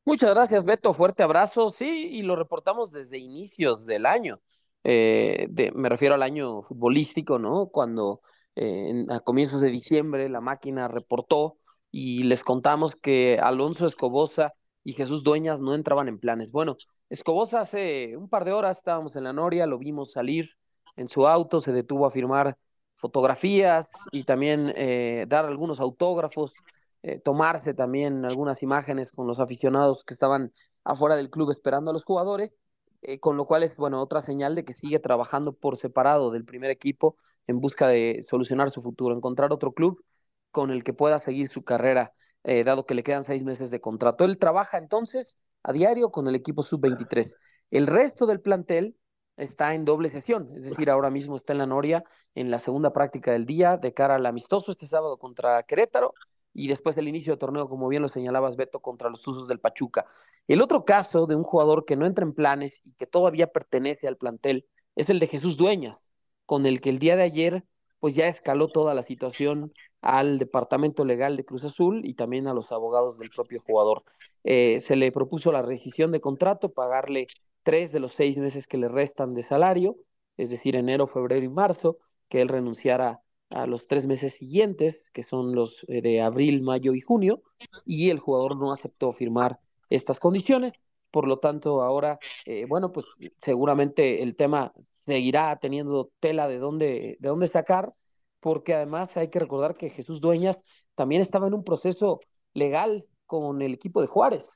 Muchas 0.06 0.34
gracias, 0.34 0.66
Beto. 0.66 0.94
Fuerte 0.94 1.24
abrazo. 1.24 1.74
Sí, 1.78 2.10
y 2.12 2.22
lo 2.24 2.36
reportamos 2.36 2.92
desde 2.92 3.18
inicios 3.20 3.86
del 3.86 4.06
año. 4.06 4.42
Eh, 4.84 5.50
me 5.76 5.90
refiero 5.90 6.16
al 6.16 6.24
año 6.24 6.64
futbolístico, 6.64 7.38
¿no? 7.38 7.68
Cuando 7.68 8.22
eh, 8.56 9.06
a 9.10 9.20
comienzos 9.20 9.62
de 9.62 9.70
diciembre 9.70 10.30
la 10.30 10.42
máquina 10.42 10.88
reportó 10.88 11.58
y 11.92 12.24
les 12.24 12.44
contamos 12.44 12.96
que 12.96 13.40
Alonso 13.42 13.86
Escobosa 13.86 14.54
y 14.84 14.94
Jesús 14.94 15.24
Dueñas 15.24 15.62
no 15.62 15.76
entraban 15.76 16.08
en 16.08 16.20
planes. 16.20 16.52
Bueno, 16.52 16.78
Escobosa 17.10 17.62
hace 17.62 18.16
un 18.18 18.30
par 18.30 18.46
de 18.46 18.54
horas 18.54 18.78
estábamos 18.78 19.16
en 19.16 19.24
la 19.24 19.34
Noria, 19.34 19.66
lo 19.66 19.78
vimos 19.78 20.12
salir 20.12 20.52
en 20.96 21.08
su 21.08 21.28
auto, 21.28 21.60
se 21.60 21.72
detuvo 21.72 22.06
a 22.06 22.12
firmar 22.12 22.58
fotografías 22.96 23.88
y 24.12 24.24
también 24.24 24.74
eh, 24.76 25.26
dar 25.28 25.46
algunos 25.46 25.80
autógrafos, 25.80 26.54
eh, 27.02 27.20
tomarse 27.20 27.74
también 27.74 28.26
algunas 28.26 28.62
imágenes 28.62 29.12
con 29.12 29.26
los 29.26 29.40
aficionados 29.40 30.04
que 30.04 30.14
estaban 30.14 30.54
afuera 30.84 31.16
del 31.16 31.30
club 31.30 31.50
esperando 31.52 31.92
a 31.92 31.94
los 31.94 32.04
jugadores, 32.04 32.54
eh, 33.02 33.20
con 33.20 33.38
lo 33.38 33.46
cual 33.46 33.64
es, 33.64 33.76
bueno, 33.78 34.02
otra 34.02 34.22
señal 34.22 34.56
de 34.56 34.66
que 34.66 34.74
sigue 34.74 35.00
trabajando 35.00 35.54
por 35.54 35.78
separado 35.78 36.32
del 36.32 36.44
primer 36.46 36.72
equipo 36.72 37.16
en 37.48 37.62
busca 37.62 37.88
de 37.88 38.24
solucionar 38.28 38.70
su 38.70 38.82
futuro, 38.82 39.16
encontrar 39.16 39.54
otro 39.54 39.72
club 39.74 40.04
con 40.52 40.72
el 40.72 40.84
que 40.84 40.94
pueda 40.94 41.20
seguir 41.20 41.48
su 41.48 41.64
carrera, 41.64 42.14
dado 42.44 42.86
que 42.86 42.94
le 42.96 43.04
quedan 43.04 43.24
seis 43.24 43.44
meses 43.44 43.70
de 43.70 43.82
contrato. 43.82 44.26
Él 44.26 44.38
trabaja 44.38 44.78
entonces 44.78 45.38
a 45.64 45.74
diario 45.74 46.12
con 46.12 46.28
el 46.28 46.36
equipo 46.36 46.64
sub-23. 46.64 47.36
El 47.72 47.88
resto 47.88 48.26
del 48.26 48.42
plantel 48.42 48.96
está 49.38 49.74
en 49.74 49.86
doble 49.86 50.10
sesión, 50.10 50.52
es 50.56 50.64
decir, 50.64 50.90
ahora 50.90 51.10
mismo 51.10 51.36
está 51.36 51.54
en 51.54 51.60
la 51.60 51.66
Noria 51.66 52.04
en 52.36 52.52
la 52.52 52.60
segunda 52.60 52.94
práctica 52.94 53.32
del 53.32 53.46
día 53.46 53.78
de 53.78 53.94
cara 53.94 54.16
al 54.16 54.26
amistoso 54.26 54.72
este 54.72 54.88
sábado 54.88 55.18
contra 55.18 55.64
Querétaro 55.64 56.14
y 56.54 56.68
después 56.68 56.98
el 56.98 57.08
inicio 57.08 57.34
de 57.34 57.38
torneo, 57.38 57.70
como 57.70 57.88
bien 57.88 58.02
lo 58.02 58.08
señalabas, 58.08 58.56
Beto, 58.56 58.80
contra 58.80 59.10
los 59.10 59.26
Usos 59.28 59.48
del 59.48 59.60
Pachuca. 59.60 60.06
El 60.48 60.62
otro 60.62 60.84
caso 60.84 61.26
de 61.28 61.36
un 61.36 61.44
jugador 61.44 61.86
que 61.86 61.96
no 61.96 62.06
entra 62.06 62.26
en 62.26 62.34
planes 62.34 62.82
y 62.84 62.94
que 62.94 63.06
todavía 63.06 63.48
pertenece 63.48 64.08
al 64.08 64.18
plantel 64.18 64.68
es 64.96 65.10
el 65.10 65.20
de 65.20 65.28
Jesús 65.28 65.58
Dueñas, 65.58 66.14
con 66.46 66.66
el 66.66 66.82
que 66.82 66.90
el 66.90 67.00
día 67.00 67.16
de 67.16 67.24
ayer 67.24 67.64
pues 68.00 68.16
ya 68.16 68.28
escaló 68.28 68.70
toda 68.70 68.94
la 68.94 69.04
situación 69.04 69.74
al 70.02 70.40
departamento 70.40 71.06
legal 71.06 71.36
de 71.36 71.46
Cruz 71.46 71.64
Azul 71.64 72.02
y 72.04 72.14
también 72.14 72.48
a 72.48 72.54
los 72.54 72.72
abogados 72.72 73.18
del 73.20 73.30
propio 73.30 73.62
jugador. 73.62 74.04
Eh, 74.44 74.80
se 74.80 74.96
le 74.96 75.12
propuso 75.12 75.52
la 75.52 75.62
rescisión 75.62 76.12
de 76.12 76.22
contrato, 76.22 76.72
pagarle 76.72 77.28
tres 77.64 77.92
de 77.92 78.00
los 78.00 78.14
seis 78.14 78.38
meses 78.38 78.68
que 78.68 78.78
le 78.78 78.88
restan 78.88 79.34
de 79.34 79.44
salario, 79.44 79.98
es 80.38 80.50
decir, 80.50 80.76
enero, 80.76 81.08
febrero 81.08 81.46
y 81.46 81.50
marzo, 81.50 81.98
que 82.30 82.42
él 82.42 82.48
renunciara 82.48 83.22
a 83.50 83.66
los 83.68 83.88
tres 83.88 84.06
meses 84.06 84.34
siguientes, 84.36 85.10
que 85.12 85.24
son 85.24 85.56
los 85.56 85.86
eh, 85.88 86.02
de 86.02 86.22
abril, 86.22 86.62
mayo 86.62 86.94
y 86.94 87.02
junio, 87.02 87.42
y 87.86 88.10
el 88.10 88.20
jugador 88.20 88.58
no 88.58 88.72
aceptó 88.72 89.12
firmar 89.12 89.60
estas 89.90 90.20
condiciones. 90.20 90.74
Por 91.12 91.28
lo 91.28 91.40
tanto, 91.40 91.82
ahora, 91.82 92.20
eh, 92.46 92.66
bueno, 92.68 92.92
pues 92.92 93.08
seguramente 93.40 94.22
el 94.22 94.36
tema 94.36 94.74
seguirá 94.78 95.56
teniendo 95.58 96.12
tela 96.20 96.48
de 96.48 96.60
dónde, 96.60 97.18
de 97.20 97.30
dónde 97.30 97.48
sacar, 97.48 97.94
porque 98.40 98.74
además 98.74 99.16
hay 99.18 99.30
que 99.30 99.40
recordar 99.40 99.76
que 99.76 99.90
Jesús 99.90 100.22
Dueñas 100.22 100.64
también 100.96 101.22
estaba 101.22 101.48
en 101.48 101.54
un 101.54 101.64
proceso 101.64 102.20
legal 102.54 103.06
con 103.26 103.62
el 103.62 103.74
equipo 103.74 104.02
de 104.02 104.08
Juárez 104.08 104.50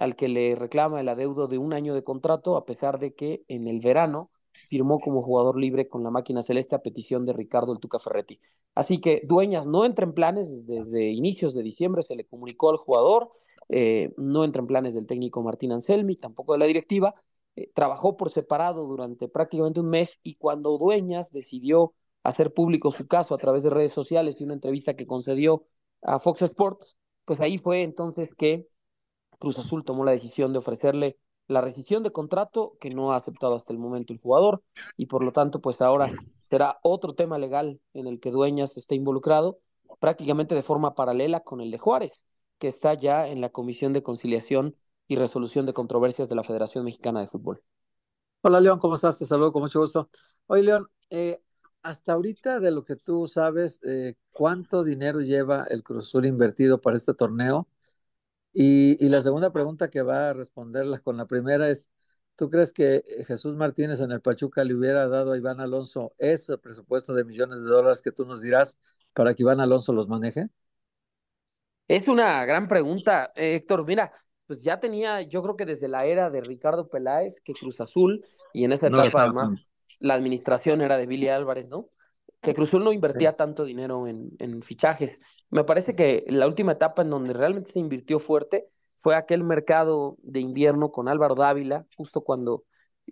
al 0.00 0.16
que 0.16 0.28
le 0.28 0.56
reclama 0.56 1.00
el 1.00 1.08
adeudo 1.10 1.46
de 1.46 1.58
un 1.58 1.74
año 1.74 1.94
de 1.94 2.02
contrato, 2.02 2.56
a 2.56 2.64
pesar 2.64 2.98
de 2.98 3.14
que 3.14 3.44
en 3.48 3.68
el 3.68 3.80
verano 3.80 4.30
firmó 4.66 4.98
como 4.98 5.22
jugador 5.22 5.58
libre 5.58 5.88
con 5.88 6.02
la 6.02 6.10
máquina 6.10 6.40
celeste 6.42 6.74
a 6.74 6.82
petición 6.82 7.26
de 7.26 7.34
Ricardo 7.34 7.72
el 7.74 7.80
Tuca 7.80 7.98
Ferretti. 7.98 8.40
Así 8.74 8.98
que 9.00 9.22
Dueñas 9.26 9.66
no 9.66 9.84
entra 9.84 10.06
en 10.06 10.14
planes 10.14 10.66
desde 10.66 11.10
inicios 11.10 11.52
de 11.52 11.62
diciembre, 11.62 12.02
se 12.02 12.16
le 12.16 12.24
comunicó 12.24 12.70
al 12.70 12.78
jugador, 12.78 13.30
eh, 13.68 14.14
no 14.16 14.44
entra 14.44 14.60
en 14.60 14.68
planes 14.68 14.94
del 14.94 15.06
técnico 15.06 15.42
Martín 15.42 15.72
Anselmi, 15.72 16.16
tampoco 16.16 16.54
de 16.54 16.60
la 16.60 16.66
directiva, 16.66 17.14
eh, 17.56 17.70
trabajó 17.74 18.16
por 18.16 18.30
separado 18.30 18.86
durante 18.86 19.28
prácticamente 19.28 19.80
un 19.80 19.90
mes 19.90 20.18
y 20.22 20.36
cuando 20.36 20.78
Dueñas 20.78 21.30
decidió 21.30 21.92
hacer 22.22 22.52
público 22.52 22.92
su 22.92 23.06
caso 23.06 23.34
a 23.34 23.38
través 23.38 23.62
de 23.62 23.70
redes 23.70 23.92
sociales 23.92 24.40
y 24.40 24.44
una 24.44 24.54
entrevista 24.54 24.94
que 24.94 25.06
concedió 25.06 25.66
a 26.02 26.18
Fox 26.18 26.42
Sports, 26.42 26.96
pues 27.24 27.40
ahí 27.40 27.58
fue 27.58 27.82
entonces 27.82 28.34
que 28.34 28.66
Cruz 29.38 29.58
Azul 29.58 29.84
tomó 29.84 30.04
la 30.04 30.12
decisión 30.12 30.52
de 30.52 30.58
ofrecerle 30.58 31.18
la 31.46 31.60
rescisión 31.60 32.02
de 32.02 32.12
contrato 32.12 32.76
que 32.80 32.90
no 32.90 33.12
ha 33.12 33.16
aceptado 33.16 33.56
hasta 33.56 33.72
el 33.72 33.78
momento 33.78 34.12
el 34.12 34.20
jugador 34.20 34.62
y 34.96 35.06
por 35.06 35.24
lo 35.24 35.32
tanto 35.32 35.60
pues 35.60 35.80
ahora 35.80 36.10
será 36.40 36.78
otro 36.82 37.14
tema 37.14 37.38
legal 37.38 37.80
en 37.92 38.06
el 38.06 38.20
que 38.20 38.30
Dueñas 38.30 38.76
esté 38.76 38.94
involucrado 38.94 39.58
prácticamente 39.98 40.54
de 40.54 40.62
forma 40.62 40.94
paralela 40.94 41.40
con 41.40 41.60
el 41.60 41.70
de 41.70 41.78
Juárez, 41.78 42.24
que 42.58 42.68
está 42.68 42.94
ya 42.94 43.26
en 43.26 43.40
la 43.40 43.48
Comisión 43.48 43.92
de 43.92 44.02
Conciliación 44.02 44.76
y 45.08 45.16
Resolución 45.16 45.66
de 45.66 45.72
Controversias 45.72 46.28
de 46.28 46.36
la 46.36 46.44
Federación 46.44 46.84
Mexicana 46.84 47.20
de 47.20 47.26
Fútbol. 47.26 47.62
Hola 48.42 48.60
León, 48.60 48.78
¿cómo 48.78 48.94
estás? 48.94 49.18
Te 49.18 49.24
saludo 49.24 49.52
con 49.52 49.62
mucho 49.62 49.80
gusto. 49.80 50.08
Oye 50.46 50.62
León, 50.62 50.86
eh, 51.10 51.42
hasta 51.82 52.12
ahorita 52.12 52.60
de 52.60 52.70
lo 52.70 52.84
que 52.84 52.96
tú 52.96 53.26
sabes, 53.26 53.80
eh, 53.82 54.14
¿cuánto 54.30 54.84
dinero 54.84 55.20
lleva 55.20 55.64
el 55.70 55.82
Cruz 55.82 56.08
Azul 56.08 56.26
invertido 56.26 56.80
para 56.80 56.96
este 56.96 57.14
torneo? 57.14 57.68
Y, 58.52 59.08
la 59.08 59.20
segunda 59.22 59.52
pregunta 59.52 59.90
que 59.90 60.02
va 60.02 60.30
a 60.30 60.32
responderla 60.32 60.98
con 60.98 61.16
la 61.16 61.26
primera 61.26 61.68
es, 61.68 61.90
¿tú 62.36 62.50
crees 62.50 62.72
que 62.72 63.04
Jesús 63.26 63.54
Martínez 63.56 64.00
en 64.00 64.10
el 64.12 64.20
Pachuca 64.20 64.64
le 64.64 64.74
hubiera 64.74 65.06
dado 65.08 65.32
a 65.32 65.36
Iván 65.36 65.60
Alonso 65.60 66.14
ese 66.18 66.58
presupuesto 66.58 67.14
de 67.14 67.24
millones 67.24 67.62
de 67.62 67.70
dólares 67.70 68.02
que 68.02 68.12
tú 68.12 68.24
nos 68.24 68.42
dirás 68.42 68.78
para 69.14 69.34
que 69.34 69.44
Iván 69.44 69.60
Alonso 69.60 69.92
los 69.92 70.08
maneje? 70.08 70.48
Es 71.86 72.08
una 72.08 72.44
gran 72.44 72.68
pregunta, 72.68 73.32
Héctor. 73.34 73.84
Mira, 73.86 74.12
pues 74.46 74.60
ya 74.60 74.80
tenía, 74.80 75.22
yo 75.22 75.42
creo 75.42 75.56
que 75.56 75.66
desde 75.66 75.88
la 75.88 76.06
era 76.06 76.28
de 76.30 76.40
Ricardo 76.40 76.88
Peláez, 76.88 77.40
que 77.40 77.52
Cruz 77.52 77.80
Azul, 77.80 78.24
y 78.52 78.64
en 78.64 78.72
esta 78.72 78.88
etapa 78.88 79.22
además, 79.22 79.69
la 80.00 80.14
administración 80.14 80.80
era 80.80 80.96
de 80.96 81.06
Billy 81.06 81.28
Álvarez, 81.28 81.68
¿no? 81.70 81.88
Que 82.42 82.54
Cruz 82.54 82.68
Azul 82.68 82.84
no 82.84 82.92
invertía 82.92 83.36
tanto 83.36 83.64
dinero 83.64 84.06
en, 84.06 84.30
en 84.38 84.62
fichajes. 84.62 85.20
Me 85.50 85.62
parece 85.64 85.94
que 85.94 86.24
la 86.28 86.46
última 86.46 86.72
etapa 86.72 87.02
en 87.02 87.10
donde 87.10 87.32
realmente 87.34 87.70
se 87.70 87.78
invirtió 87.78 88.18
fuerte 88.18 88.66
fue 88.96 89.14
aquel 89.14 89.44
mercado 89.44 90.16
de 90.22 90.40
invierno 90.40 90.90
con 90.90 91.08
Álvaro 91.08 91.34
Dávila, 91.34 91.86
justo 91.96 92.22
cuando, 92.22 92.64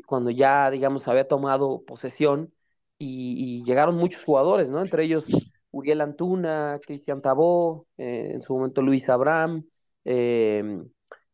cuando 0.06 0.30
ya, 0.30 0.70
digamos, 0.70 1.06
había 1.08 1.28
tomado 1.28 1.82
posesión 1.86 2.52
y, 2.98 3.60
y 3.60 3.64
llegaron 3.64 3.96
muchos 3.96 4.24
jugadores, 4.24 4.70
¿no? 4.70 4.80
Entre 4.80 5.04
ellos 5.04 5.26
Uriel 5.70 6.00
Antuna, 6.00 6.80
Cristian 6.84 7.20
Tabó, 7.20 7.86
eh, 7.98 8.30
en 8.32 8.40
su 8.40 8.54
momento 8.54 8.82
Luis 8.82 9.08
Abraham, 9.08 9.64
eh, 10.04 10.82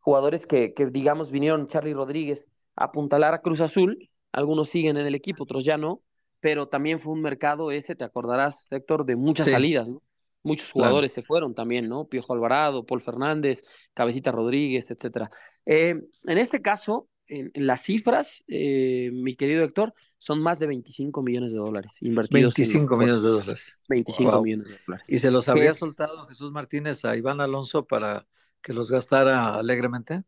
jugadores 0.01 0.47
que, 0.47 0.75
que, 0.75 0.87
digamos, 0.87 1.31
vinieron 1.31 1.69
Charlie 1.69 1.95
Rodríguez 1.95 2.49
a 2.77 2.85
apuntalar 2.85 3.35
a 3.35 3.41
Cruz 3.41 3.61
Azul, 3.61 4.11
algunos 4.35 4.69
siguen 4.69 4.97
en 4.97 5.07
el 5.07 5.15
equipo, 5.15 5.45
otros 5.45 5.65
ya 5.65 5.77
no, 5.79 6.03
pero 6.41 6.69
también 6.69 6.99
fue 6.99 7.13
un 7.13 7.23
mercado 7.23 7.71
ese, 7.71 7.95
te 7.95 8.05
acordarás, 8.05 8.71
Héctor, 8.73 9.07
de 9.07 9.17
muchas 9.17 9.47
Sí. 9.47 9.53
salidas, 9.53 9.89
¿no? 9.89 10.03
Muchos 10.43 10.69
Claro. 10.71 10.89
jugadores 10.91 11.13
se 11.13 11.23
fueron 11.23 11.55
también, 11.55 11.89
¿no? 11.89 12.07
Piojo 12.07 12.35
Alvarado, 12.35 12.85
Paul 12.85 13.01
Fernández, 13.01 13.63
Cabecita 13.95 14.31
Rodríguez, 14.31 14.91
etcétera. 14.91 15.31
Eh, 15.65 16.03
en 16.25 16.39
este 16.39 16.61
caso, 16.61 17.09
en, 17.29 17.51
en 17.55 17.67
las 17.67 17.81
cifras, 17.83 18.45
eh, 18.49 19.09
mi 19.15 19.37
querido 19.37 19.65
Héctor, 19.65 19.95
son 20.19 20.43
más 20.43 20.59
de 20.59 20.67
25 20.67 21.23
millones 21.23 21.53
de 21.55 21.59
dólares 21.61 21.93
invertidos. 22.03 22.53
en 22.59 22.63
25 22.63 22.91
los- 22.91 22.99
millones 22.99 23.23
de 23.23 23.29
dólares. 23.31 23.79
25 23.89 24.31
Wow. 24.33 24.43
millones 24.43 24.69
de 24.69 24.79
dólares. 24.87 25.11
¿Y 25.11 25.19
se 25.19 25.31
los 25.31 25.49
es- 25.49 25.79
soltado 25.79 26.27
Jesús 26.27 26.51
Martínez 26.53 27.03
a 27.07 27.17
Iván 27.17 27.41
Alonso 27.41 27.87
para 27.87 28.27
que 28.61 28.75
los 28.75 28.91
gastara 28.91 29.55
alegremente? 29.55 30.25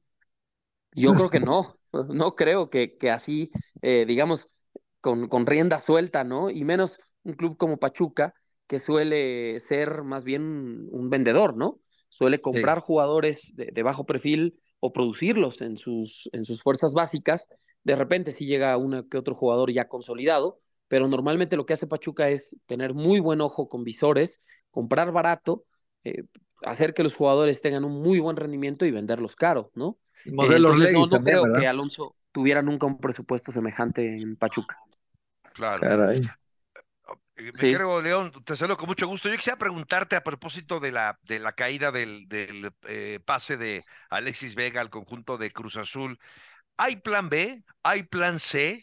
Yo 0.94 1.12
creo 1.12 1.28
que 1.28 1.40
no, 1.40 1.74
no 2.08 2.34
creo 2.34 2.70
que, 2.70 2.96
que 2.96 3.10
así, 3.10 3.50
eh, 3.82 4.04
digamos, 4.06 4.46
con, 5.00 5.28
con 5.28 5.46
rienda 5.46 5.80
suelta, 5.80 6.24
¿no? 6.24 6.50
Y 6.50 6.64
menos 6.64 6.98
un 7.22 7.34
club 7.34 7.56
como 7.56 7.78
Pachuca, 7.78 8.34
que 8.66 8.78
suele 8.78 9.60
ser 9.60 10.02
más 10.02 10.24
bien 10.24 10.88
un, 10.90 11.10
vendedor, 11.10 11.56
¿no? 11.56 11.80
Suele 12.08 12.40
comprar 12.40 12.80
jugadores 12.80 13.52
de, 13.54 13.66
de 13.66 13.82
bajo 13.82 14.04
perfil 14.06 14.58
o 14.80 14.92
producirlos 14.92 15.60
en 15.60 15.76
sus, 15.76 16.28
en 16.32 16.44
sus 16.44 16.62
fuerzas 16.62 16.92
básicas. 16.92 17.48
De 17.84 17.96
repente 17.96 18.32
sí 18.32 18.46
llega 18.46 18.76
uno 18.76 19.08
que 19.08 19.18
otro 19.18 19.34
jugador 19.34 19.72
ya 19.72 19.88
consolidado, 19.88 20.60
pero 20.88 21.08
normalmente 21.08 21.56
lo 21.56 21.66
que 21.66 21.74
hace 21.74 21.86
Pachuca 21.86 22.28
es 22.28 22.56
tener 22.66 22.94
muy 22.94 23.20
buen 23.20 23.40
ojo 23.40 23.68
con 23.68 23.84
visores, 23.84 24.40
comprar 24.70 25.12
barato, 25.12 25.64
eh, 26.04 26.24
hacer 26.62 26.94
que 26.94 27.02
los 27.02 27.14
jugadores 27.14 27.60
tengan 27.60 27.84
un 27.84 28.00
muy 28.02 28.20
buen 28.20 28.36
rendimiento 28.36 28.84
y 28.84 28.90
venderlos 28.90 29.36
caro, 29.36 29.70
¿no? 29.74 29.98
Entonces, 30.26 30.64
Orlegui 30.64 30.92
no, 30.92 31.00
no 31.00 31.08
también, 31.08 31.34
creo 31.36 31.42
¿verdad? 31.44 31.60
que 31.60 31.68
Alonso 31.68 32.16
tuviera 32.32 32.62
nunca 32.62 32.86
un 32.86 32.98
presupuesto 32.98 33.52
semejante 33.52 34.16
en 34.16 34.36
Pachuca. 34.36 34.78
Claro. 35.54 35.80
Caray. 35.80 36.22
Eh, 37.36 37.52
Mi 37.54 37.60
Sí. 37.60 37.76
León, 38.02 38.32
te 38.44 38.56
saludo 38.56 38.76
con 38.76 38.88
mucho 38.88 39.06
gusto. 39.06 39.28
Yo 39.28 39.36
quisiera 39.36 39.58
preguntarte 39.58 40.16
a 40.16 40.22
propósito 40.24 40.80
de 40.80 40.90
la, 40.90 41.18
de 41.22 41.38
la 41.38 41.52
caída 41.52 41.92
del, 41.92 42.26
del 42.28 42.72
eh, 42.88 43.20
pase 43.24 43.56
de 43.56 43.84
Alexis 44.10 44.54
Vega 44.54 44.80
al 44.80 44.90
conjunto 44.90 45.36
de 45.38 45.52
Cruz 45.52 45.76
Azul. 45.76 46.18
¿Hay 46.76 46.96
plan 46.96 47.28
B? 47.28 47.64
¿Hay 47.82 48.04
plan 48.04 48.38
C? 48.38 48.82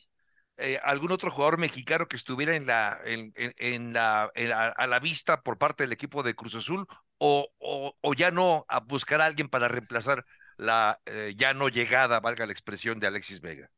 Eh, 0.57 0.79
¿Algún 0.83 1.11
otro 1.11 1.31
jugador 1.31 1.57
mexicano 1.57 2.07
que 2.07 2.15
estuviera 2.15 2.55
en 2.55 2.67
la, 2.67 2.99
en, 3.05 3.33
en- 3.35 3.53
en 3.57 3.93
la, 3.93 4.31
en 4.35 4.49
la- 4.49 4.67
a 4.69 4.87
la 4.87 4.99
vista 4.99 5.41
por 5.41 5.57
parte 5.57 5.83
del 5.83 5.91
equipo 5.91 6.21
de 6.23 6.35
Cruz 6.35 6.55
Azul? 6.55 6.85
¿O, 7.17 7.49
o, 7.57 7.95
o 8.01 8.13
ya 8.13 8.31
no 8.31 8.65
a 8.67 8.79
buscar 8.81 9.21
a 9.21 9.25
alguien 9.25 9.47
para 9.49 9.67
reemplazar 9.67 10.25
la 10.64 11.01
eh, 11.05 11.34
ya 11.38 11.53
no 11.53 11.70
llegada, 11.70 12.20
valga 12.20 12.45
la 12.45 12.51
expresión, 12.51 12.99
de 12.99 13.07
Alexis 13.07 13.41
Vega? 13.41 13.70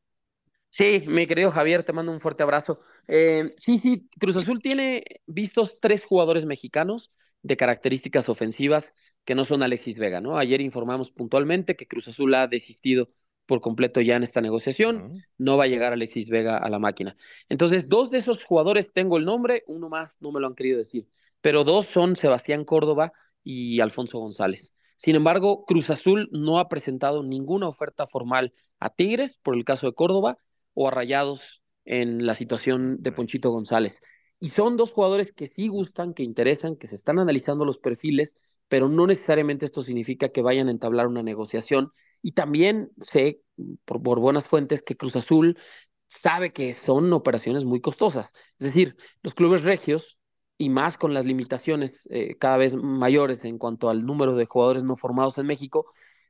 Sí, 0.70 1.04
mi 1.08 1.26
querido 1.26 1.52
Javier, 1.52 1.84
te 1.84 1.94
mando 1.94 2.12
un 2.12 2.20
fuerte 2.20 2.44
abrazo. 2.44 2.80
Eh, 3.08 3.54
sí, 3.58 3.80
sí, 3.80 4.10
Cruz 4.20 4.36
Azul 4.36 4.62
tiene 4.62 5.04
vistos 5.26 5.78
tres 5.80 6.04
jugadores 6.04 6.46
mexicanos 6.46 7.12
de 7.42 7.58
características 7.58 8.28
ofensivas 8.30 8.94
que 9.24 9.36
no 9.36 9.46
son 9.46 9.64
Alexis 9.64 9.98
Vega, 9.98 10.22
¿no? 10.22 10.38
Ayer 10.38 10.62
informamos 10.62 11.12
puntualmente 11.12 11.76
que 11.76 11.88
Cruz 11.88 12.08
Azul 12.08 12.34
ha 12.36 12.48
desistido 12.48 13.10
por 13.46 13.62
completo 13.62 14.02
ya 14.02 14.16
en 14.16 14.24
esta 14.24 14.42
negociación, 14.42 15.24
no 15.38 15.58
va 15.58 15.66
a 15.66 15.68
llegar 15.68 15.94
Alexis 15.94 16.30
Vega 16.30 16.58
a 16.58 16.70
la 16.70 16.80
máquina. 16.80 17.16
Entonces, 17.48 17.88
dos 17.88 18.12
de 18.12 18.18
esos 18.18 18.44
jugadores 18.44 18.92
tengo 18.92 19.18
el 19.18 19.26
nombre, 19.26 19.64
uno 19.68 19.88
más 19.88 20.22
no 20.22 20.32
me 20.32 20.40
lo 20.40 20.48
han 20.48 20.56
querido 20.56 20.80
decir, 20.80 21.08
pero 21.42 21.64
dos 21.64 21.86
son 21.94 22.16
Sebastián 22.16 22.66
Córdoba 22.66 23.14
y 23.44 23.80
Alfonso 23.80 24.18
González. 24.20 24.75
Sin 24.98 25.16
embargo, 25.16 25.66
Cruz 25.66 25.90
Azul 25.90 26.30
no 26.32 26.60
ha 26.60 26.70
presentado 26.70 27.24
ninguna 27.24 27.68
oferta 27.68 28.08
formal 28.08 28.54
a 28.80 28.90
Tigres 28.90 29.38
por 29.42 29.56
el 29.56 29.66
caso 29.66 29.88
de 29.88 29.94
Córdoba 29.94 30.38
o 30.74 30.88
a 30.88 30.92
Rayados 30.92 31.64
en 31.86 32.26
la 32.26 32.34
situación 32.34 32.98
de 33.02 33.12
Ponchito 33.12 33.52
González. 33.52 34.00
Y 34.40 34.50
son 34.50 34.78
dos 34.78 34.92
jugadores 34.92 35.32
que 35.32 35.48
sí 35.48 35.68
gustan, 35.68 36.14
que 36.14 36.24
interesan, 36.24 36.76
que 36.76 36.88
se 36.88 36.96
están 36.96 37.20
analizando 37.20 37.66
los 37.66 37.78
perfiles, 37.78 38.38
pero 38.68 38.90
no 38.90 39.08
necesariamente 39.08 39.66
esto 39.66 39.82
significa 39.82 40.30
que 40.30 40.42
vayan 40.42 40.68
a 40.68 40.72
entablar 40.72 41.08
una 41.08 41.24
negociación. 41.24 41.92
Y 42.22 42.32
también 42.32 42.92
sé, 43.00 43.42
por, 43.86 44.00
buenas 44.20 44.48
fuentes, 44.48 44.82
que 44.82 44.98
Cruz 44.98 45.16
Azul 45.16 45.58
sabe 46.08 46.54
que 46.54 46.74
son 46.74 47.12
operaciones 47.14 47.66
muy 47.66 47.82
costosas. 47.82 48.32
Es 48.60 48.68
decir, 48.68 48.96
los 49.22 49.34
clubes 49.34 49.64
regios, 49.64 50.18
y 50.58 50.70
más 50.70 50.98
con 50.98 51.14
las 51.14 51.26
limitaciones 51.26 52.08
eh, 52.10 52.36
cada 52.38 52.58
vez 52.58 52.76
mayores 52.76 53.44
en 53.46 53.58
cuanto 53.58 53.90
al 53.90 54.06
número 54.06 54.36
de 54.36 54.46
jugadores 54.46 54.84
no 54.84 54.96
formados 54.96 55.38
en 55.38 55.48
México, 55.48 55.88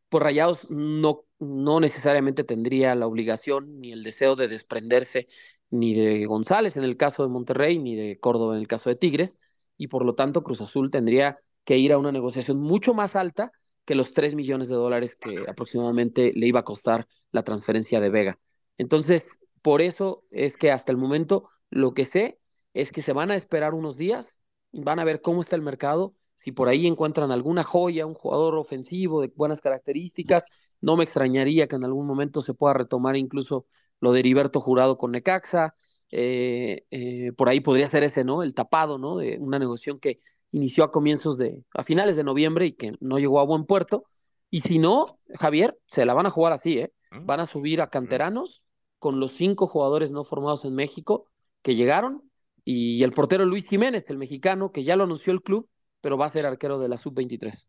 pues 0.09 0.23
Rayados 0.23 0.59
no, 0.69 1.25
no 1.39 1.79
necesariamente 1.79 2.43
tendría 2.43 2.95
la 2.95 3.07
obligación 3.07 3.79
ni 3.79 3.91
el 3.91 4.03
deseo 4.03 4.35
de 4.35 4.47
desprenderse 4.47 5.27
ni 5.69 5.93
de 5.93 6.25
González 6.25 6.75
en 6.77 6.83
el 6.83 6.97
caso 6.97 7.23
de 7.23 7.29
Monterrey, 7.29 7.79
ni 7.79 7.95
de 7.95 8.19
Córdoba 8.19 8.55
en 8.55 8.61
el 8.61 8.67
caso 8.67 8.89
de 8.89 8.95
Tigres, 8.95 9.37
y 9.77 9.87
por 9.87 10.05
lo 10.05 10.15
tanto 10.15 10.43
Cruz 10.43 10.61
Azul 10.61 10.91
tendría 10.91 11.39
que 11.63 11.77
ir 11.77 11.91
a 11.93 11.97
una 11.97 12.11
negociación 12.11 12.59
mucho 12.59 12.93
más 12.93 13.15
alta 13.15 13.51
que 13.85 13.95
los 13.95 14.11
3 14.11 14.35
millones 14.35 14.67
de 14.67 14.75
dólares 14.75 15.15
que 15.15 15.43
aproximadamente 15.47 16.31
le 16.35 16.47
iba 16.47 16.61
a 16.61 16.63
costar 16.63 17.07
la 17.31 17.43
transferencia 17.43 17.99
de 17.99 18.09
Vega. 18.09 18.39
Entonces, 18.77 19.23
por 19.61 19.81
eso 19.81 20.23
es 20.31 20.57
que 20.57 20.71
hasta 20.71 20.91
el 20.91 20.97
momento 20.97 21.49
lo 21.69 21.93
que 21.93 22.05
sé 22.05 22.39
es 22.75 22.91
que 22.91 23.01
se 23.01 23.13
van 23.13 23.31
a 23.31 23.35
esperar 23.35 23.73
unos 23.73 23.97
días, 23.97 24.37
van 24.73 24.99
a 24.99 25.05
ver 25.05 25.21
cómo 25.21 25.41
está 25.41 25.55
el 25.55 25.61
mercado, 25.61 26.13
si 26.35 26.51
por 26.51 26.67
ahí 26.67 26.85
encuentran 26.85 27.31
alguna 27.31 27.63
joya, 27.63 28.05
un 28.05 28.13
jugador 28.13 28.55
ofensivo 28.55 29.21
de 29.21 29.31
buenas 29.33 29.61
características, 29.61 30.43
no 30.81 30.97
me 30.97 31.05
extrañaría 31.05 31.67
que 31.67 31.77
en 31.77 31.85
algún 31.85 32.05
momento 32.05 32.41
se 32.41 32.53
pueda 32.53 32.73
retomar 32.73 33.15
incluso 33.15 33.65
lo 34.01 34.11
de 34.11 34.19
Heriberto 34.19 34.59
Jurado 34.59 34.97
con 34.97 35.11
Necaxa, 35.11 35.73
eh, 36.11 36.85
eh, 36.91 37.31
por 37.37 37.47
ahí 37.47 37.61
podría 37.61 37.87
ser 37.87 38.03
ese, 38.03 38.25
¿no? 38.25 38.43
El 38.43 38.53
tapado, 38.53 38.97
¿no? 38.97 39.15
De 39.15 39.37
una 39.39 39.57
negociación 39.57 39.97
que 39.99 40.19
inició 40.51 40.83
a 40.83 40.91
comienzos 40.91 41.37
de, 41.37 41.63
a 41.73 41.83
finales 41.83 42.17
de 42.17 42.25
noviembre 42.25 42.65
y 42.65 42.73
que 42.73 42.91
no 42.99 43.19
llegó 43.19 43.39
a 43.39 43.45
buen 43.45 43.65
puerto. 43.65 44.03
Y 44.49 44.61
si 44.61 44.79
no, 44.79 45.17
Javier, 45.33 45.79
se 45.85 46.05
la 46.05 46.13
van 46.13 46.25
a 46.25 46.29
jugar 46.29 46.51
así, 46.51 46.79
¿eh? 46.79 46.93
Van 47.23 47.39
a 47.39 47.45
subir 47.45 47.79
a 47.79 47.89
canteranos 47.89 48.61
con 48.99 49.21
los 49.21 49.31
cinco 49.31 49.65
jugadores 49.65 50.11
no 50.11 50.25
formados 50.25 50.65
en 50.65 50.75
México 50.75 51.29
que 51.61 51.75
llegaron 51.75 52.29
y 52.65 53.03
el 53.03 53.13
portero 53.13 53.45
Luis 53.45 53.65
Jiménez, 53.65 54.03
el 54.09 54.17
mexicano, 54.17 54.71
que 54.71 54.83
ya 54.83 54.95
lo 54.95 55.03
anunció 55.03 55.31
el 55.31 55.43
club, 55.43 55.69
pero 56.01 56.17
va 56.17 56.25
a 56.25 56.29
ser 56.29 56.45
arquero 56.45 56.79
de 56.79 56.89
la 56.89 56.97
sub-23. 56.97 57.67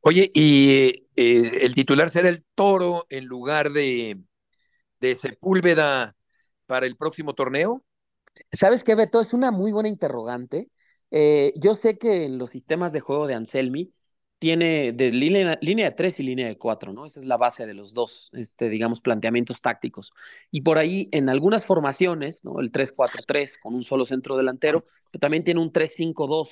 Oye, 0.00 0.30
y 0.34 0.92
eh, 1.16 1.60
el 1.62 1.74
titular 1.74 2.10
será 2.10 2.28
el 2.28 2.44
Toro 2.54 3.06
en 3.08 3.24
lugar 3.24 3.70
de, 3.70 4.20
de 5.00 5.14
Sepúlveda 5.14 6.12
para 6.66 6.86
el 6.86 6.96
próximo 6.96 7.34
torneo. 7.34 7.84
¿Sabes 8.52 8.84
qué, 8.84 8.94
Beto? 8.94 9.20
Es 9.20 9.32
una 9.32 9.50
muy 9.50 9.72
buena 9.72 9.88
interrogante. 9.88 10.70
Eh, 11.10 11.52
yo 11.56 11.74
sé 11.74 11.98
que 11.98 12.24
en 12.24 12.36
los 12.36 12.50
sistemas 12.50 12.92
de 12.92 13.00
juego 13.00 13.26
de 13.26 13.34
Anselmi 13.34 13.92
tiene 14.38 14.92
de 14.92 15.10
línea, 15.10 15.58
línea 15.60 15.90
de 15.90 15.96
tres 15.96 16.18
y 16.20 16.22
línea 16.22 16.46
de 16.46 16.58
cuatro, 16.58 16.92
¿no? 16.92 17.06
Esa 17.06 17.18
es 17.18 17.26
la 17.26 17.36
base 17.36 17.66
de 17.66 17.74
los 17.74 17.92
dos, 17.92 18.30
este, 18.32 18.68
digamos, 18.68 19.00
planteamientos 19.00 19.60
tácticos. 19.60 20.12
Y 20.50 20.60
por 20.62 20.78
ahí, 20.78 21.08
en 21.12 21.28
algunas 21.28 21.64
formaciones, 21.64 22.44
¿no? 22.44 22.60
El 22.60 22.70
3-4-3 22.70 23.58
con 23.60 23.74
un 23.74 23.82
solo 23.82 24.04
centro 24.04 24.36
delantero, 24.36 24.80
pero 25.10 25.20
también 25.20 25.44
tiene 25.44 25.60
un 25.60 25.72
3-5-2 25.72 26.48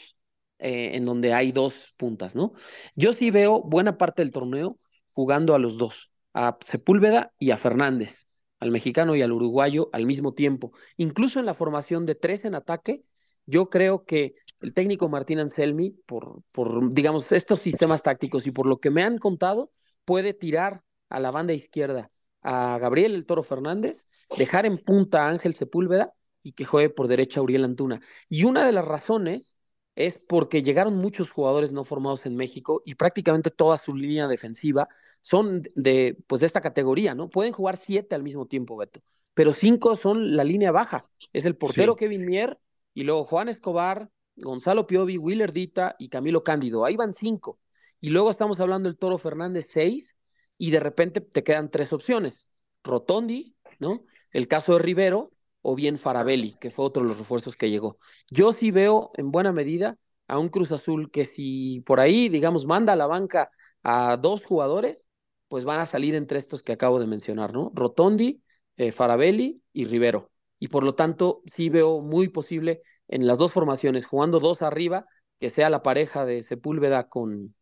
eh, 0.59 0.97
en 0.97 1.05
donde 1.05 1.32
hay 1.32 1.53
dos 1.53 1.74
puntas, 1.97 2.34
¿no? 2.34 2.55
Yo 2.95 3.12
sí 3.12 3.30
veo 3.30 3.62
buena 3.62 3.99
parte 3.99 4.22
del 4.22 4.32
torneo 4.32 4.78
jugando 5.12 5.55
a 5.55 5.59
los 5.59 5.78
dos, 5.78 6.11
a 6.34 6.59
Sepúlveda 6.64 7.32
y 7.39 7.51
a 7.51 7.57
Fernández, 7.57 8.26
al 8.59 8.70
mexicano 8.70 9.14
y 9.14 9.22
al 9.22 9.32
uruguayo 9.32 9.91
al 9.93 10.07
mismo 10.07 10.34
tiempo. 10.34 10.72
Incluso 10.97 11.39
en 11.41 11.47
la 11.47 11.55
formación 11.55 12.07
de 12.07 12.14
tres 12.14 12.45
en 12.45 12.55
ataque, 12.55 13.05
yo 13.47 13.70
creo 13.70 14.05
que 14.05 14.34
el 14.61 14.72
técnico 14.72 15.09
Martín 15.09 15.38
Anselmi, 15.38 15.90
por, 15.90 16.42
por, 16.52 16.92
digamos, 16.92 17.30
estos 17.32 17.61
sistemas 17.61 18.02
tácticos 18.02 18.46
y 18.46 18.50
por 18.50 18.66
lo 18.66 18.78
que 18.78 18.90
me 18.90 19.02
han 19.02 19.18
contado, 19.18 19.70
puede 20.04 20.34
tirar 20.34 20.82
a 21.09 21.20
la 21.20 21.30
banda 21.30 21.52
izquierda 21.52 22.11
a 22.42 22.78
Gabriel 22.78 23.14
el 23.14 23.26
Toro 23.26 23.42
Fernández, 23.42 24.07
dejar 24.36 24.66
en 24.66 24.78
punta 24.78 25.24
a 25.24 25.28
Ángel 25.28 25.54
Sepúlveda 25.54 26.14
y 26.42 26.52
que 26.52 26.64
juegue 26.64 26.90
por 26.90 27.09
derecha 27.09 27.40
a 27.40 27.42
Uriel 27.42 27.64
Antuna. 27.64 28.00
Y 28.28 28.44
una 28.44 28.64
de 28.64 28.72
las 28.72 28.84
razones 28.84 29.57
es 29.96 30.18
porque 30.18 30.62
llegaron 30.62 30.96
muchos 30.96 31.30
jugadores 31.30 31.72
no 31.72 31.82
formados 31.82 32.26
en 32.26 32.36
México 32.36 32.82
y 32.84 32.94
prácticamente 32.94 33.50
toda 33.50 33.78
su 33.78 33.94
línea 33.94 34.28
defensiva 34.28 34.88
son 35.22 35.64
de, 35.74 36.16
pues 36.28 36.40
de 36.40 36.46
esta 36.46 36.61
categoría, 36.61 37.14
¿no? 37.14 37.28
Pueden 37.28 37.52
jugar 37.52 37.76
siete 37.76 38.14
al 38.14 38.22
mismo 38.22 38.46
tiempo, 38.46 38.76
Beto, 38.76 39.02
pero 39.34 39.52
cinco 39.52 39.96
son 39.96 40.36
la 40.36 40.44
línea 40.44 40.70
baja. 40.70 41.09
Es 41.32 41.44
el 41.44 41.57
portero 41.57 41.96
Kevin 41.96 42.24
Mier 42.24 42.61
y 42.94 43.02
luego 43.02 43.24
Juan 43.24 43.48
Escobar, 43.48 44.09
Gonzalo 44.37 44.87
Piovi, 44.87 45.18
Willer 45.18 45.53
Dita 45.53 45.97
y 45.99 46.09
Camilo 46.09 46.45
Cándido. 46.45 46.84
Ahí 46.84 46.97
van 46.97 47.14
cinco. 47.14 47.59
Y 48.01 48.11
luego 48.11 48.30
estamos 48.30 48.61
hablando 48.61 48.89
del 48.89 48.99
Toro 48.99 49.18
Fernández 49.18 49.66
seis 49.68 50.16
y 50.59 50.70
de 50.70 50.80
repente 50.80 51.20
te 51.20 51.43
quedan 51.43 51.70
tres 51.70 51.93
opciones. 51.93 52.47
Rotondi, 52.84 53.57
¿no? 53.78 54.05
El 54.30 54.49
caso 54.49 54.74
de 54.74 54.78
Rivero 54.80 55.32
o 55.62 55.74
bien 55.74 55.99
Farabelli, 55.99 56.57
que 56.61 56.70
fue 56.70 56.84
otro 56.84 57.03
de 57.03 57.09
los 57.09 57.18
refuerzos 57.18 57.57
que 57.57 57.70
llegó. 57.70 57.99
Yo 58.30 58.53
sí 58.53 58.70
veo 58.70 59.11
en 59.14 59.30
buena 59.32 59.53
medida 59.53 59.99
a 60.28 60.39
un 60.39 60.49
Cruz 60.49 60.70
Azul 60.70 61.11
que 61.11 61.24
si 61.24 61.80
por 61.80 62.01
ahí, 62.01 62.28
digamos, 62.28 62.66
manda 62.66 62.93
a 62.93 62.97
la 62.97 63.07
banca 63.07 63.51
a 63.82 64.16
dos 64.16 64.45
jugadores, 64.45 65.05
pues 65.49 65.64
van 65.64 65.80
a 65.80 65.87
salir 65.87 66.14
entre 66.14 66.39
estos 66.39 66.62
que 66.62 66.72
acabo 66.72 67.01
de 67.01 67.07
mencionar, 67.07 67.53
¿no? 67.53 67.70
Rotondi, 67.74 68.43
eh, 68.76 68.93
Farabelli 68.93 69.62
y 69.72 69.87
Rivero. 69.87 70.30
Y 70.59 70.68
por 70.68 70.84
lo 70.84 70.95
tanto, 70.95 71.43
sí 71.47 71.68
veo 71.68 72.01
muy 72.01 72.28
posible 72.28 72.80
en 73.09 73.26
las 73.26 73.38
dos 73.38 73.52
formaciones, 73.52 74.07
jugando 74.07 74.40
dos 74.40 74.62
arriba, 74.62 75.07
que 75.40 75.50
sea 75.50 75.70
la 75.70 75.82
pareja 75.82 76.24
de 76.24 76.42
Sepúlveda 76.42 77.09
con, 77.09 77.54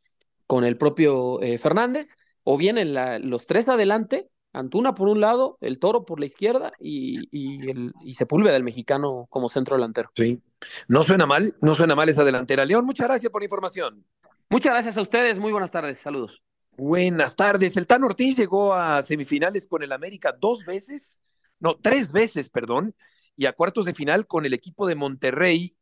con 0.47 0.65
el 0.65 0.77
propio 0.77 1.41
eh, 1.43 1.59
Fernández, 1.59 2.17
o 2.43 2.57
bien 2.57 2.79
en 2.79 2.95
la, 2.95 3.19
los 3.19 3.47
tres 3.47 3.69
adelante, 3.69 4.29
Antuna 4.55 4.95
por 4.95 5.09
un 5.09 5.21
lado, 5.21 5.59
el 5.61 5.81
Toro 5.81 6.05
por 6.05 6.21
la 6.21 6.27
izquierda 6.27 6.73
y, 6.79 7.19
y, 7.33 7.69
el, 7.69 7.93
y 8.05 8.15
Sepúlveda, 8.15 8.55
el 8.55 8.63
mexicano, 8.63 9.27
como 9.29 9.49
centro 9.49 9.75
delantero. 9.75 10.11
Sí, 10.15 10.41
no 10.87 11.03
suena 11.03 11.27
mal, 11.27 11.57
no 11.61 11.75
suena 11.75 11.97
mal 11.97 12.09
esa 12.09 12.23
delantera. 12.23 12.65
León, 12.65 12.87
muchas 12.87 13.09
gracias 13.09 13.33
por 13.33 13.43
la 13.43 13.47
información. 13.47 14.07
Muchas 14.49 14.73
gracias 14.73 14.97
a 14.97 15.03
ustedes, 15.03 15.41
muy 15.41 15.51
buenas 15.51 15.73
tardes, 15.73 16.01
saludos. 16.01 16.41
Buenas 16.77 17.35
tardes. 17.35 17.77
El 17.77 17.89
Tan 17.89 18.05
Ortiz 18.05 18.37
llegó 18.37 18.75
a 18.75 19.03
semifinales 19.03 19.67
con 19.67 19.83
el 19.83 19.91
América 19.91 20.33
dos 20.41 20.65
veces, 20.65 21.25
no, 21.59 21.77
tres 21.77 22.13
veces, 22.13 22.49
perdón, 22.49 22.95
y 23.37 23.47
a 23.47 23.53
cuartos 23.53 23.85
de 23.85 23.95
final 23.95 24.27
con 24.27 24.47
el 24.47 24.55
equipo 24.55 24.87
de 24.87 24.95
Monterrey. 24.95 25.77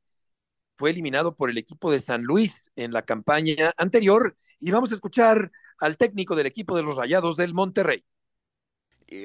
Fue 0.76 0.90
eliminado 0.90 1.36
por 1.36 1.50
el 1.50 1.58
equipo 1.58 1.92
de 1.92 1.98
San 1.98 2.22
Luis 2.22 2.70
en 2.76 2.92
la 2.92 3.02
campaña 3.02 3.72
anterior. 3.76 4.36
Y 4.58 4.70
vamos 4.70 4.90
a 4.90 4.94
escuchar 4.94 5.50
al 5.78 5.96
técnico 5.96 6.34
del 6.34 6.46
equipo 6.46 6.76
de 6.76 6.82
los 6.82 6.96
Rayados 6.96 7.36
del 7.36 7.54
Monterrey. 7.54 8.04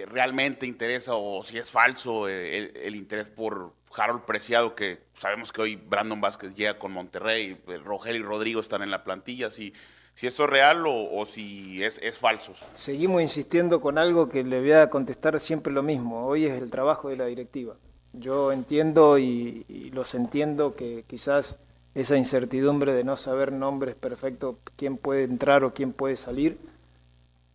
Realmente 0.07 0.65
interesa 0.65 1.13
o 1.15 1.43
si 1.43 1.57
es 1.57 1.71
falso 1.71 2.28
el, 2.28 2.75
el, 2.75 2.95
interés 2.95 3.30
por 3.30 3.73
Harold 3.95 4.23
Preciado, 4.25 4.75
que 4.75 4.99
sabemos 5.13 5.53
que 5.53 5.61
hoy 5.61 5.75
Brandon 5.78 6.19
Vázquez 6.19 6.55
llega 6.55 6.78
con 6.78 6.91
Monterrey, 6.91 7.57
eh, 7.67 7.78
Rogel 7.78 8.17
y 8.17 8.21
Rodrigo 8.21 8.59
están 8.59 8.82
en 8.82 8.91
la 8.91 9.05
plantilla, 9.05 9.49
si, 9.49 9.73
si 10.13 10.28
esto 10.28 10.43
es 10.43 10.49
real 10.49 10.86
o, 10.88 11.09
o 11.13 11.25
si 11.25 11.82
es, 11.84 11.99
es, 12.03 12.17
falso. 12.17 12.53
Seguimos 12.73 13.21
insistiendo 13.21 13.80
con 13.80 13.97
algo 13.97 14.28
que 14.28 14.43
le 14.43 14.59
voy 14.59 14.73
a 14.73 14.89
contestar 14.89 15.39
siempre 15.39 15.71
lo 15.71 15.84
mismo, 15.84 16.25
hoy 16.25 16.45
es 16.45 16.61
el 16.61 16.69
trabajo 16.69 17.07
de 17.07 17.15
la 17.15 17.28
directiva. 17.28 17.78
Yo 18.20 18.51
entiendo 18.51 19.18
y, 19.18 19.65
y 19.68 19.91
los 19.91 20.15
entiendo 20.15 20.76
que 20.76 21.03
quizás 21.07 21.57
esa 21.95 22.18
incertidumbre 22.18 22.93
de 22.93 23.03
no 23.03 23.15
saber 23.15 23.51
nombres 23.51 23.95
perfectos, 23.95 24.55
quién 24.76 24.97
puede 24.97 25.24
entrar 25.24 25.63
o 25.63 25.74
quién 25.74 25.93
puede 25.93 26.15
salir, 26.15 26.59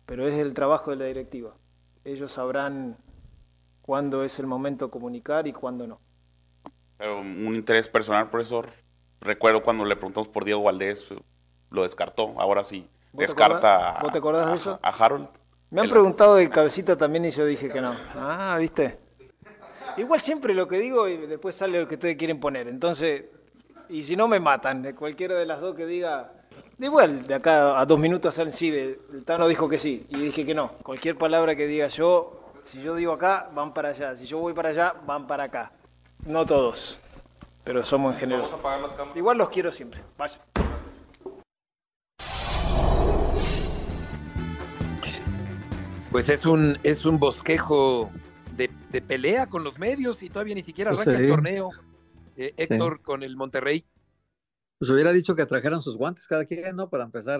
pero 0.05 0.27
es 0.27 0.35
el 0.35 0.53
trabajo 0.53 0.91
de 0.91 0.97
la 0.97 1.05
directiva 1.05 1.53
ellos 2.05 2.31
sabrán 2.31 2.97
cuándo 3.81 4.23
es 4.23 4.39
el 4.39 4.47
momento 4.47 4.85
de 4.85 4.91
comunicar 4.91 5.47
y 5.47 5.53
cuándo 5.53 5.87
no. 5.87 5.99
Pero 6.97 7.19
un 7.19 7.55
interés 7.55 7.89
personal, 7.89 8.29
profesor. 8.29 8.69
Recuerdo 9.21 9.63
cuando 9.63 9.85
le 9.85 9.95
preguntamos 9.95 10.27
por 10.27 10.45
Diego 10.45 10.63
Valdés, 10.63 11.07
lo 11.69 11.83
descartó. 11.83 12.33
Ahora 12.37 12.63
sí, 12.63 12.89
descarta 13.13 13.99
¿Vos 14.01 14.11
te 14.11 14.17
acordás 14.17 14.47
a, 14.47 14.49
de 14.49 14.55
eso? 14.55 14.79
a 14.81 14.89
Harold. 14.89 15.29
Me 15.69 15.81
han 15.81 15.89
preguntado 15.89 16.35
de 16.35 16.49
cabecita 16.49 16.95
también 16.95 17.25
y 17.25 17.31
yo 17.31 17.45
dije 17.45 17.69
que 17.69 17.81
no. 17.81 17.95
Ah, 18.15 18.57
¿viste? 18.59 18.99
Igual 19.97 20.19
siempre 20.19 20.53
lo 20.53 20.67
que 20.67 20.77
digo 20.79 21.07
y 21.07 21.17
después 21.17 21.55
sale 21.55 21.79
lo 21.79 21.87
que 21.87 21.95
ustedes 21.95 22.17
quieren 22.17 22.39
poner. 22.39 22.67
Entonces, 22.67 23.25
y 23.89 24.03
si 24.03 24.15
no 24.15 24.27
me 24.27 24.39
matan, 24.39 24.81
de 24.81 24.95
cualquiera 24.95 25.35
de 25.35 25.45
las 25.45 25.61
dos 25.61 25.75
que 25.75 25.85
diga, 25.85 26.31
Igual, 26.79 27.27
de 27.27 27.35
acá 27.35 27.79
a 27.79 27.85
dos 27.85 27.99
minutos 27.99 28.33
salen 28.33 28.51
sí, 28.51 28.69
el 28.69 29.23
Tano 29.25 29.47
dijo 29.47 29.69
que 29.69 29.77
sí 29.77 30.05
y 30.09 30.17
dije 30.17 30.45
que 30.45 30.53
no. 30.53 30.69
Cualquier 30.83 31.17
palabra 31.17 31.55
que 31.55 31.67
diga 31.67 31.87
yo, 31.87 32.43
si 32.63 32.81
yo 32.81 32.95
digo 32.95 33.13
acá, 33.13 33.49
van 33.53 33.71
para 33.71 33.89
allá. 33.89 34.15
Si 34.15 34.25
yo 34.25 34.39
voy 34.39 34.53
para 34.53 34.69
allá, 34.69 34.93
van 35.05 35.25
para 35.25 35.45
acá. 35.45 35.71
No 36.25 36.45
todos, 36.45 36.97
pero 37.63 37.83
somos 37.83 38.15
en 38.15 38.19
general. 38.19 38.49
Igual 39.15 39.37
los 39.37 39.49
quiero 39.49 39.71
siempre. 39.71 40.01
Vaya. 40.17 40.39
Pues 46.11 46.29
es 46.29 46.45
un, 46.45 46.77
es 46.83 47.05
un 47.05 47.19
bosquejo 47.19 48.09
de, 48.55 48.69
de 48.91 49.01
pelea 49.01 49.47
con 49.47 49.63
los 49.63 49.77
medios 49.79 50.21
y 50.21 50.29
todavía 50.29 50.55
ni 50.55 50.63
siquiera 50.63 50.91
arranca 50.91 51.15
Sí. 51.17 51.23
el 51.23 51.29
torneo. 51.29 51.69
Eh, 52.35 52.53
Héctor 52.57 53.01
con 53.01 53.23
el 53.23 53.35
Monterrey. 53.35 53.85
Pues 54.79 54.89
hubiera 54.89 55.13
dicho 55.13 55.35
que 55.35 55.45
trajeran 55.45 55.81
sus 55.81 55.97
guantes 55.97 56.27
cada 56.27 56.45
quien, 56.45 56.75
¿no? 56.75 56.89
Para 56.89 57.03
empezar. 57.05 57.39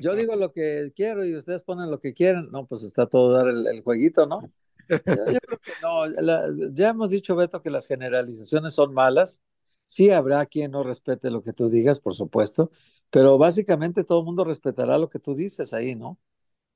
Yo 0.00 0.14
digo 0.14 0.36
lo 0.36 0.52
que 0.52 0.92
quiero 0.94 1.24
y 1.24 1.36
ustedes 1.36 1.62
ponen 1.62 1.90
lo 1.90 2.00
que 2.00 2.12
quieren. 2.14 2.48
No, 2.50 2.66
pues 2.66 2.82
está 2.84 3.06
todo 3.06 3.32
dar 3.32 3.48
el, 3.48 3.66
el 3.66 3.82
jueguito, 3.82 4.26
¿no? 4.26 4.40
Yo, 4.88 4.96
yo 5.06 5.38
creo 5.40 5.58
que 5.60 5.72
no. 5.82 6.06
la- 6.06 6.48
ya 6.72 6.90
hemos 6.90 7.10
dicho, 7.10 7.34
Beto, 7.36 7.62
que 7.62 7.70
las 7.70 7.86
generalizaciones 7.86 8.72
son 8.74 8.94
malas. 8.94 9.42
Sí 9.86 10.10
habrá 10.10 10.46
quien 10.46 10.70
no 10.70 10.82
respete 10.82 11.30
lo 11.30 11.42
que 11.42 11.52
tú 11.52 11.68
digas, 11.68 12.00
por 12.00 12.14
supuesto, 12.14 12.70
pero 13.10 13.36
básicamente 13.36 14.04
todo 14.04 14.20
el 14.20 14.24
mundo 14.24 14.42
respetará 14.44 14.96
lo 14.96 15.10
que 15.10 15.18
tú 15.18 15.34
dices 15.34 15.74
ahí, 15.74 15.94
¿no? 15.94 16.18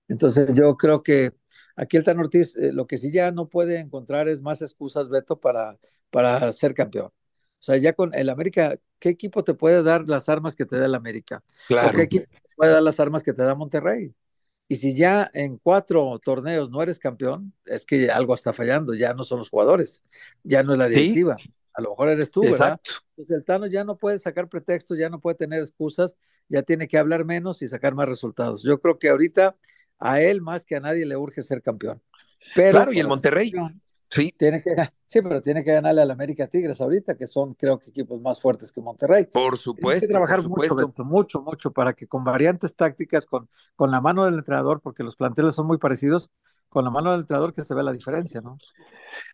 Entonces 0.08 0.48
yo 0.54 0.76
creo 0.76 1.02
que 1.02 1.32
aquí 1.76 1.96
el 1.96 2.04
Tan 2.04 2.18
Ortiz 2.18 2.56
eh, 2.56 2.72
lo 2.72 2.86
que 2.86 2.98
sí 2.98 3.12
ya 3.12 3.30
no 3.32 3.48
puede 3.48 3.78
encontrar 3.78 4.28
es 4.28 4.42
más 4.42 4.62
excusas, 4.62 5.08
Beto, 5.08 5.40
para, 5.40 5.78
para 6.10 6.52
ser 6.52 6.74
campeón. 6.74 7.06
O 7.06 7.62
sea, 7.66 7.76
ya 7.78 7.92
con 7.92 8.14
el 8.14 8.28
América, 8.28 8.76
¿qué 8.98 9.08
equipo 9.08 9.42
te 9.42 9.54
puede 9.54 9.82
dar 9.82 10.08
las 10.08 10.28
armas 10.28 10.54
que 10.54 10.66
te 10.66 10.78
da 10.78 10.86
el 10.86 10.94
América? 10.94 11.42
Claro. 11.66 11.88
¿O 11.88 11.92
qué 11.92 12.02
equipo 12.02 12.26
te 12.30 12.54
puede 12.56 12.72
dar 12.72 12.82
las 12.82 13.00
armas 13.00 13.22
que 13.22 13.32
te 13.32 13.42
da 13.42 13.54
Monterrey? 13.54 14.14
Y 14.68 14.76
si 14.76 14.96
ya 14.96 15.30
en 15.32 15.58
cuatro 15.58 16.18
torneos 16.18 16.70
no 16.70 16.82
eres 16.82 16.98
campeón, 16.98 17.52
es 17.64 17.86
que 17.86 18.10
algo 18.10 18.34
está 18.34 18.52
fallando, 18.52 18.94
ya 18.94 19.14
no 19.14 19.22
son 19.22 19.38
los 19.38 19.48
jugadores, 19.48 20.04
ya 20.42 20.62
no 20.62 20.72
es 20.72 20.78
la 20.78 20.88
Sí. 20.88 20.94
directiva, 20.94 21.36
a 21.72 21.80
lo 21.82 21.90
mejor 21.90 22.08
eres 22.08 22.30
tú, 22.30 22.42
¿verdad? 22.42 22.72
Exacto. 22.72 22.90
Entonces 23.16 23.36
el 23.36 23.44
Tano 23.44 23.66
ya 23.66 23.84
no 23.84 23.96
puede 23.96 24.18
sacar 24.18 24.48
pretextos, 24.48 24.98
ya 24.98 25.08
no 25.08 25.20
puede 25.20 25.36
tener 25.36 25.60
excusas, 25.60 26.16
ya 26.48 26.62
tiene 26.62 26.88
que 26.88 26.98
hablar 26.98 27.24
menos 27.24 27.62
y 27.62 27.68
sacar 27.68 27.94
más 27.94 28.08
resultados. 28.08 28.62
Yo 28.64 28.80
creo 28.80 28.98
que 28.98 29.08
ahorita 29.08 29.56
a 29.98 30.20
él 30.20 30.40
más 30.40 30.64
que 30.64 30.76
a 30.76 30.80
nadie 30.80 31.06
le 31.06 31.16
urge 31.16 31.42
ser 31.42 31.62
campeón. 31.62 32.02
Pero 32.54 32.70
Claro, 32.72 32.92
y 32.92 33.00
el 33.00 33.08
Monterrey. 33.08 33.50
campeón, 33.50 33.82
Sí. 34.08 34.32
tiene 34.38 34.62
que, 34.62 34.70
sí, 35.04 35.20
pero 35.20 35.42
tiene 35.42 35.64
que 35.64 35.72
ganarle 35.72 36.00
al 36.02 36.10
América 36.10 36.46
Tigres 36.46 36.80
ahorita, 36.80 37.16
que 37.16 37.26
son 37.26 37.54
creo 37.54 37.78
que 37.78 37.90
equipos 37.90 38.20
más 38.20 38.40
fuertes 38.40 38.70
que 38.72 38.80
Monterrey. 38.80 39.24
Por 39.26 39.58
supuesto. 39.58 40.06
que 40.06 40.12
trabajar 40.12 40.38
mucho, 40.38 40.48
supuesto. 40.48 40.76
Beto, 40.76 41.04
mucho, 41.04 41.42
mucho, 41.42 41.72
para 41.72 41.92
que 41.92 42.06
con 42.06 42.22
variantes 42.22 42.76
tácticas, 42.76 43.26
con, 43.26 43.48
con 43.74 43.90
la 43.90 44.00
mano 44.00 44.24
del 44.24 44.34
entrenador, 44.34 44.80
porque 44.80 45.02
los 45.02 45.16
planteles 45.16 45.54
son 45.54 45.66
muy 45.66 45.78
parecidos, 45.78 46.30
con 46.68 46.84
la 46.84 46.90
mano 46.90 47.10
del 47.10 47.20
entrenador 47.22 47.52
que 47.52 47.62
se 47.64 47.74
ve 47.74 47.82
la 47.82 47.92
diferencia, 47.92 48.40
¿no? 48.40 48.58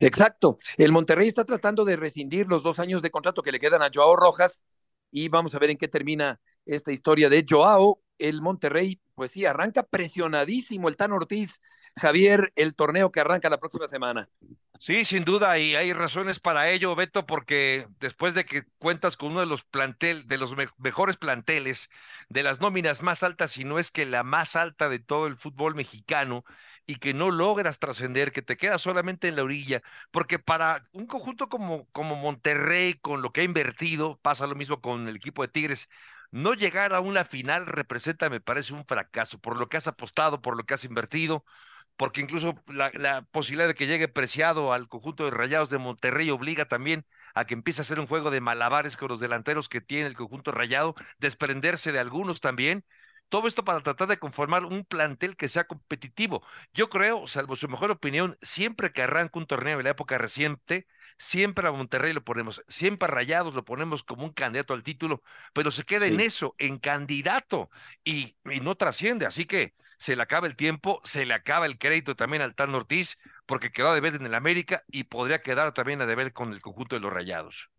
Exacto. 0.00 0.56
El 0.76 0.92
Monterrey 0.92 1.28
está 1.28 1.44
tratando 1.44 1.84
de 1.84 1.96
rescindir 1.96 2.46
los 2.48 2.62
dos 2.62 2.78
años 2.78 3.02
de 3.02 3.10
contrato 3.10 3.42
que 3.42 3.52
le 3.52 3.60
quedan 3.60 3.82
a 3.82 3.90
Joao 3.92 4.16
Rojas 4.16 4.64
y 5.10 5.28
vamos 5.28 5.54
a 5.54 5.58
ver 5.58 5.70
en 5.70 5.76
qué 5.76 5.88
termina 5.88 6.40
esta 6.64 6.92
historia 6.92 7.28
de 7.28 7.44
Joao. 7.48 8.00
El 8.28 8.40
Monterrey, 8.40 9.00
pues 9.14 9.32
sí, 9.32 9.46
arranca 9.46 9.82
presionadísimo 9.82 10.88
el 10.88 10.96
Tan 10.96 11.12
Ortiz. 11.12 11.60
Javier, 11.96 12.52
el 12.56 12.74
torneo 12.74 13.12
que 13.12 13.20
arranca 13.20 13.50
la 13.50 13.58
próxima 13.58 13.86
semana. 13.86 14.28
Sí, 14.78 15.04
sin 15.04 15.24
duda, 15.24 15.58
y 15.58 15.76
hay 15.76 15.92
razones 15.92 16.40
para 16.40 16.68
ello, 16.70 16.96
Beto, 16.96 17.24
porque 17.24 17.86
después 18.00 18.34
de 18.34 18.44
que 18.44 18.64
cuentas 18.78 19.16
con 19.16 19.30
uno 19.30 19.40
de 19.40 19.46
los 19.46 19.62
plantel, 19.62 20.26
de 20.26 20.38
los 20.38 20.56
me 20.56 20.68
mejores 20.78 21.16
planteles, 21.16 21.88
de 22.28 22.42
las 22.42 22.60
nóminas 22.60 23.00
más 23.02 23.22
altas, 23.22 23.52
si 23.52 23.62
no 23.62 23.78
es 23.78 23.92
que 23.92 24.06
la 24.06 24.24
más 24.24 24.56
alta 24.56 24.88
de 24.88 24.98
todo 24.98 25.28
el 25.28 25.36
fútbol 25.36 25.76
mexicano, 25.76 26.44
y 26.84 26.96
que 26.96 27.14
no 27.14 27.30
logras 27.30 27.78
trascender, 27.78 28.32
que 28.32 28.42
te 28.42 28.56
quedas 28.56 28.82
solamente 28.82 29.28
en 29.28 29.36
la 29.36 29.44
orilla, 29.44 29.82
porque 30.10 30.40
para 30.40 30.88
un 30.92 31.06
conjunto 31.06 31.48
como, 31.48 31.86
como 31.92 32.16
Monterrey, 32.16 32.94
con 32.94 33.22
lo 33.22 33.32
que 33.32 33.42
ha 33.42 33.44
invertido, 33.44 34.18
pasa 34.20 34.48
lo 34.48 34.56
mismo 34.56 34.80
con 34.80 35.06
el 35.06 35.14
equipo 35.14 35.42
de 35.42 35.48
Tigres, 35.48 35.88
no 36.32 36.54
llegar 36.54 36.94
a 36.94 37.00
una 37.00 37.24
final 37.24 37.66
representa, 37.66 38.30
me 38.30 38.40
parece, 38.40 38.74
un 38.74 38.86
fracaso, 38.86 39.38
por 39.40 39.58
lo 39.58 39.68
que 39.68 39.76
has 39.76 39.86
apostado, 39.86 40.42
por 40.42 40.56
lo 40.56 40.64
que 40.64 40.74
has 40.74 40.84
invertido, 40.84 41.44
porque 41.96 42.20
incluso 42.22 42.54
la, 42.66 42.90
la, 42.94 43.22
posibilidad 43.22 43.68
de 43.68 43.74
que 43.74 43.86
llegue 43.86 44.08
preciado 44.08 44.72
al 44.72 44.88
conjunto 44.88 45.24
de 45.24 45.30
Rayados 45.30 45.70
de 45.70 45.78
Monterrey 45.78 46.30
obliga 46.30 46.66
también 46.66 47.06
a 47.34 47.44
que 47.46 47.54
empiece 47.54 47.80
a 47.80 47.84
hacer 47.84 48.00
un 48.00 48.06
juego 48.06 48.30
de 48.30 48.40
malabares 48.40 48.96
con 48.96 49.08
los 49.08 49.20
delanteros 49.20 49.68
que 49.68 49.80
tiene 49.80 50.08
el 50.08 50.16
conjunto 50.16 50.52
Rayado, 50.52 50.94
desprenderse 51.18 51.92
de 51.92 52.00
algunos 52.00 52.40
también. 52.40 52.84
Todo 53.32 53.48
esto 53.48 53.64
para 53.64 53.80
tratar 53.80 54.08
de 54.08 54.18
conformar 54.18 54.66
un 54.66 54.84
plantel 54.84 55.36
que 55.36 55.48
sea 55.48 55.64
competitivo. 55.66 56.42
Yo 56.74 56.90
creo, 56.90 57.26
salvo 57.26 57.56
su 57.56 57.66
mejor 57.66 57.90
opinión, 57.90 58.36
siempre 58.42 58.92
que 58.92 59.02
arranca 59.02 59.38
un 59.38 59.46
torneo 59.46 59.78
en 59.78 59.84
la 59.84 59.90
época 59.92 60.18
reciente, 60.18 60.86
siempre 61.16 61.66
a 61.66 61.72
Monterrey 61.72 62.12
lo 62.12 62.22
ponemos, 62.24 62.62
siempre 62.68 63.08
a 63.08 63.10
Rayados 63.10 63.54
lo 63.54 63.64
ponemos 63.64 64.02
como 64.02 64.24
un 64.26 64.34
candidato 64.34 64.74
al 64.74 64.82
título, 64.82 65.22
pero 65.54 65.70
se 65.70 65.84
queda 65.84 66.06
en 66.06 66.20
eso, 66.20 66.54
en 66.58 66.76
candidato, 66.78 67.70
y, 68.04 68.36
y 68.44 68.60
no 68.60 68.74
trasciende. 68.76 69.24
Así 69.24 69.46
que 69.46 69.74
se 69.98 70.14
le 70.14 70.22
acaba 70.22 70.46
el 70.46 70.54
tiempo, 70.56 71.00
se 71.04 71.24
le 71.24 71.32
acaba 71.32 71.64
el 71.64 71.78
crédito 71.78 72.14
también 72.14 72.42
al 72.42 72.54
Tan 72.54 72.74
Ortiz, 72.74 73.18
porque 73.46 73.72
quedó 73.72 73.88
a 73.90 73.94
deber 73.94 74.14
en 74.14 74.26
el 74.26 74.34
América 74.34 74.84
y 74.88 75.04
podría 75.04 75.40
quedar 75.40 75.72
también 75.72 76.02
a 76.02 76.06
deber 76.06 76.34
con 76.34 76.52
el 76.52 76.60
conjunto 76.60 76.96
de 76.96 77.00
los 77.00 77.12
Rayados. 77.12 77.70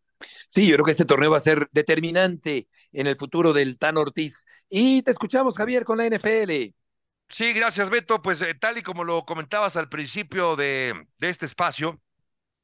Sí, 0.48 0.68
yo 0.68 0.76
creo 0.76 0.86
que 0.86 0.92
este 0.92 1.06
torneo 1.06 1.32
va 1.32 1.38
a 1.38 1.42
ser 1.42 1.68
determinante 1.72 2.68
en 2.92 3.08
el 3.08 3.16
futuro 3.16 3.54
del 3.54 3.78
Tan 3.78 3.98
Ortiz. 3.98 4.46
Y 4.70 5.02
te 5.04 5.12
escuchamos, 5.12 5.56
Javier, 5.56 5.86
con 5.86 5.98
la 5.98 6.06
NFL. 6.06 6.74
Sí, 7.30 7.52
gracias, 7.54 7.90
Beto. 7.90 8.22
Pues 8.22 8.42
eh, 8.42 8.54
tal 8.54 8.78
y 8.78 8.84
como 8.84 9.04
lo 9.04 9.26
comentabas 9.26 9.76
al 9.76 9.90
principio 9.90 10.56
de, 10.56 11.08
este 11.20 11.46
espacio, 11.46 12.00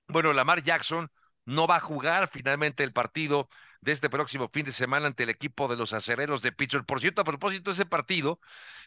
bueno, 0.07 0.34
Lamar 0.34 0.64
Jackson 0.64 1.12
no 1.45 1.68
va 1.68 1.78
a 1.78 1.80
jugar 1.80 2.30
finalmente 2.32 2.84
el 2.84 2.93
partido 2.93 3.49
de 3.82 3.93
este 3.93 4.10
próximo 4.10 4.49
fin 4.53 4.66
de 4.66 4.72
semana 4.72 5.07
ante 5.07 5.24
el 5.24 5.30
equipo 5.30 5.68
de 5.68 5.78
los 5.78 5.93
acereros 5.93 6.41
de 6.41 6.51
Pittsburgh. 6.51 6.86
Por 6.86 6.99
cierto, 6.99 7.22
a 7.22 7.26
propósito 7.26 7.72
ese 7.72 7.86
partido 7.86 8.39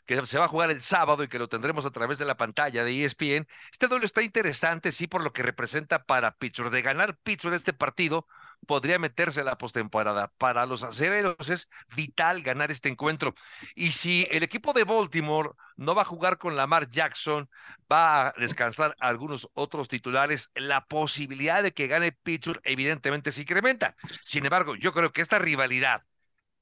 que 0.06 0.24
se 0.26 0.38
va 0.38 0.44
a 0.44 0.48
jugar 0.48 0.70
el 0.70 0.82
sábado 0.82 1.24
y 1.24 1.28
que 1.28 1.38
lo 1.38 1.48
tendremos 1.48 1.86
a 1.86 1.90
través 1.90 2.18
de 2.18 2.26
la 2.26 2.36
pantalla 2.36 2.84
de 2.84 3.04
ESPN, 3.04 3.48
este 3.72 3.88
duelo 3.88 4.04
está 4.04 4.22
interesante, 4.22 4.92
sí, 4.92 5.06
por 5.06 5.24
lo 5.24 5.32
que 5.32 5.42
representa 5.42 6.04
para 6.04 6.36
Pittsburgh. 6.36 6.70
De 6.70 6.82
ganar 6.82 7.16
Pittsburgh 7.18 7.54
este 7.54 7.72
partido, 7.72 8.26
podría 8.66 8.98
meterse 8.98 9.44
la 9.44 9.58
postemporada. 9.58 10.32
Para 10.38 10.66
los 10.66 10.82
acereros 10.82 11.48
es 11.48 11.68
vital 11.96 12.42
ganar 12.42 12.70
este 12.70 12.88
encuentro. 12.88 13.34
Y 13.74 13.92
si 13.92 14.26
el 14.30 14.42
equipo 14.42 14.72
de 14.72 14.84
Baltimore 14.84 15.50
no 15.76 15.94
va 15.94 16.02
a 16.02 16.06
jugar 16.06 16.38
con 16.38 16.56
Lamar 16.56 16.88
Jackson, 16.88 17.48
va 17.90 18.28
a 18.28 18.34
descansar 18.38 18.96
algunos 19.00 19.48
otros 19.54 19.88
titulares, 19.88 20.50
la 20.54 20.86
posibilidad 20.86 21.62
de 21.62 21.72
que 21.72 21.86
gane 21.86 22.12
Pittsburgh 22.12 22.60
evidentemente 22.64 23.32
se 23.32 23.42
incrementa. 23.42 23.96
Sin 24.24 24.44
embargo, 24.44 24.76
yo 24.76 24.92
creo 24.92 25.12
que 25.12 25.22
esta 25.22 25.38
rivalidad 25.38 26.04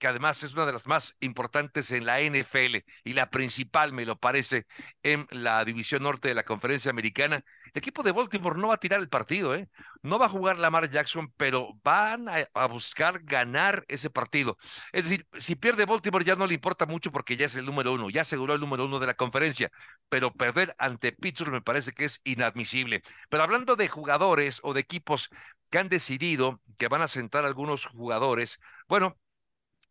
que 0.01 0.09
además 0.09 0.43
es 0.43 0.55
una 0.55 0.67
de 0.67 0.73
las 0.73 0.87
más 0.87 1.15
importantes 1.21 1.93
en 1.93 2.07
la 2.07 2.21
NFL 2.21 2.79
y 3.05 3.13
la 3.13 3.31
principal, 3.31 3.93
me 3.93 4.07
lo 4.07 4.19
parece, 4.19 4.67
en 5.03 5.29
la 5.31 5.63
división 5.65 6.03
norte 6.03 6.29
de 6.29 6.35
la 6.35 6.43
conferencia 6.43 6.91
americana. 6.91 7.45
El 7.67 7.79
equipo 7.79 8.03
de 8.03 8.11
Baltimore 8.11 8.59
no 8.59 8.69
va 8.69 8.75
a 8.75 8.81
tirar 8.81 8.99
el 8.99 9.11
partido, 9.11 9.55
¿eh? 9.55 9.69
No 10.03 10.19
va 10.19 10.27
a 10.27 10.31
jugar 10.31 10.59
Lamar 10.59 10.91
Jackson, 10.91 11.33
pero 11.37 11.79
van 11.85 12.27
a, 12.29 12.67
buscar 12.67 13.21
ganar 13.25 13.85
ese 13.89 14.09
partido. 14.09 14.57
Es 14.93 15.05
decir, 15.05 15.27
si 15.39 15.55
pierde 15.55 15.85
Baltimore 15.85 16.25
ya 16.25 16.35
no 16.35 16.47
le 16.47 16.55
importa 16.55 16.87
mucho 16.87 17.13
porque 17.13 17.37
ya 17.37 17.47
es 17.47 17.55
el 17.57 17.67
número 17.67 17.93
uno, 17.93 18.09
ya 18.09 18.23
aseguró 18.23 18.55
el 18.55 18.61
número 18.61 18.87
uno 18.87 19.01
de 19.01 19.07
la 19.07 19.15
conferencia, 19.15 19.71
pero 20.09 20.33
perder 20.33 20.75
ante 20.79 21.13
Pittsburgh 21.13 21.53
me 21.53 21.63
parece 21.63 21.93
que 21.93 22.07
es 22.07 22.21
inadmisible. 22.25 23.03
Pero 23.29 23.43
hablando 23.43 23.77
de 23.77 23.89
jugadores 23.89 24.61
o 24.63 24.73
de 24.73 24.81
equipos 24.81 25.29
que 25.71 25.79
han 25.79 25.91
decidido 25.91 26.63
que 26.79 26.89
van 26.89 27.03
a 27.03 27.09
sentar 27.09 27.45
algunos 27.45 27.85
jugadores, 27.85 28.59
bueno, 28.89 29.19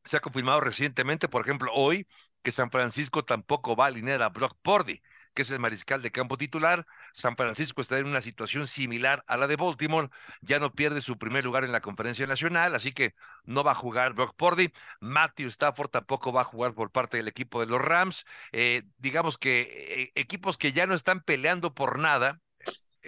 se 0.04 0.18
ha 0.18 0.20
confirmado 0.20 0.62
recientemente, 0.62 1.28
por 1.30 1.42
ejemplo, 1.42 1.72
hoy, 1.74 2.08
que 2.44 2.52
San 2.52 2.72
Francisco 2.72 3.26
tampoco 3.26 3.76
va 3.76 3.86
a 3.86 3.88
alinear 3.88 4.22
a 4.22 4.30
Brock 4.30 4.58
Purdy, 4.62 5.02
que 5.34 5.42
es 5.44 5.52
el 5.52 5.60
mariscal 5.60 6.02
de 6.02 6.12
campo 6.12 6.38
titular. 6.38 6.86
San 7.14 7.36
Francisco 7.36 7.82
está 7.82 7.98
en 7.98 8.08
una 8.08 8.22
situación 8.22 8.68
similar 8.68 9.24
a 9.28 9.38
la 9.38 9.48
de 9.48 9.56
Baltimore, 9.56 10.10
ya 10.42 10.60
no 10.60 10.74
pierde 10.74 11.02
su 11.02 11.18
primer 11.18 11.46
lugar 11.46 11.64
en 11.64 11.72
la 11.72 11.82
conferencia 11.82 12.28
nacional, 12.28 12.76
así 12.76 12.92
que 12.94 13.16
no 13.46 13.64
va 13.64 13.72
a 13.72 13.76
jugar 13.76 14.14
Brock 14.14 14.36
Purdy. 14.36 14.72
Matthew 15.00 15.48
Stafford 15.50 15.90
tampoco 15.90 16.32
va 16.34 16.42
a 16.42 16.46
jugar 16.46 16.74
por 16.74 16.92
parte 16.92 17.18
del 17.18 17.28
equipo 17.28 17.60
de 17.60 17.68
los 17.68 17.82
Rams. 17.82 18.26
Eh, 18.52 18.84
digamos 18.98 19.38
que 19.38 19.62
eh, 20.04 20.12
equipos 20.16 20.58
que 20.58 20.72
ya 20.74 20.88
no 20.88 20.94
están 20.94 21.22
peleando 21.22 21.74
por 21.74 22.00
nada, 22.00 22.42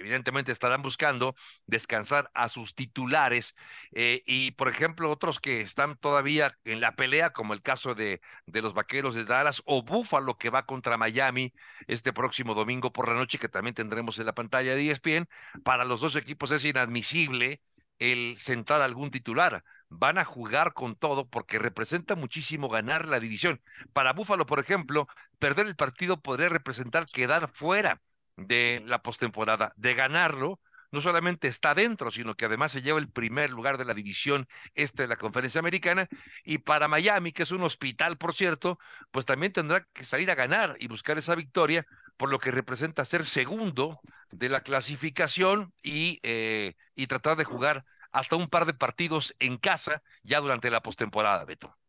evidentemente 0.02 0.52
estarán 0.52 0.82
buscando 0.82 1.36
descansar 1.66 2.30
a 2.34 2.50
sus 2.50 2.76
titulares 2.76 3.56
eh, 3.94 4.24
y, 4.26 4.52
por 4.52 4.68
ejemplo, 4.68 5.10
otros 5.12 5.40
que 5.40 5.62
están 5.62 5.96
todavía 5.96 6.58
en 6.66 6.82
la 6.82 6.96
pelea, 6.96 7.32
como 7.32 7.54
el 7.54 7.62
caso 7.62 7.96
de, 7.96 8.22
de 8.46 8.62
los 8.62 8.74
Vaqueros 8.74 9.16
de 9.16 9.26
Dallas 9.26 9.62
o 9.66 9.84
Búfalo 9.84 10.38
que 10.38 10.50
va 10.50 10.66
contra 10.66 10.98
Miami 10.98 11.54
este 11.88 12.14
próximo 12.14 12.54
domingo 12.54 12.92
por 12.92 13.08
la 13.08 13.16
noche, 13.16 13.40
que 13.40 13.50
también 13.50 13.76
tendremos 13.76 14.20
en 14.20 14.26
la 14.26 14.34
pantalla 14.34 14.76
de 14.76 14.90
ESPN. 14.92 15.28
Para 15.64 15.86
los 15.86 16.02
dos 16.02 16.16
equipos 16.16 16.52
es 16.52 16.66
inadmisible 16.66 17.62
el 18.00 18.38
sentar 18.38 18.82
algún 18.82 19.12
titular. 19.12 19.64
Van 19.90 20.18
a 20.18 20.26
jugar 20.26 20.74
con 20.74 20.96
todo 20.96 21.30
porque 21.30 21.60
representa 21.60 22.16
muchísimo 22.16 22.68
ganar 22.68 23.08
la 23.08 23.20
división. 23.20 23.62
Para 23.94 24.14
Búfalo, 24.14 24.46
por 24.46 24.60
ejemplo, 24.60 25.08
perder 25.40 25.68
el 25.68 25.76
partido 25.76 26.22
podría 26.22 26.50
representar 26.50 27.06
quedar 27.06 27.50
fuera 27.54 28.02
de 28.48 28.82
la 28.86 29.02
postemporada. 29.02 29.74
De 29.76 29.94
ganarlo, 29.94 30.60
no 30.92 31.02
solamente 31.02 31.48
está 31.48 31.74
dentro, 31.74 32.12
sino 32.12 32.36
que 32.36 32.46
además 32.46 32.72
se 32.72 32.82
lleva 32.82 33.00
el 33.00 33.10
primer 33.10 33.50
lugar 33.50 33.78
de 33.78 33.86
la 33.86 33.94
división 33.94 34.48
este 34.76 35.04
de 35.04 35.08
la 35.08 35.16
conferencia 35.16 35.60
americana. 35.60 36.08
Y 36.44 36.60
para 36.60 36.88
Miami, 36.88 37.32
que 37.32 37.44
es 37.44 37.52
un 37.52 37.64
hospital, 37.64 38.18
por 38.18 38.34
cierto, 38.34 38.78
pues 39.12 39.26
también 39.26 39.54
tendrá 39.54 39.88
que 39.94 40.04
salir 40.04 40.30
a 40.30 40.36
ganar 40.36 40.76
y 40.80 40.88
buscar 40.88 41.18
esa 41.18 41.36
victoria, 41.36 41.86
por 42.18 42.30
lo 42.30 42.40
que 42.40 42.52
representa 42.52 43.06
ser 43.06 43.26
segundo 43.26 44.02
de 44.32 44.50
la 44.50 44.62
clasificación 44.62 45.74
y, 45.82 46.20
eh, 46.24 46.76
y 46.96 47.08
tratar 47.08 47.38
de 47.38 47.46
jugar 47.46 47.86
hasta 48.12 48.36
un 48.36 48.50
par 48.50 48.66
de 48.66 48.74
partidos 48.74 49.34
en 49.40 49.58
casa 49.58 50.04
ya 50.24 50.42
durante 50.42 50.70
la 50.70 50.82
postemporada, 50.82 51.46
Beto. 51.46 51.81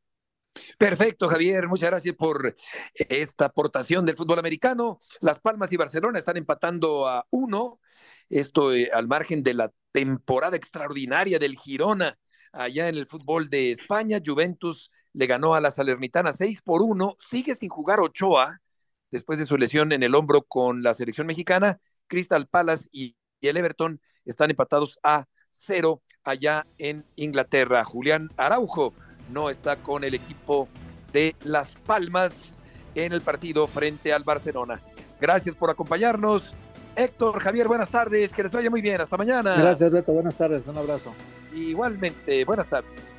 Perfecto, 0.79 1.29
Javier. 1.29 1.67
Muchas 1.69 1.91
gracias 1.91 2.15
por 2.15 2.55
esta 2.95 3.47
aportación 3.47 4.05
del 4.05 4.17
fútbol 4.17 4.39
americano. 4.39 5.01
Las 5.21 5.41
Palmas 5.41 5.73
y 5.73 5.77
Barcelona 5.77 6.19
están 6.19 6.37
empatando 6.37 7.09
a 7.09 7.27
uno. 7.31 7.81
Esto 8.29 8.75
eh, 8.75 8.91
al 8.93 9.09
margen 9.09 9.43
de 9.43 9.55
la 9.55 9.73
temporada 9.93 10.57
extraordinaria 10.57 11.39
del 11.39 11.57
Girona 11.57 12.19
allá 12.53 12.89
en 12.89 12.97
el 12.97 13.07
fútbol 13.07 13.49
de 13.49 13.73
España. 13.73 14.21
Juventus 14.25 14.91
le 15.15 15.27
ganó 15.27 15.55
a 15.55 15.61
la 15.61 15.71
Salernitana 15.71 16.33
seis 16.33 16.61
por 16.63 16.83
uno. 16.83 17.17
Sigue 17.31 17.55
sin 17.55 17.71
jugar 17.71 18.01
Ochoa 18.01 18.61
después 19.11 19.39
de 19.39 19.47
su 19.47 19.57
lesión 19.57 19.93
en 19.93 20.03
el 20.03 20.15
hombro 20.15 20.43
con 20.43 20.83
la 20.83 20.95
selección 20.95 21.27
mexicana. 21.27 21.81
Crystal 22.09 22.47
Palace 22.47 22.89
y 22.93 23.17
el 23.41 23.57
Everton 23.57 24.01
están 24.25 24.51
empatados 24.51 24.99
a 25.03 25.27
cero 25.51 26.03
allá 26.25 26.67
en 26.79 27.07
Inglaterra. 27.17 27.85
Julián 27.85 28.31
Araujo 28.37 28.95
no 29.33 29.51
está 29.51 29.77
con 29.77 30.05
el 30.05 30.15
equipo 30.15 30.69
de 31.13 31.35
Las 31.45 31.77
Palmas 31.77 32.55
en 32.95 33.13
el 33.13 33.21
partido 33.21 33.67
frente 33.67 34.13
al 34.13 34.23
Barcelona. 34.23 34.81
Gracias 35.21 35.55
por 35.57 35.71
acompañarnos. 35.71 36.43
Héctor, 36.95 37.41
Javier, 37.41 37.69
buenas 37.69 37.91
tardes, 37.91 38.33
que 38.33 38.43
les 38.43 38.53
vaya 38.53 38.69
muy 38.69 38.83
bien, 38.83 39.01
hasta 39.01 39.17
mañana. 39.17 39.55
Gracias, 39.57 39.91
Beto, 39.91 40.13
buenas 40.13 40.35
tardes, 40.35 40.67
un 40.69 40.77
abrazo. 40.77 41.13
Igualmente, 41.55 42.45
buenas 42.45 42.69
tardes. 42.69 43.15